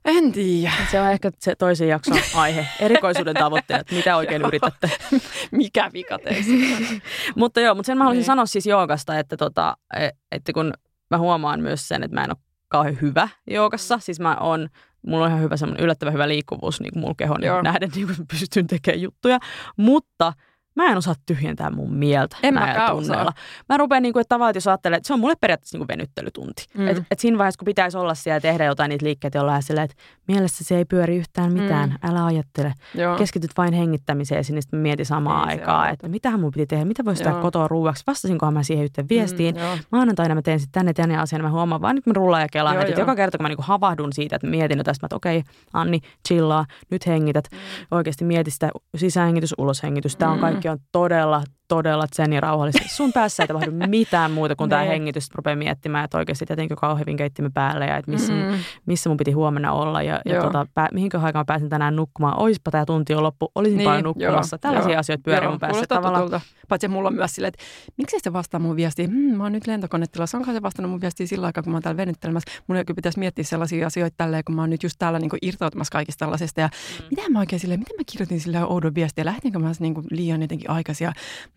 En 0.04 0.32
tiedä. 0.32 0.72
Se 0.90 1.00
on 1.00 1.10
ehkä 1.10 1.30
se 1.38 1.54
toisen 1.54 1.88
jakson 1.88 2.18
aihe, 2.34 2.66
erikoisuuden 2.80 3.34
tavoitteet, 3.34 3.90
mitä 3.90 4.16
oikein 4.16 4.42
yritätte. 4.42 4.90
Mikä 5.50 5.90
vika 5.92 6.18
teissä? 6.18 6.52
mutta 7.36 7.60
joo, 7.60 7.74
mutta 7.74 7.86
sen 7.86 7.98
mä 7.98 8.04
haluaisin 8.04 8.18
Niin. 8.20 8.26
sanoa 8.26 8.46
siis 8.46 8.66
joogasta, 8.66 9.18
että, 9.18 9.36
tota, 9.36 9.76
e- 10.00 10.08
että 10.32 10.52
kun 10.52 10.72
mä 11.10 11.18
huomaan 11.18 11.60
myös 11.60 11.88
sen, 11.88 12.02
että 12.02 12.14
mä 12.14 12.24
en 12.24 12.30
ole 12.30 12.36
kauhean 12.68 12.98
hyvä 13.00 13.28
joogassa, 13.50 13.98
siis 13.98 14.20
mä 14.20 14.36
oon, 14.36 14.68
mulla 15.06 15.24
on 15.24 15.30
ihan 15.30 15.42
hyvä, 15.42 15.56
semmoinen 15.56 15.84
yllättävän 15.84 16.12
hyvä 16.14 16.28
liikkuvuus 16.28 16.80
niin 16.80 16.98
mulla 17.00 17.14
kehon 17.16 17.42
Joo. 17.44 17.62
nähden, 17.62 17.90
niin 17.94 18.06
kuin 18.06 18.26
pystyn 18.26 18.66
tekemään 18.66 19.00
juttuja, 19.02 19.38
mutta 19.76 20.32
mä 20.74 20.84
en 20.86 20.96
osaa 20.98 21.14
tyhjentää 21.26 21.70
mun 21.70 21.94
mieltä 21.94 22.36
En 22.42 22.54
näillä 22.54 22.88
tunneilla. 22.90 23.20
osaa. 23.22 23.32
Mä 23.68 23.76
rupean 23.76 24.02
niin 24.02 24.12
kuin, 24.12 24.20
että 24.20 24.28
tavallaan, 24.28 24.50
että 24.50 24.56
jos 24.56 24.66
ajattelee, 24.68 24.96
että 24.96 25.06
se 25.06 25.12
on 25.14 25.20
mulle 25.20 25.34
periaatteessa 25.40 25.78
niin 25.78 25.86
kuin 25.86 25.88
venyttelytunti. 25.98 26.66
Mm. 26.74 26.82
Mm. 26.82 26.88
Et, 26.88 27.02
et 27.10 27.18
siinä 27.18 27.38
vaiheessa, 27.38 27.58
kun 27.58 27.64
pitäisi 27.66 27.98
olla 27.98 28.14
siellä 28.14 28.36
ja 28.36 28.40
tehdä 28.40 28.64
jotain 28.64 28.88
niitä 28.88 29.04
liikkeitä, 29.06 29.38
jolla 29.38 29.54
on 29.54 29.62
silleen, 29.62 29.84
että 29.84 29.96
mielessä 30.28 30.64
se 30.64 30.76
ei 30.76 30.84
pyöri 30.84 31.16
yhtään 31.16 31.52
mitään, 31.52 31.88
Mm. 31.88 31.94
mm. 32.02 32.10
älä 32.10 32.24
ajattele. 32.24 32.72
Joo. 32.94 33.16
Keskityt 33.16 33.50
vain 33.56 33.72
hengittämiseen 33.74 34.38
ja 34.38 34.44
sitten 34.44 34.80
mietin 34.80 35.06
samaan 35.06 35.50
Ei 35.50 35.56
se 35.56 35.60
aikaan, 35.60 35.80
auta. 35.80 35.90
että 35.92 36.08
mitähän 36.08 36.40
mun 36.40 36.50
piti 36.50 36.66
tehdä, 36.66 36.84
mitä 36.84 37.04
voisi 37.04 37.22
tehdä 37.24 37.38
kotoa 37.40 37.68
ruuaksi. 37.68 38.04
Vastasinkohan 38.06 38.54
mä 38.54 38.62
siihen 38.62 38.84
yhteen 38.84 39.08
viestiin. 39.08 39.54
Mm, 39.54 39.60
joo. 39.60 39.78
Maanantaina 39.92 40.34
mä 40.34 40.42
teen 40.42 40.60
sitten 40.60 40.72
tänne 40.80 40.92
tänne 40.92 41.18
asian, 41.18 41.42
mä 41.42 41.50
huomaan 41.50 41.80
vaan 41.82 41.94
nyt 41.94 42.06
mä 42.06 42.12
rullaan 42.16 42.42
ja 42.42 42.48
kelaan. 42.52 42.74
Joo, 42.76 42.82
Että 42.82 42.92
joo. 42.92 43.00
joka 43.00 43.16
kerta 43.16 43.38
kun 43.38 43.44
mä 43.44 43.48
niinku 43.48 43.64
havahdun 43.66 44.12
siitä, 44.12 44.36
että 44.36 44.46
mietin 44.48 44.78
jo 44.78 44.84
tästä, 44.84 45.06
että 45.06 45.16
okei, 45.16 45.42
Anni, 45.72 46.00
chillaa, 46.28 46.66
nyt 46.90 47.06
hengität. 47.06 47.44
Mm. 47.52 47.58
Oikeasti 47.90 48.24
mieti 48.24 48.50
sitä 48.50 48.70
sisähengitys, 48.96 49.54
uloshengitys. 49.58 50.16
Tämä 50.16 50.30
on 50.32 50.38
Mm. 50.38 50.40
Kaikki 50.62 50.68
on 50.68 50.88
todella, 50.92 51.42
todella 51.74 52.06
zen 52.16 52.32
ja 52.32 52.40
rauhallista. 52.40 52.82
Sun 52.86 53.12
päässä 53.12 53.42
ei 53.42 53.46
tapahdu 53.46 53.70
mitään 53.86 54.30
muuta 54.30 54.56
kuin 54.56 54.70
tämä 54.70 54.82
Nee. 54.82 54.90
hengitys. 54.90 55.28
Rupeaa 55.34 55.56
miettimään, 55.56 56.04
että 56.04 56.18
oikeasti 56.18 56.46
tietenkin 56.46 56.76
kauhean 56.76 57.16
keittimen 57.16 57.52
päälle 57.52 57.86
ja 57.86 57.96
että 57.96 58.10
missä, 58.10 58.32
mun, 58.32 58.42
Mm. 58.52 58.58
missä 58.86 59.10
mun 59.10 59.16
piti 59.16 59.32
huomenna 59.32 59.72
olla 59.72 60.02
ja, 60.02 60.20
ja 60.24 60.42
tota, 60.42 60.66
pää, 60.74 60.88
mihinkä 60.92 61.18
aikaan 61.20 61.40
mä 61.40 61.44
pääsen 61.44 61.68
tänään 61.68 61.96
nukkumaan. 61.96 62.38
Oispa 62.38 62.70
tämä 62.70 62.84
tunti 62.86 63.12
jo 63.12 63.22
loppu, 63.22 63.52
olisinpa 63.54 63.92
Niin, 63.94 64.04
nukkumassa. 64.04 64.54
joo, 64.54 64.58
Tällaisia 64.58 64.92
joo. 64.92 65.00
asioita 65.00 65.22
pyörii 65.24 65.48
mun 65.48 65.58
päässä. 65.58 65.86
Tavallaan, 65.88 66.24
tutulta. 66.24 66.40
Paitsi 66.68 66.88
mulla 66.88 67.08
on 67.08 67.14
myös 67.14 67.34
silleen, 67.34 67.48
että 67.48 67.64
miksi 67.96 68.16
se 68.22 68.32
vastaa 68.32 68.60
mun 68.60 68.76
viestiin? 68.76 69.10
Hmm, 69.10 69.36
mä 69.36 69.42
oon 69.42 69.52
nyt 69.52 69.66
lentokonetilassa. 69.66 70.38
Onko 70.38 70.52
se 70.52 70.62
vastannut 70.62 70.90
mun 70.90 71.00
viestiin 71.00 71.28
sillä 71.28 71.46
aikaa, 71.46 71.62
kun 71.62 71.72
mä 71.72 71.76
oon 71.76 71.82
täällä 71.82 71.96
venyttelemässä? 71.96 72.50
Mun 72.66 72.76
ei 72.76 72.84
pitäisi 72.96 73.18
miettiä 73.18 73.44
sellaisia 73.44 73.86
asioita 73.86 74.14
tälleen, 74.16 74.42
kun 74.46 74.54
mä 74.54 74.62
oon 74.62 74.70
nyt 74.70 74.82
just 74.82 74.96
täällä 74.98 75.18
niin 75.18 75.30
irtautumassa 75.42 75.92
kaikista 75.92 76.18
tällaisesta. 76.18 76.60
Ja 76.60 76.68
mm. 77.00 77.04
mitä 77.10 77.30
mä 77.30 77.38
oikein 77.38 77.60
silleen, 77.60 77.80
miten 77.80 77.96
mä 77.96 78.02
kirjoitin 78.12 78.40
sillä 78.40 78.66
oudon 78.66 78.94
viestiä? 78.94 79.24
Lähtinkö 79.24 79.58
mä 79.58 79.72
niin 79.78 79.94
liian 80.10 80.42
jotenkin 80.42 80.70
aikaisin? 80.70 81.04
Ja, 81.04 81.12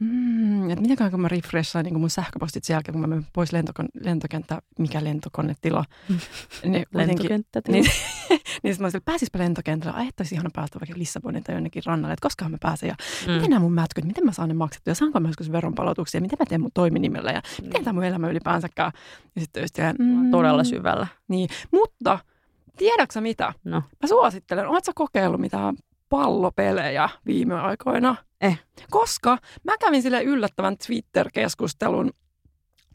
mm, 0.06 0.70
että 0.70 0.82
miten 0.82 1.12
kun 1.12 1.22
mä 1.22 1.28
refreshaan 1.28 1.86
niin 1.86 2.00
mun 2.00 2.10
sähköpostit 2.10 2.64
sen 2.64 2.74
jälkeen, 2.74 2.94
kun 2.94 3.02
mä 3.02 3.08
menen 3.08 3.26
pois 3.34 3.54
lentokon, 3.54 3.86
lentokenttä, 4.04 4.62
mikä 4.80 5.04
lentokonetila? 5.04 5.86
niin, 6.10 6.86
kuitenkin- 6.92 6.94
lentokenttä. 7.00 7.62
niin, 7.68 7.86
niin 8.64 8.74
sitten 8.74 8.78
mä 8.80 8.86
olisin, 8.86 9.02
pääsispä 9.06 9.40
lentokentällä, 9.40 9.98
ai 9.98 10.08
että 10.08 10.22
olisi 10.22 10.36
ihana 10.36 10.50
päästä 10.54 10.80
vaikka 10.80 11.00
Lissabonin 11.00 11.44
tai 11.44 11.56
jonnekin 11.56 11.84
rannalle, 11.86 12.14
että 12.14 12.26
koskaan 12.26 12.52
mä 12.52 12.58
pääsen 12.62 12.88
ja 12.88 12.96
mm. 13.28 13.34
miten 13.34 13.50
nämä 13.50 13.60
mun 13.60 13.74
mätkyt, 13.74 14.06
miten 14.06 14.26
mä 14.26 14.32
saan 14.32 14.50
ne 14.50 14.56
maksettua 14.56 14.92
ja 14.92 14.96
saanko 14.96 15.20
mä 15.20 15.30
joskus 15.30 15.52
veronpalautuksia, 15.52 16.22
miten 16.22 16.38
mä 16.40 16.46
teen 16.46 16.62
mun 16.62 16.72
toiminimellä 16.74 17.32
ja 17.32 17.42
miten 17.62 17.84
tämä 17.84 17.94
mun 17.94 18.04
elämä 18.04 18.30
ylipäänsäkään. 18.30 18.92
Ja 19.36 19.42
sitten 19.42 19.66
siellä, 19.76 19.94
mm, 20.00 20.32
Todella 20.32 20.64
syvällä. 20.64 21.08
Niin, 21.28 21.50
mutta 21.72 22.20
tiedätkö 22.78 23.22
mitä? 23.22 23.54
No. 23.64 23.84
Mä 24.02 24.08
suosittelen, 24.08 24.68
ootko 24.68 24.92
kokeillut 24.96 25.42
mitään 25.42 25.76
pallopelejä 26.10 27.10
viime 27.26 27.60
aikoina? 27.60 28.16
Eh. 28.42 28.60
Koska 28.92 29.38
mä 29.64 29.78
kävin 29.78 30.02
sille 30.02 30.24
yllättävän 30.24 30.78
Twitter-keskustelun 30.78 32.12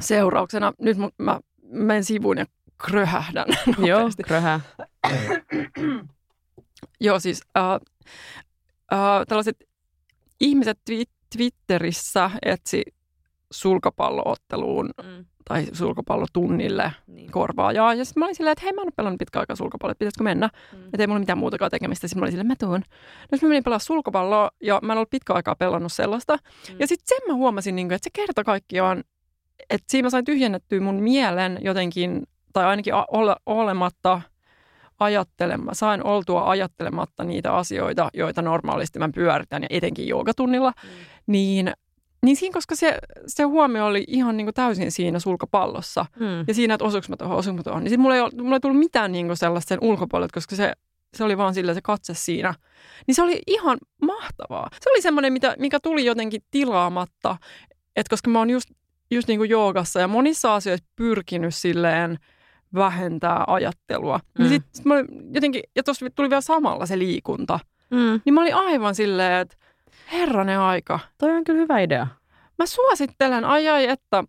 seurauksena, 0.01 0.73
nyt 0.81 0.96
mun- 0.96 1.12
mä 1.18 1.40
menen 1.62 2.05
sivuun 2.05 2.38
ja 2.38 2.46
kröhähdän 2.79 3.46
Joo, 3.88 4.09
kröhää. 4.27 4.61
Joo, 7.01 7.20
siis 7.20 7.42
äh, 7.57 7.64
äh, 8.92 9.27
tällaiset 9.29 9.57
ihmiset 10.40 10.79
twi- 10.90 11.05
Twitterissä 11.37 12.31
etsi 12.42 12.83
sulkapallootteluun 13.53 14.90
Mm. 15.03 15.25
Tai 15.48 15.66
sulkapallotunnille 15.72 16.92
Niin. 17.07 17.31
korvaajaa. 17.31 17.94
Ja 17.94 18.05
sitten 18.05 18.20
mä 18.20 18.24
olin 18.24 18.35
silleen, 18.35 18.53
että 18.53 18.64
hei, 18.64 18.72
mä 18.72 18.81
en 18.81 18.87
ole 18.87 18.92
pelannut 18.96 19.18
pitkään 19.18 19.40
aikaa 19.42 19.57
sulkapalloa, 19.57 19.92
että 19.92 19.98
pitäisikö 19.98 20.24
mennä? 20.24 20.48
Mm. 20.72 20.85
Että 20.85 21.03
ei 21.03 21.07
mulla 21.07 21.20
mitään 21.20 21.38
muutakaan 21.38 21.70
tekemistä. 21.70 22.09
Sitten 22.09 22.20
mä 22.20 22.24
olin 22.24 22.33
silleen, 22.33 22.46
mä 22.46 22.55
tuun. 22.59 22.72
No 22.81 23.37
sitten 23.37 23.46
mä 23.46 23.48
menin 23.48 23.64
pelaa 23.64 23.79
sulkapalloa 23.79 24.50
ja 24.62 24.79
mä 24.83 24.92
en 24.92 24.96
ollut 24.98 25.11
pitkään 25.11 25.37
aikaa 25.37 25.55
pelannut 25.57 25.92
sellaista. 25.92 26.37
Mm. 26.37 26.76
Ja 26.79 26.87
sitten 26.87 27.09
sen 27.09 27.29
mä 27.29 27.35
huomasin, 27.35 27.76
niin 27.76 27.88
kuin, 27.88 27.94
että 27.96 28.05
se 28.05 28.11
kerta 28.12 28.44
kaikkiaan, 28.44 29.05
että 29.70 29.85
siinä 29.88 30.07
mä 30.07 30.11
sain 30.11 30.24
tyhjennettyä 30.24 30.81
mun 30.81 30.94
mielen 31.03 31.59
jotenkin, 31.62 32.22
tai 32.53 32.64
ainakin 32.64 32.94
a- 32.94 33.07
ole, 33.09 33.37
olematta 33.46 34.20
ajattelema, 35.00 35.74
sain 35.74 36.05
oltua 36.05 36.50
ajattelematta 36.50 37.24
niitä 37.24 37.55
asioita, 37.55 38.09
joita 38.14 38.42
normaalisti 38.42 38.98
mä 38.98 39.09
pyöritän 39.14 39.62
ja 39.62 39.66
etenkin 39.70 40.09
joogatunnilla, 40.09 40.72
Mm. 40.85 40.88
niin, 41.26 41.72
niin 42.24 42.37
siinä, 42.37 42.52
koska 42.52 42.74
se, 42.74 42.98
se 43.26 43.42
huomio 43.42 43.87
oli 43.87 44.04
ihan 44.09 44.37
niin 44.37 44.46
kuin 44.46 44.54
täysin 44.54 44.92
siinä 44.92 45.18
sulkapallossa 45.18 46.06
Mm. 46.20 46.44
ja 46.48 46.54
siinä, 46.54 46.74
että 46.74 46.85
osuuko 46.85 47.06
mä 47.09 47.16
tuohon, 47.16 47.37
osuuko 47.37 47.56
mä 47.56 47.62
tuohon, 47.62 47.85
niin 47.85 48.00
mulla 48.00 48.16
ei, 48.16 48.22
mulla 48.42 48.56
ei 48.56 48.61
tullut 48.61 48.78
mitään 48.78 49.12
niin 49.12 49.26
kuin 49.26 49.37
sellaista 49.37 49.68
sen 49.68 49.78
ulkopuolelta, 49.83 50.35
koska 50.35 50.56
se, 50.56 50.72
se 51.16 51.24
oli 51.24 51.38
vaan 51.38 51.54
sillä 51.54 51.74
se 51.74 51.80
katse 51.83 52.14
siinä. 52.14 52.54
Niin 53.06 53.14
se 53.14 53.22
oli 53.22 53.42
ihan 53.46 53.78
mahtavaa. 54.02 54.70
Se 54.80 54.90
oli 54.90 55.02
semmoinen, 55.02 55.33
mitä, 55.33 55.56
mikä 55.59 55.80
tuli 55.80 56.04
jotenkin 56.04 56.42
tilaamatta, 56.50 57.37
että 57.96 58.11
koska 58.11 58.30
mä 58.30 58.38
oon 58.38 58.50
just, 58.50 58.70
just 59.11 59.28
niin 59.28 59.38
kuin 59.38 59.50
joogassa 59.50 60.00
ja 60.00 60.09
monissa 60.09 60.54
asioissa 60.54 60.87
pyrkinyt 60.96 61.54
silleen 61.54 62.18
vähentää 62.74 63.44
ajattelua. 63.46 64.18
Mm. 64.18 64.44
Mm. 64.44 64.48
Niin 64.48 64.48
sit, 64.61 64.68
sit 64.74 64.85
mä 64.85 64.94
olin 64.94 65.06
jotenkin, 65.35 65.62
ja 65.76 65.83
tuossa 65.83 66.11
tuli 66.11 66.30
vielä 66.30 66.40
samalla 66.40 66.87
se 66.87 66.98
liikunta. 66.98 67.61
Mm. 67.90 68.20
Niin 68.24 68.35
mä 68.35 68.40
olin 68.40 68.54
aivan 68.54 68.94
silleen, 68.94 69.40
että 69.40 69.56
herranen 70.12 70.59
aika. 70.59 70.99
Toi 71.18 71.31
on 71.31 71.44
kyllä 71.44 71.61
hyvä 71.61 71.81
idea. 71.81 72.07
Mä 72.59 72.66
suosittelen, 72.66 73.44
ai 73.44 73.68
ai, 73.68 73.88
että 73.88 74.25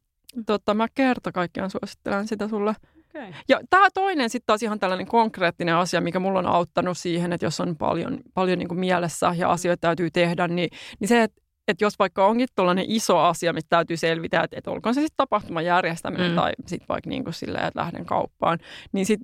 tota, 0.46 0.74
mä 0.74 0.88
kerta 0.96 1.32
kaikkiaan 1.32 1.70
suosittelen 1.70 2.28
sitä 2.28 2.48
sulle. 2.48 2.76
Okay. 3.10 3.34
Ja 3.50 3.60
tämä 3.70 3.88
toinen 3.94 4.30
sitten 4.30 4.46
taas 4.46 4.63
ihan 4.63 4.80
tällainen 4.80 5.08
konkreettinen 5.08 5.76
asia, 5.76 6.02
mikä 6.02 6.20
mulla 6.20 6.39
on 6.39 6.46
auttanut 6.46 6.98
siihen, 6.98 7.34
että 7.34 7.46
jos 7.46 7.60
on 7.60 7.78
paljon, 7.78 8.20
paljon 8.34 8.60
niin 8.60 8.67
kuin 8.67 8.80
mielessä 8.80 9.34
ja 9.38 9.52
asioita 9.52 9.82
täytyy 9.82 10.12
tehdä, 10.12 10.48
niin, 10.48 10.70
niin 11.00 11.08
se, 11.08 11.24
että 11.24 11.41
että 11.67 11.84
jos 11.84 12.00
vaikka 12.00 12.28
onkin 12.28 12.48
tällainen 12.56 12.86
iso 12.88 13.20
asia, 13.20 13.54
mitä 13.54 13.67
täytyy 13.70 13.98
selvitä, 13.98 14.41
että, 14.44 14.58
että 14.58 14.72
olkoon 14.72 14.96
se 14.96 15.02
sitten 15.02 15.17
tapahtuman 15.17 15.65
järjestäminen 15.65 16.32
mm. 16.32 16.36
tai 16.36 16.52
sitten 16.67 16.88
vaikka 16.89 17.10
niin 17.10 17.24
kuin 17.24 17.34
silleen, 17.34 17.65
että 17.65 17.80
lähden 17.80 18.06
kauppaan, 18.06 18.60
niin 18.91 19.06
sit 19.06 19.20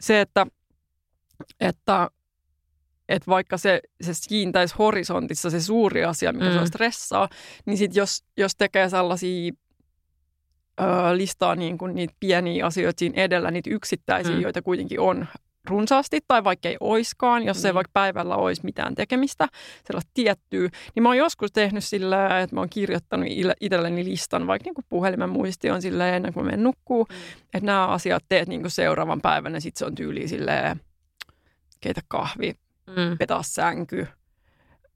se, 0.00 0.20
että, 0.20 0.46
että, 1.60 2.10
että 3.10 3.26
vaikka 3.26 3.56
se, 3.56 3.80
se 4.00 4.12
kiintäisi 4.28 4.74
horisontissa 4.78 5.50
se 5.50 5.60
suuri 5.60 6.04
asia, 6.04 6.32
mikä 6.32 6.50
mm. 6.50 6.58
se 6.58 6.66
stressaa, 6.66 7.28
niin 7.66 7.78
sitten 7.78 8.00
jos, 8.00 8.24
jos 8.36 8.56
tekee 8.58 8.88
sellaisia 8.88 9.52
ö, 10.80 10.84
listaa 11.16 11.54
niin 11.54 11.78
kuin 11.78 11.94
niitä 11.94 12.14
pieniä 12.20 12.66
asioita 12.66 12.98
siinä 12.98 13.22
edellä, 13.22 13.50
niitä 13.50 13.70
yksittäisiä, 13.70 14.34
mm. 14.34 14.40
joita 14.40 14.62
kuitenkin 14.62 15.00
on 15.00 15.26
runsaasti, 15.68 16.20
tai 16.28 16.44
vaikka 16.44 16.68
ei 16.68 16.76
oiskaan, 16.80 17.42
jos 17.42 17.62
mm. 17.62 17.66
ei 17.66 17.74
vaikka 17.74 17.90
päivällä 17.92 18.36
olisi 18.36 18.64
mitään 18.64 18.94
tekemistä, 18.94 19.48
sellaista 19.86 20.10
tiettyä, 20.14 20.68
niin 20.94 21.02
mä 21.02 21.08
oon 21.08 21.16
joskus 21.16 21.52
tehnyt 21.52 21.84
sillä, 21.84 22.40
että 22.40 22.56
mä 22.56 22.60
oon 22.60 22.70
kirjoittanut 22.70 23.26
itselleni 23.60 24.04
listan, 24.04 24.46
vaikka 24.46 24.64
niin 24.64 24.74
kuin 24.74 24.84
puhelimen 24.88 25.30
muisti 25.30 25.70
on 25.70 25.82
silleen 25.82 26.14
ennen 26.14 26.32
kuin 26.32 26.44
mä 26.44 26.50
menen 26.50 26.64
nukkuu, 26.64 27.04
mm. 27.10 27.16
että 27.54 27.66
nämä 27.66 27.86
asiat 27.86 28.24
teet 28.28 28.48
niin 28.48 28.60
kuin 28.60 28.70
seuraavan 28.70 29.20
päivän, 29.20 29.54
ja 29.54 29.60
sitten 29.60 29.78
se 29.78 29.84
on 29.84 29.94
tyyli 29.94 30.28
silleen, 30.28 30.80
keitä 31.80 32.00
kahvi, 32.08 32.54
mm. 32.96 33.18
petaa 33.18 33.42
sänky, 33.42 34.06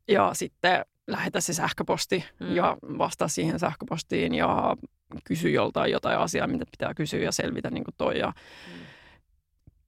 ja 0.08 0.30
sitten 0.32 0.84
lähetä 1.06 1.40
se 1.40 1.52
sähköposti 1.52 2.24
mm. 2.40 2.56
ja 2.56 2.76
vastaa 2.98 3.28
siihen 3.28 3.58
sähköpostiin 3.58 4.34
ja 4.34 4.76
kysy 5.24 5.50
joltain 5.50 5.92
jotain 5.92 6.18
asiaa, 6.18 6.46
mitä 6.46 6.64
pitää 6.70 6.94
kysyä 6.94 7.20
ja 7.20 7.32
selvitä 7.32 7.70
niin 7.70 7.84
kuin 7.84 7.94
toi 7.98 8.18
ja 8.18 8.26
mm. 8.26 8.86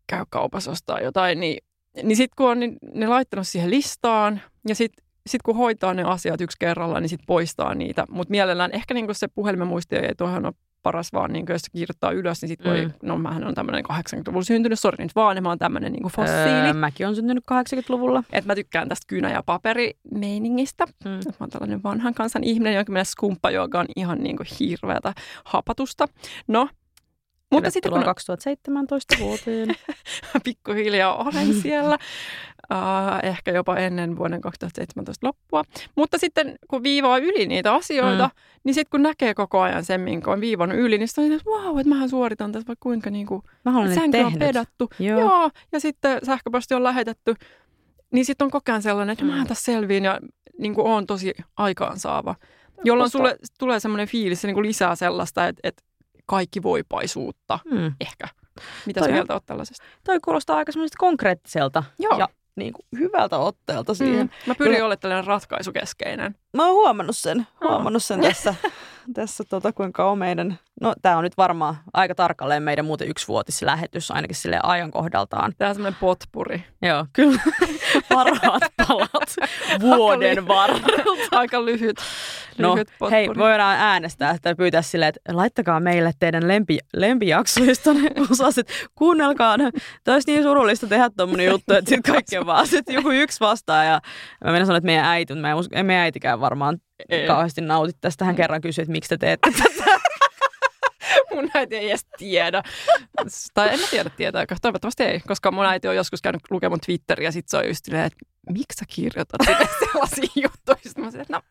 käy 0.07 0.25
kaupassa 0.31 0.71
ostaa 0.71 1.01
jotain. 1.01 1.41
Niin, 1.41 1.65
niin 2.03 2.17
sitten 2.17 2.35
kun 2.37 2.51
on 2.51 2.61
niin, 2.61 2.77
ne 2.95 3.07
laittanut 3.07 3.49
siihen 3.49 3.71
listaan 3.71 4.41
ja 4.69 4.75
sitten 4.75 5.07
sit 5.27 5.43
kun 5.43 5.57
hoitaa 5.57 5.95
ne 5.95 6.03
asiat 6.03 6.41
yksi 6.41 6.57
kerralla, 6.61 7.01
niin 7.01 7.09
sitten 7.09 7.27
poistaa 7.27 7.75
niitä. 7.75 8.05
Mutta 8.11 8.31
mielellään 8.31 8.73
ehkä 8.73 8.95
niin 8.95 9.07
se 9.15 9.29
puhelimen 9.29 9.67
muisti 9.67 9.97
ei 9.97 10.15
tuohon 10.17 10.47
ole 10.47 10.55
paras 10.87 11.13
vaan, 11.13 11.33
niin 11.33 11.47
jos 11.49 11.63
kirjoittaa 11.73 12.11
ylös, 12.11 12.43
niin 12.43 12.49
sitten 12.49 12.73
voi, 12.73 12.87
mm. 12.87 12.93
no 13.03 13.19
mähän 13.19 13.45
on 13.45 13.55
tämmöinen 13.55 13.85
80-luvulla 13.85 14.45
syntynyt, 14.45 14.79
sori 14.81 15.05
nyt 15.05 15.15
vaan, 15.15 15.43
mä 15.43 15.49
oon 15.49 15.59
tämmöinen 15.59 15.93
niin 15.93 16.13
fossiili. 16.17 16.67
Öö, 16.67 16.73
mäkin 16.73 17.07
on 17.07 17.15
syntynyt 17.15 17.45
80-luvulla. 17.53 18.23
Et 18.33 18.45
mä 18.45 18.55
tykkään 18.55 18.89
tästä 18.89 19.05
kynä- 19.07 19.31
ja 19.31 19.43
paperimeiningistä. 19.43 20.87
Mm. 21.05 21.11
Mä 21.11 21.21
oon 21.41 21.51
tällainen 21.51 21.83
vanhan 21.83 22.15
kansan 22.15 22.45
ihminen, 22.45 22.75
jonka 22.75 22.93
mielestä 22.93 23.13
skumppa, 23.13 23.51
joka 23.51 23.81
on 23.81 23.87
ihan 23.97 24.19
niin 24.19 24.37
kuin 24.37 24.47
hirveätä 24.61 25.15
hapatusta. 25.45 26.09
No, 26.49 26.69
mutta 27.53 27.71
sitten 27.71 27.93
kun... 27.93 28.03
2017 28.03 29.17
vuoteen. 29.21 29.69
Pikkuhiljaa 30.45 31.17
olen 31.17 31.55
siellä. 31.63 31.99
Uh, 32.73 33.29
ehkä 33.29 33.51
jopa 33.51 33.77
ennen 33.77 34.19
vuoden 34.19 34.41
2017 34.41 35.27
loppua. 35.27 35.63
Mutta 35.97 36.19
sitten 36.19 36.57
kun 36.69 36.83
viivaa 36.83 37.19
yli 37.19 37.47
niitä 37.47 37.75
asioita, 37.75 38.25
mm. 38.25 38.61
niin 38.65 38.75
sitten 38.75 38.91
kun 38.91 39.03
näkee 39.03 39.35
koko 39.35 39.61
ajan 39.61 39.85
sen, 39.85 40.01
minkä 40.01 40.31
on 40.31 40.41
viivannut 40.41 40.79
yli, 40.79 40.99
niin 40.99 41.09
sitten 41.09 41.25
on, 41.25 41.33
että 41.33 41.51
wow, 41.51 41.79
että 41.79 41.89
mähän 41.89 42.09
suoritan 42.09 42.53
tässä 42.53 42.67
vaikka 42.67 42.83
kuinka 42.83 43.11
niin 43.11 43.27
kuin, 43.27 43.43
sänky 43.95 44.19
on 44.19 44.39
pedattu. 44.39 44.89
Joo. 44.99 45.21
Joo. 45.21 45.51
Ja 45.73 45.81
sitten 45.81 46.19
sähköposti 46.23 46.75
on 46.75 46.83
lähetetty. 46.83 47.35
Niin 48.13 48.25
sitten 48.25 48.45
on 48.45 48.51
koko 48.51 48.73
ajan 48.73 48.83
sellainen, 48.83 49.13
että 49.13 49.25
mm. 49.25 49.31
mä 49.31 49.45
tässä 49.45 49.73
selviin 49.73 50.05
ja 50.05 50.21
niin 50.59 50.75
kuin 50.75 50.87
on 50.87 51.07
tosi 51.07 51.35
aikaansaava. 51.57 52.35
Jolloin 52.85 53.07
Koska... 53.07 53.19
sulle 53.19 53.37
tulee 53.59 53.81
semmoinen 53.81 54.09
fiilis, 54.09 54.41
se 54.41 54.49
niin 54.49 54.55
kuin 54.55 54.67
lisää 54.67 54.95
sellaista, 54.95 55.47
että, 55.47 55.61
että 55.65 55.83
kaikki 56.27 56.63
voipaisuutta 56.63 57.59
mm. 57.65 57.93
ehkä. 58.01 58.29
Mitä 58.87 59.01
toi, 59.01 59.13
mieltä 59.13 59.33
olet 59.33 59.47
tällaisesta? 59.47 59.85
Toi 60.05 60.21
kuulostaa 60.21 60.57
aika 60.57 60.73
semmoista 60.73 60.97
konkreettiselta 60.99 61.85
Joo. 61.99 62.19
ja 62.19 62.29
niin 62.57 62.73
kuin 62.73 62.87
hyvältä 62.99 63.39
otteelta 63.39 63.93
mm. 63.93 63.97
siihen. 63.97 64.27
Mm. 64.27 64.33
Mä 64.47 64.55
pyrin 64.55 64.73
Kyllä. 64.73 64.87
olemaan 64.87 64.99
tällainen 64.99 65.27
ratkaisukeskeinen. 65.27 66.35
Mä 66.57 66.67
oon 66.67 66.75
huomannut 66.75 67.17
sen, 67.17 67.47
huomannut 67.65 68.05
sen 68.05 68.21
tässä, 68.21 68.55
tässä 69.15 69.45
tota, 69.49 69.73
kuinka 69.73 70.11
on 70.11 70.19
meidän, 70.19 70.59
no 70.81 70.95
tämä 71.03 71.17
on 71.17 71.25
nyt 71.25 71.37
varmaan 71.37 71.77
aika 71.93 72.15
tarkalleen 72.15 72.63
meidän 72.63 72.85
muuten 72.85 73.09
yksivuotislähetys 73.09 74.11
ainakin 74.11 74.37
sille 74.37 74.61
ajankohdaltaan. 74.63 75.53
Tämä 75.59 75.69
on 75.69 75.75
semmoinen 75.75 76.01
potpuri. 76.01 76.65
Joo, 76.83 77.07
kyllä. 77.13 77.41
Parhaat 78.15 78.63
palat 78.89 79.37
vuoden 79.81 80.49
varrelta. 80.49 81.37
aika 81.39 81.65
lyhyt. 81.65 81.97
No 82.59 82.77
hei, 83.11 83.29
voidaan 83.29 83.77
äänestää 83.77 84.31
että 84.31 84.55
pyytää 84.55 84.83
silleen, 84.83 85.09
että 85.09 85.37
laittakaa 85.37 85.81
meille 85.81 86.13
teidän 86.19 86.49
lempi, 86.49 86.79
lempijaksoista 86.95 87.95
ne 87.95 88.11
osaset. 88.31 88.89
Kuunnelkaa 88.95 89.57
ne. 89.57 89.71
Tämä 90.05 90.15
olisi 90.15 90.33
niin 90.33 90.43
surullista 90.43 90.87
tehdä 90.87 91.11
tuommoinen 91.17 91.47
juttu, 91.47 91.75
että 91.75 91.89
sitten 91.89 92.13
kaikki 92.13 92.47
vaan 92.47 92.67
sit 92.67 92.89
joku 92.89 93.11
yksi 93.11 93.41
vastaa. 93.41 93.85
Ja 93.85 94.01
mä 94.45 94.53
menen 94.53 94.67
sanoa, 94.67 94.79
että 94.79 94.87
meidän 94.87 95.05
äiti, 95.05 95.35
mutta 95.35 95.77
ei 95.77 95.83
meidän 95.83 96.03
äitikään 96.03 96.41
varmaan 96.47 96.79
ei. 97.09 97.27
kauheasti 97.27 97.61
nauti 97.61 97.93
tästä. 98.01 98.25
Hän 98.25 98.37
kerran 98.37 98.61
kysyi, 98.61 98.83
että 98.83 98.93
miksi 98.93 99.09
te 99.09 99.17
teette 99.17 99.51
tätä. 99.51 100.01
mun 101.35 101.51
äiti 101.55 101.77
ei 101.77 101.89
edes 101.89 102.07
tiedä. 102.19 102.63
Tai 103.55 103.69
en 103.73 103.81
mä 103.81 103.87
tiedä 103.91 104.11
tietääkö. 104.11 104.57
Toivottavasti 104.63 105.03
ei, 105.03 105.21
koska 105.21 105.51
mun 105.51 105.67
äiti 105.67 105.89
on 105.89 105.97
joskus 105.97 106.23
käynyt 106.23 106.43
lukemaan 106.51 106.81
Twitteriä 106.87 107.29
ja 107.29 107.33
sit 107.33 107.49
se 107.49 107.57
on 107.57 107.67
just 107.67 107.85
silleen, 107.85 108.05
että 108.05 108.19
miksi 108.51 108.79
sä 108.79 108.85
kirjoitat 108.89 109.41
sellaisia 109.85 110.43
juttuja? 110.43 110.79
Sitten 110.83 111.05
mä 111.05 111.11
sanoin, 111.11 111.23
että 111.23 111.33
no, 111.33 111.43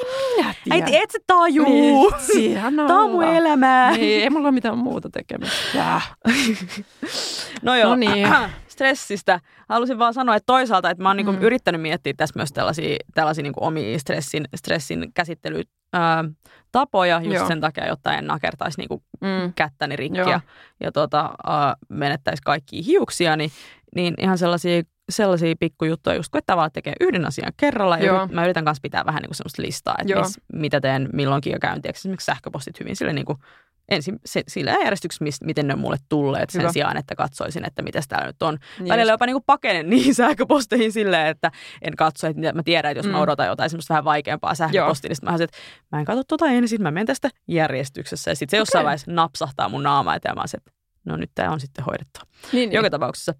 en 0.00 0.06
minä 0.36 0.54
tiedä. 0.64 0.84
Äiti, 0.84 0.96
et 0.96 1.10
sä 1.10 1.18
tajuu. 1.26 2.10
Niin, 2.34 2.60
Tämä 2.76 3.02
on 3.02 3.10
mun 3.10 3.24
elämää. 3.24 3.90
Niin, 3.92 4.22
ei 4.22 4.30
mulla 4.30 4.48
ole 4.48 4.54
mitään 4.54 4.78
muuta 4.78 5.10
tekemistä. 5.10 6.00
no 7.62 7.76
joo, 7.76 7.88
no 7.88 7.96
niin. 7.96 8.28
stressistä. 8.82 9.40
Halusin 9.68 9.98
vaan 9.98 10.14
sanoa, 10.14 10.36
että 10.36 10.46
toisaalta, 10.46 10.90
että 10.90 11.02
mä 11.02 11.08
oon 11.08 11.16
niinku 11.16 11.32
mm. 11.32 11.34
niinku 11.34 11.46
yrittänyt 11.46 11.80
miettiä 11.80 12.12
tässä 12.16 12.38
myös 12.38 12.52
tällaisia, 12.52 12.96
tällaisia 13.14 13.42
niinku 13.42 13.64
omia 13.64 13.98
stressin, 13.98 14.44
stressin 14.54 15.12
käsittely, 15.14 15.62
ää, 15.92 16.24
tapoja 16.72 17.20
just 17.20 17.34
Joo. 17.34 17.48
sen 17.48 17.60
takia, 17.60 17.86
jotta 17.86 18.14
en 18.14 18.26
nakertaisi 18.26 18.80
niinku 18.80 19.02
mm. 19.20 19.52
kättäni 19.54 19.96
rikki 19.96 20.18
ja, 20.18 20.40
ja 20.80 20.92
tota, 20.92 21.30
menettäisi 21.88 22.42
kaikkia 22.42 22.82
hiuksia, 22.86 23.36
niin, 23.36 23.50
niin 23.94 24.14
ihan 24.18 24.38
sellaisia 24.38 24.82
sellaisia 25.10 25.54
pikkujuttuja, 25.60 26.16
just 26.16 26.28
kun 26.32 26.40
tavallaan 26.46 26.72
tekee 26.72 26.92
yhden 27.00 27.26
asian 27.26 27.52
kerralla. 27.56 27.98
Joo. 27.98 28.16
Ja 28.16 28.28
mä 28.32 28.44
yritän 28.44 28.64
kanssa 28.64 28.82
pitää 28.82 29.06
vähän 29.06 29.22
niin 29.22 29.28
kuin 29.28 29.36
semmoista 29.36 29.62
listaa, 29.62 29.94
että 29.98 30.20
mis, 30.20 30.40
mitä 30.52 30.80
teen 30.80 31.08
milloinkin 31.12 31.52
ja 31.52 31.58
käyn. 31.58 31.80
Esimerkiksi 31.84 32.24
sähköpostit 32.24 32.80
hyvin 32.80 32.96
sille 32.96 33.12
niin 33.12 33.26
kuin 33.26 33.38
ensin 33.94 34.20
se, 34.24 34.42
sillä 34.48 34.70
järjestyksessä, 34.70 35.44
miten 35.44 35.66
ne 35.66 35.74
on 35.74 35.80
mulle 35.80 35.96
tulleet 36.08 36.50
sen 36.50 36.62
Hyvä. 36.62 36.72
sijaan, 36.72 36.96
että 36.96 37.14
katsoisin, 37.14 37.66
että 37.66 37.82
mitä 37.82 38.00
täällä 38.08 38.26
nyt 38.26 38.42
on. 38.42 38.58
Niin 38.78 38.88
Välillä 38.88 39.12
jopa 39.12 39.26
niin 39.26 39.42
pakenen 39.46 39.90
niihin 39.90 40.14
sähköposteihin 40.14 40.92
silleen, 40.92 41.26
että 41.26 41.50
en 41.82 41.96
katso, 41.96 42.26
että 42.26 42.52
mä 42.52 42.62
tiedän, 42.62 42.90
että 42.90 42.98
jos 42.98 43.06
mm. 43.06 43.12
mä 43.12 43.20
odotan 43.20 43.46
jotain 43.46 43.70
semmoista 43.70 43.94
vähän 43.94 44.04
vaikeampaa 44.04 44.54
sähköpostia, 44.54 45.08
niin 45.08 45.30
mä, 45.30 45.44
että 45.44 45.58
mä 45.92 45.98
en 45.98 46.04
katso 46.04 46.22
tota 46.28 46.46
ensin, 46.46 46.82
mä 46.82 46.90
menen 46.90 47.06
tästä 47.06 47.30
järjestyksessä. 47.48 48.30
Ja 48.30 48.34
sitten 48.34 48.50
se 48.50 48.56
okay. 48.56 48.60
jossain 48.60 48.84
vaiheessa 48.84 49.12
napsahtaa 49.12 49.68
mun 49.68 49.82
naamaa, 49.82 50.14
ja 50.24 50.34
mä 50.34 50.42
että 50.54 50.72
no 51.04 51.16
nyt 51.16 51.30
tämä 51.34 51.50
on 51.50 51.60
sitten 51.60 51.84
hoidettu. 51.84 52.20
Niin, 52.52 52.72
Joka 52.72 52.82
niin. 52.82 52.90
tapauksessa 52.90 53.34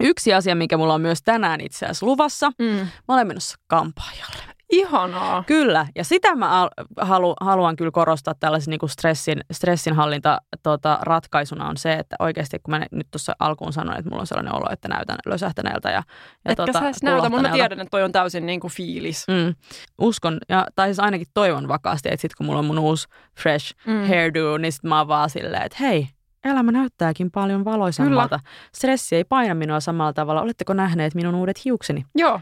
Yksi 0.00 0.34
asia, 0.34 0.54
mikä 0.54 0.76
mulla 0.76 0.94
on 0.94 1.00
myös 1.00 1.22
tänään 1.22 1.60
itse 1.60 1.86
asiassa 1.86 2.06
luvassa, 2.06 2.52
mm. 2.58 2.66
mä 3.08 3.14
olen 3.14 3.26
menossa 3.26 3.56
kampaajalle. 3.66 4.55
Ihanaa. 4.72 5.44
Kyllä, 5.46 5.86
ja 5.94 6.04
sitä 6.04 6.34
mä 6.34 6.68
halu, 7.00 7.34
haluan 7.40 7.76
kyllä 7.76 7.90
korostaa 7.90 8.34
tällaisen 8.40 8.70
niin 8.70 8.90
stressin, 8.90 9.40
stressinhallinta 9.52 10.38
tota, 10.62 10.98
ratkaisuna 11.02 11.68
on 11.68 11.76
se, 11.76 11.92
että 11.92 12.16
oikeasti 12.18 12.58
kun 12.58 12.70
mä 12.70 12.86
nyt 12.92 13.06
tuossa 13.10 13.36
alkuun 13.38 13.72
sanoin, 13.72 13.98
että 13.98 14.10
mulla 14.10 14.20
on 14.20 14.26
sellainen 14.26 14.54
olo, 14.54 14.66
että 14.72 14.88
näytän 14.88 15.18
lösähtäneeltä 15.26 15.88
ja, 15.88 16.02
ja 16.44 16.52
Etkä 16.52 16.66
tota, 16.66 16.80
sä 16.80 16.90
näytä, 17.02 17.28
mutta 17.28 17.48
mä 17.48 17.54
tiedän, 17.54 17.80
että 17.80 17.90
toi 17.90 18.02
on 18.02 18.12
täysin 18.12 18.46
niin 18.46 18.60
kuin 18.60 18.72
fiilis. 18.72 19.26
Mm. 19.28 19.54
Uskon, 19.98 20.38
ja, 20.48 20.66
tai 20.74 20.88
siis 20.88 21.00
ainakin 21.00 21.26
toivon 21.34 21.68
vakaasti, 21.68 22.08
että 22.08 22.20
sitten 22.20 22.36
kun 22.36 22.46
mulla 22.46 22.58
on 22.58 22.64
mun 22.64 22.78
uusi 22.78 23.08
fresh 23.40 23.74
mm. 23.86 24.08
hairdo, 24.08 24.58
niin 24.58 24.72
sit 24.72 24.84
mä 24.84 24.98
oon 24.98 25.08
vaan 25.08 25.30
silleen, 25.30 25.62
että 25.62 25.78
hei, 25.80 26.08
elämä 26.44 26.72
näyttääkin 26.72 27.30
paljon 27.30 27.64
valoisammalta. 27.64 28.38
Kyllä. 28.38 28.50
Stressi 28.74 29.16
ei 29.16 29.24
paina 29.24 29.54
minua 29.54 29.80
samalla 29.80 30.12
tavalla. 30.12 30.42
Oletteko 30.42 30.72
nähneet 30.72 31.14
minun 31.14 31.34
uudet 31.34 31.64
hiukseni? 31.64 32.06
Joo. 32.14 32.40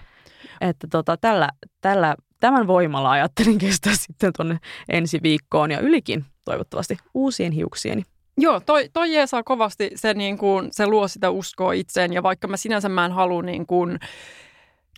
Että 0.60 0.86
tota, 0.90 1.16
tällä, 1.16 1.48
tällä, 1.80 2.14
tämän 2.40 2.66
voimalla 2.66 3.10
ajattelin 3.10 3.58
kestää 3.58 3.92
sitten 4.06 4.32
tuonne 4.36 4.58
ensi 4.88 5.18
viikkoon 5.22 5.70
ja 5.70 5.80
ylikin 5.80 6.24
toivottavasti 6.44 6.96
uusien 7.14 7.52
hiuksieni. 7.52 8.02
Joo, 8.36 8.60
toi, 8.60 8.88
toi 8.92 9.12
jeesaa 9.12 9.42
kovasti. 9.42 9.90
Se, 9.94 10.14
niin 10.14 10.38
kuin, 10.38 10.68
se 10.70 10.86
luo 10.86 11.08
sitä 11.08 11.30
uskoa 11.30 11.72
itseen 11.72 12.12
ja 12.12 12.22
vaikka 12.22 12.48
mä 12.48 12.56
sinänsä 12.56 12.88
mä 12.88 13.04
en 13.04 13.12
halua 13.12 13.42
niin 13.42 13.66
kuin, 13.66 13.98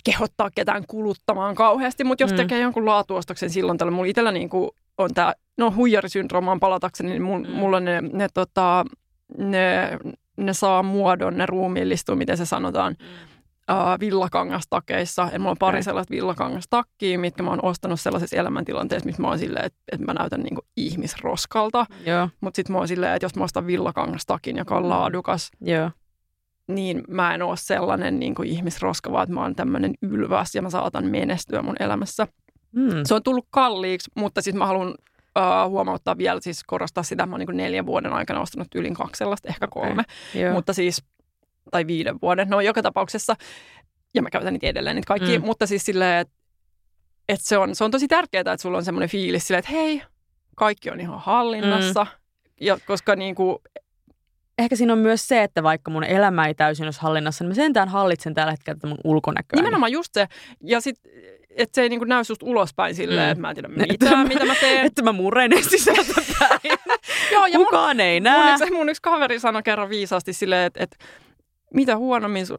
kehottaa 0.04 0.50
ketään 0.54 0.84
kuluttamaan 0.86 1.54
kauheasti, 1.54 2.04
mutta 2.04 2.22
jos 2.22 2.30
mm. 2.30 2.36
tekee 2.36 2.60
jonkun 2.60 2.86
laatuostoksen 2.86 3.50
silloin 3.50 3.78
tällä, 3.78 3.90
mulla 3.90 4.08
itsellä 4.08 4.32
niin 4.32 4.48
kuin 4.48 4.70
on 4.98 5.14
tämä, 5.14 5.34
no 5.58 5.72
huijarisyndroomaan 5.76 6.60
palatakseni, 6.60 7.10
niin 7.10 7.22
mul, 7.22 7.44
mm. 7.44 7.50
mulla 7.50 7.80
ne, 7.80 8.00
ne, 8.00 8.28
tota, 8.34 8.84
ne, 9.38 9.98
ne 10.36 10.54
saa 10.54 10.82
muodon, 10.82 11.36
ne 11.36 11.46
ruumiillistuu, 11.46 12.16
miten 12.16 12.36
se 12.36 12.46
sanotaan. 12.46 12.96
Mm 12.98 13.35
äh, 13.70 14.00
villakangastakeissa. 14.00 15.28
Ja 15.32 15.38
mulla 15.38 15.50
on 15.50 15.56
pari 15.58 15.74
okay. 15.74 15.82
sellaista 15.82 16.14
villakangastakkiä, 16.14 17.18
mitkä 17.18 17.42
mä 17.42 17.50
oon 17.50 17.64
ostanut 17.64 18.00
sellaisessa 18.00 18.36
elämäntilanteessa, 18.36 19.06
missä 19.06 19.22
mä 19.22 19.28
oon 19.28 19.38
silleen, 19.38 19.64
että, 19.64 19.78
että 19.92 20.06
mä 20.06 20.14
näytän 20.14 20.40
niin 20.40 20.58
ihmisroskalta. 20.76 21.86
Mutta 22.40 22.56
sitten 22.56 22.72
mä 22.72 22.78
oon 22.78 22.88
silleen, 22.88 23.14
että 23.14 23.24
jos 23.24 23.36
mä 23.36 23.44
ostan 23.44 23.66
villakangastakin, 23.66 24.56
joka 24.56 24.76
on 24.76 24.82
mm. 24.82 24.88
laadukas, 24.88 25.50
Joo. 25.60 25.90
niin 26.68 27.02
mä 27.08 27.34
en 27.34 27.42
ole 27.42 27.56
sellainen 27.56 28.18
niin 28.18 28.34
kuin 28.34 28.48
ihmisroska, 28.48 29.12
vaan 29.12 29.22
että 29.22 29.34
mä 29.34 29.42
oon 29.42 29.56
tämmöinen 29.56 29.94
ylväs 30.02 30.54
ja 30.54 30.62
mä 30.62 30.70
saatan 30.70 31.04
menestyä 31.04 31.62
mun 31.62 31.76
elämässä. 31.80 32.26
Mm. 32.72 32.90
Se 33.04 33.14
on 33.14 33.22
tullut 33.22 33.46
kalliiksi, 33.50 34.10
mutta 34.14 34.42
siis 34.42 34.56
mä 34.56 34.66
haluan 34.66 34.88
uh, 34.88 35.70
huomauttaa 35.70 36.18
vielä, 36.18 36.40
siis 36.40 36.64
korostaa 36.64 37.02
sitä, 37.02 37.22
että 37.22 37.26
mä 37.26 37.34
oon 37.34 37.46
niin 37.46 37.56
neljän 37.56 37.86
vuoden 37.86 38.12
aikana 38.12 38.40
ostanut 38.40 38.74
yli 38.74 38.90
kaksi 38.90 39.18
sellaista, 39.18 39.48
ehkä 39.48 39.66
kolme. 39.70 40.02
Okay. 40.36 40.52
Mutta 40.52 40.72
siis, 40.72 41.04
tai 41.70 41.86
viiden 41.86 42.18
vuoden, 42.22 42.48
no 42.48 42.60
joka 42.60 42.82
tapauksessa, 42.82 43.36
ja 44.14 44.22
mä 44.22 44.30
käytän 44.30 44.52
niitä 44.52 44.66
edelleen 44.66 44.96
niitä 44.96 45.06
kaikki, 45.06 45.38
mm. 45.38 45.44
mutta 45.44 45.66
siis 45.66 45.84
silleen, 45.84 46.20
että 46.20 46.34
et 47.28 47.40
se, 47.40 47.58
on, 47.58 47.74
se 47.74 47.84
on 47.84 47.90
tosi 47.90 48.08
tärkeää, 48.08 48.40
että 48.40 48.56
sulla 48.56 48.78
on 48.78 48.84
semmoinen 48.84 49.08
fiilis 49.08 49.46
silleen, 49.46 49.58
että 49.58 49.72
hei, 49.72 50.02
kaikki 50.56 50.90
on 50.90 51.00
ihan 51.00 51.20
hallinnassa, 51.20 52.04
mm. 52.04 52.10
ja 52.60 52.78
koska 52.86 53.16
niin 53.16 53.34
kuin, 53.34 53.58
ehkä 54.58 54.76
siinä 54.76 54.92
on 54.92 54.98
myös 54.98 55.28
se, 55.28 55.42
että 55.42 55.62
vaikka 55.62 55.90
mun 55.90 56.04
elämä 56.04 56.46
ei 56.46 56.54
täysin 56.54 56.84
olisi 56.84 57.00
hallinnassa, 57.00 57.44
niin 57.44 57.50
mä 57.50 57.54
sentään 57.54 57.88
hallitsen 57.88 58.34
tällä 58.34 58.50
hetkellä 58.50 58.80
mun 58.84 58.98
ulkonäköä. 59.04 59.56
Nimenomaan 59.56 59.92
just 59.92 60.14
se. 60.14 60.26
Ja 60.60 60.80
sitten 60.80 61.12
että 61.56 61.74
se 61.74 61.82
ei 61.82 61.88
niin 61.88 62.00
näy 62.06 62.24
susta 62.24 62.46
ulospäin 62.46 62.94
silleen, 62.94 63.26
mm. 63.26 63.30
että 63.32 63.40
mä 63.40 63.50
en 63.50 63.54
tiedä 63.54 63.68
mitä, 63.92 64.24
mitä 64.24 64.44
mä 64.44 64.54
teen. 64.54 64.86
Että 64.86 65.02
mä 65.02 65.12
murenen 65.12 65.64
sisältäpäin. 65.64 66.60
Joo, 67.32 67.46
ja 67.46 67.58
Kukaan 67.58 67.96
mun, 67.96 68.00
ei 68.00 68.20
näe. 68.20 68.52
Mun 68.52 68.62
yksi, 68.62 68.74
mun 68.74 68.88
yksi 68.88 69.02
kaveri 69.02 69.40
sanoi 69.40 69.62
kerran 69.62 69.88
viisaasti 69.88 70.32
silleen, 70.32 70.66
että, 70.66 70.84
että 70.84 70.96
mitä 71.74 71.96
huonommin 71.96 72.46
sun... 72.46 72.58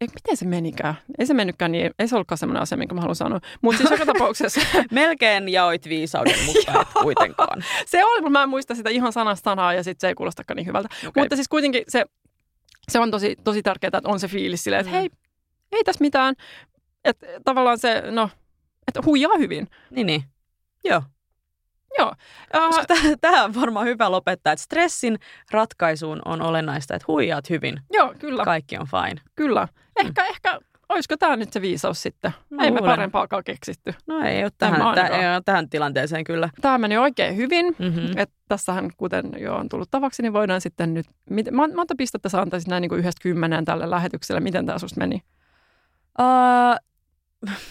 Ei, 0.00 0.08
miten 0.14 0.36
se 0.36 0.44
menikään? 0.44 0.94
Ei 1.18 1.26
se 1.26 1.34
mennytkään 1.34 1.72
niin, 1.72 1.90
ei 1.98 2.08
se 2.08 2.14
ollutkaan 2.14 2.38
semmoinen 2.38 2.62
asia, 2.62 2.78
minkä 2.78 2.94
mä 2.94 3.00
haluan 3.00 3.16
sanoa. 3.16 3.40
Mutta 3.62 3.78
siis 3.78 3.90
joka 3.90 4.06
tapauksessa... 4.12 4.60
Melkein 4.90 5.48
jaoit 5.48 5.88
viisauden, 5.88 6.44
mutta 6.46 6.80
et 6.80 6.88
kuitenkaan. 7.02 7.64
se 7.86 8.04
oli, 8.04 8.20
mutta 8.20 8.30
mä 8.30 8.42
en 8.42 8.48
muista 8.48 8.74
sitä 8.74 8.90
ihan 8.90 9.12
sanasta 9.12 9.50
sanaa 9.50 9.74
ja 9.74 9.82
sitten 9.82 10.00
se 10.00 10.08
ei 10.08 10.14
kuulostakaan 10.14 10.56
niin 10.56 10.66
hyvältä. 10.66 10.88
Okay. 11.08 11.22
Mutta 11.22 11.36
siis 11.36 11.48
kuitenkin 11.48 11.82
se, 11.88 12.04
se 12.88 12.98
on 12.98 13.10
tosi, 13.10 13.36
tosi 13.44 13.62
tärkeää, 13.62 13.90
että 13.98 14.08
on 14.08 14.20
se 14.20 14.28
fiilis 14.28 14.64
silleen, 14.64 14.80
että 14.80 14.92
mm. 14.92 14.98
hei, 14.98 15.10
ei 15.72 15.84
tässä 15.84 16.04
mitään. 16.04 16.34
Että 17.04 17.26
tavallaan 17.44 17.78
se, 17.78 18.02
no, 18.10 18.30
että 18.88 19.00
huijaa 19.04 19.38
hyvin. 19.38 19.68
Niin, 19.90 20.06
niin. 20.06 20.22
Joo. 20.84 21.02
Joo. 21.98 22.12
Uh, 22.56 23.16
tähän 23.20 23.44
on 23.44 23.54
varmaan 23.54 23.86
hyvä 23.86 24.10
lopettaa, 24.10 24.52
että 24.52 24.62
stressin 24.62 25.18
ratkaisuun 25.50 26.22
on 26.24 26.42
olennaista, 26.42 26.94
että 26.94 27.04
huijaat 27.08 27.50
hyvin. 27.50 27.80
Joo, 27.92 28.14
kyllä. 28.18 28.44
Kaikki 28.44 28.78
on 28.78 28.86
fine. 28.86 29.20
Kyllä. 29.36 29.68
Ehkä, 29.96 30.22
mm. 30.22 30.30
ehkä 30.30 30.58
olisiko 30.88 31.16
tämä 31.16 31.36
nyt 31.36 31.52
se 31.52 31.60
viisaus 31.60 32.02
sitten? 32.02 32.34
No, 32.50 32.64
ei 32.64 32.70
me 32.70 32.80
parempaakaan 32.80 33.44
keksitty. 33.44 33.94
No 34.06 34.20
ei 34.20 34.42
ole 34.42 34.52
tähän, 34.58 34.94
täh, 34.94 35.20
ei 35.20 35.34
ole 35.34 35.42
tähän 35.44 35.68
tilanteeseen 35.68 36.24
kyllä. 36.24 36.50
Tämä 36.60 36.78
meni 36.78 36.98
oikein 36.98 37.36
hyvin. 37.36 37.76
Mm-hmm. 37.78 38.08
Et 38.16 38.30
tässähän, 38.48 38.90
kuten 38.96 39.30
jo 39.38 39.54
on 39.54 39.68
tullut 39.68 39.90
tavaksi, 39.90 40.22
niin 40.22 40.32
voidaan 40.32 40.60
sitten 40.60 40.94
nyt... 40.94 41.06
Miten, 41.30 41.56
monta 41.56 41.94
pistettä 41.98 42.28
sä 42.28 42.40
antaisit 42.40 42.68
näin 42.68 42.80
niin 42.80 42.88
kuin 42.88 42.98
yhdestä 42.98 43.22
kymmeneen 43.22 43.64
tälle 43.64 43.90
lähetykselle? 43.90 44.40
Miten 44.40 44.66
tämä 44.66 44.78
susta 44.78 45.00
meni? 45.00 45.22
Uh, 46.20 46.87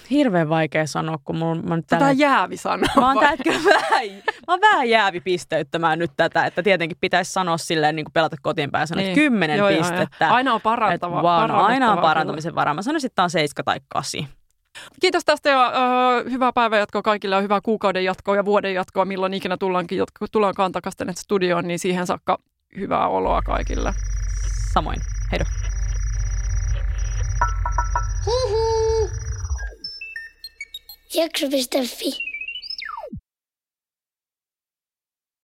hirveän 0.10 0.50
vaikea 0.50 0.88
sanoa, 0.88 1.18
kun 1.24 1.38
mun, 1.38 1.64
mä 1.70 1.76
nyt 1.76 1.88
tällä... 1.88 2.00
Tämä 2.00 2.12
jäävi 2.12 2.58
sana. 2.58 2.88
Mä 2.96 3.08
oon 3.08 3.20
tällä 3.20 3.64
vähän, 3.74 4.08
mä 4.48 4.54
oon 4.54 4.62
vähän 4.62 4.90
jäävi 4.90 5.22
pisteyttämään 5.22 6.00
nyt 6.00 6.12
tätä, 6.18 6.46
että 6.46 6.64
tietenkin 6.64 6.98
pitäisi 7.02 7.32
sanoa 7.32 7.58
silleen 7.58 7.96
niin 7.96 8.06
kuin 8.06 8.14
pelata 8.14 8.36
kotiin 8.42 8.72
päin 8.72 8.88
sanoa, 8.88 9.02
niin. 9.02 9.10
että 9.10 9.20
kymmenen 9.20 9.58
joo, 9.58 9.70
pistettä. 9.70 10.26
Joo, 10.26 10.34
Aina 10.34 10.54
on 10.54 10.62
parantava. 10.62 11.20
Että, 11.20 11.28
wow, 11.28 11.48
no, 11.50 11.64
aina 11.64 11.92
on 11.92 12.00
parantamisen 12.00 12.56
varaa. 12.56 12.74
Mä 12.74 12.82
sanoisin, 12.82 13.08
että 13.08 13.16
tämä 13.16 13.24
on 13.24 13.30
seiska 13.30 13.64
tai 13.64 13.80
kasi. 13.88 14.28
Kiitos 15.02 15.26
tästä 15.26 15.50
ja 15.50 15.72
uh, 15.72 16.32
hyvää 16.32 16.54
päivän 16.54 16.80
jatkoa 16.80 17.02
kaikille 17.02 17.36
ja 17.36 17.42
hyvää 17.42 17.62
kuukauden 17.62 18.04
jatkoa 18.04 18.36
ja 18.36 18.46
vuoden 18.46 18.74
jatkoa, 18.74 19.06
milloin 19.06 19.34
ikinä 19.34 19.58
tullaankin, 19.58 20.04
tullaankaan 20.32 20.72
takaisin 20.72 21.16
studioon, 21.16 21.68
niin 21.68 21.80
siihen 21.80 22.08
saakka 22.08 22.38
hyvää 22.78 23.08
oloa 23.08 23.42
kaikille. 23.42 23.94
Samoin. 24.74 25.00
Heido. 25.32 25.46
Hihi. 28.26 28.87
Jakso.fi 31.10 32.27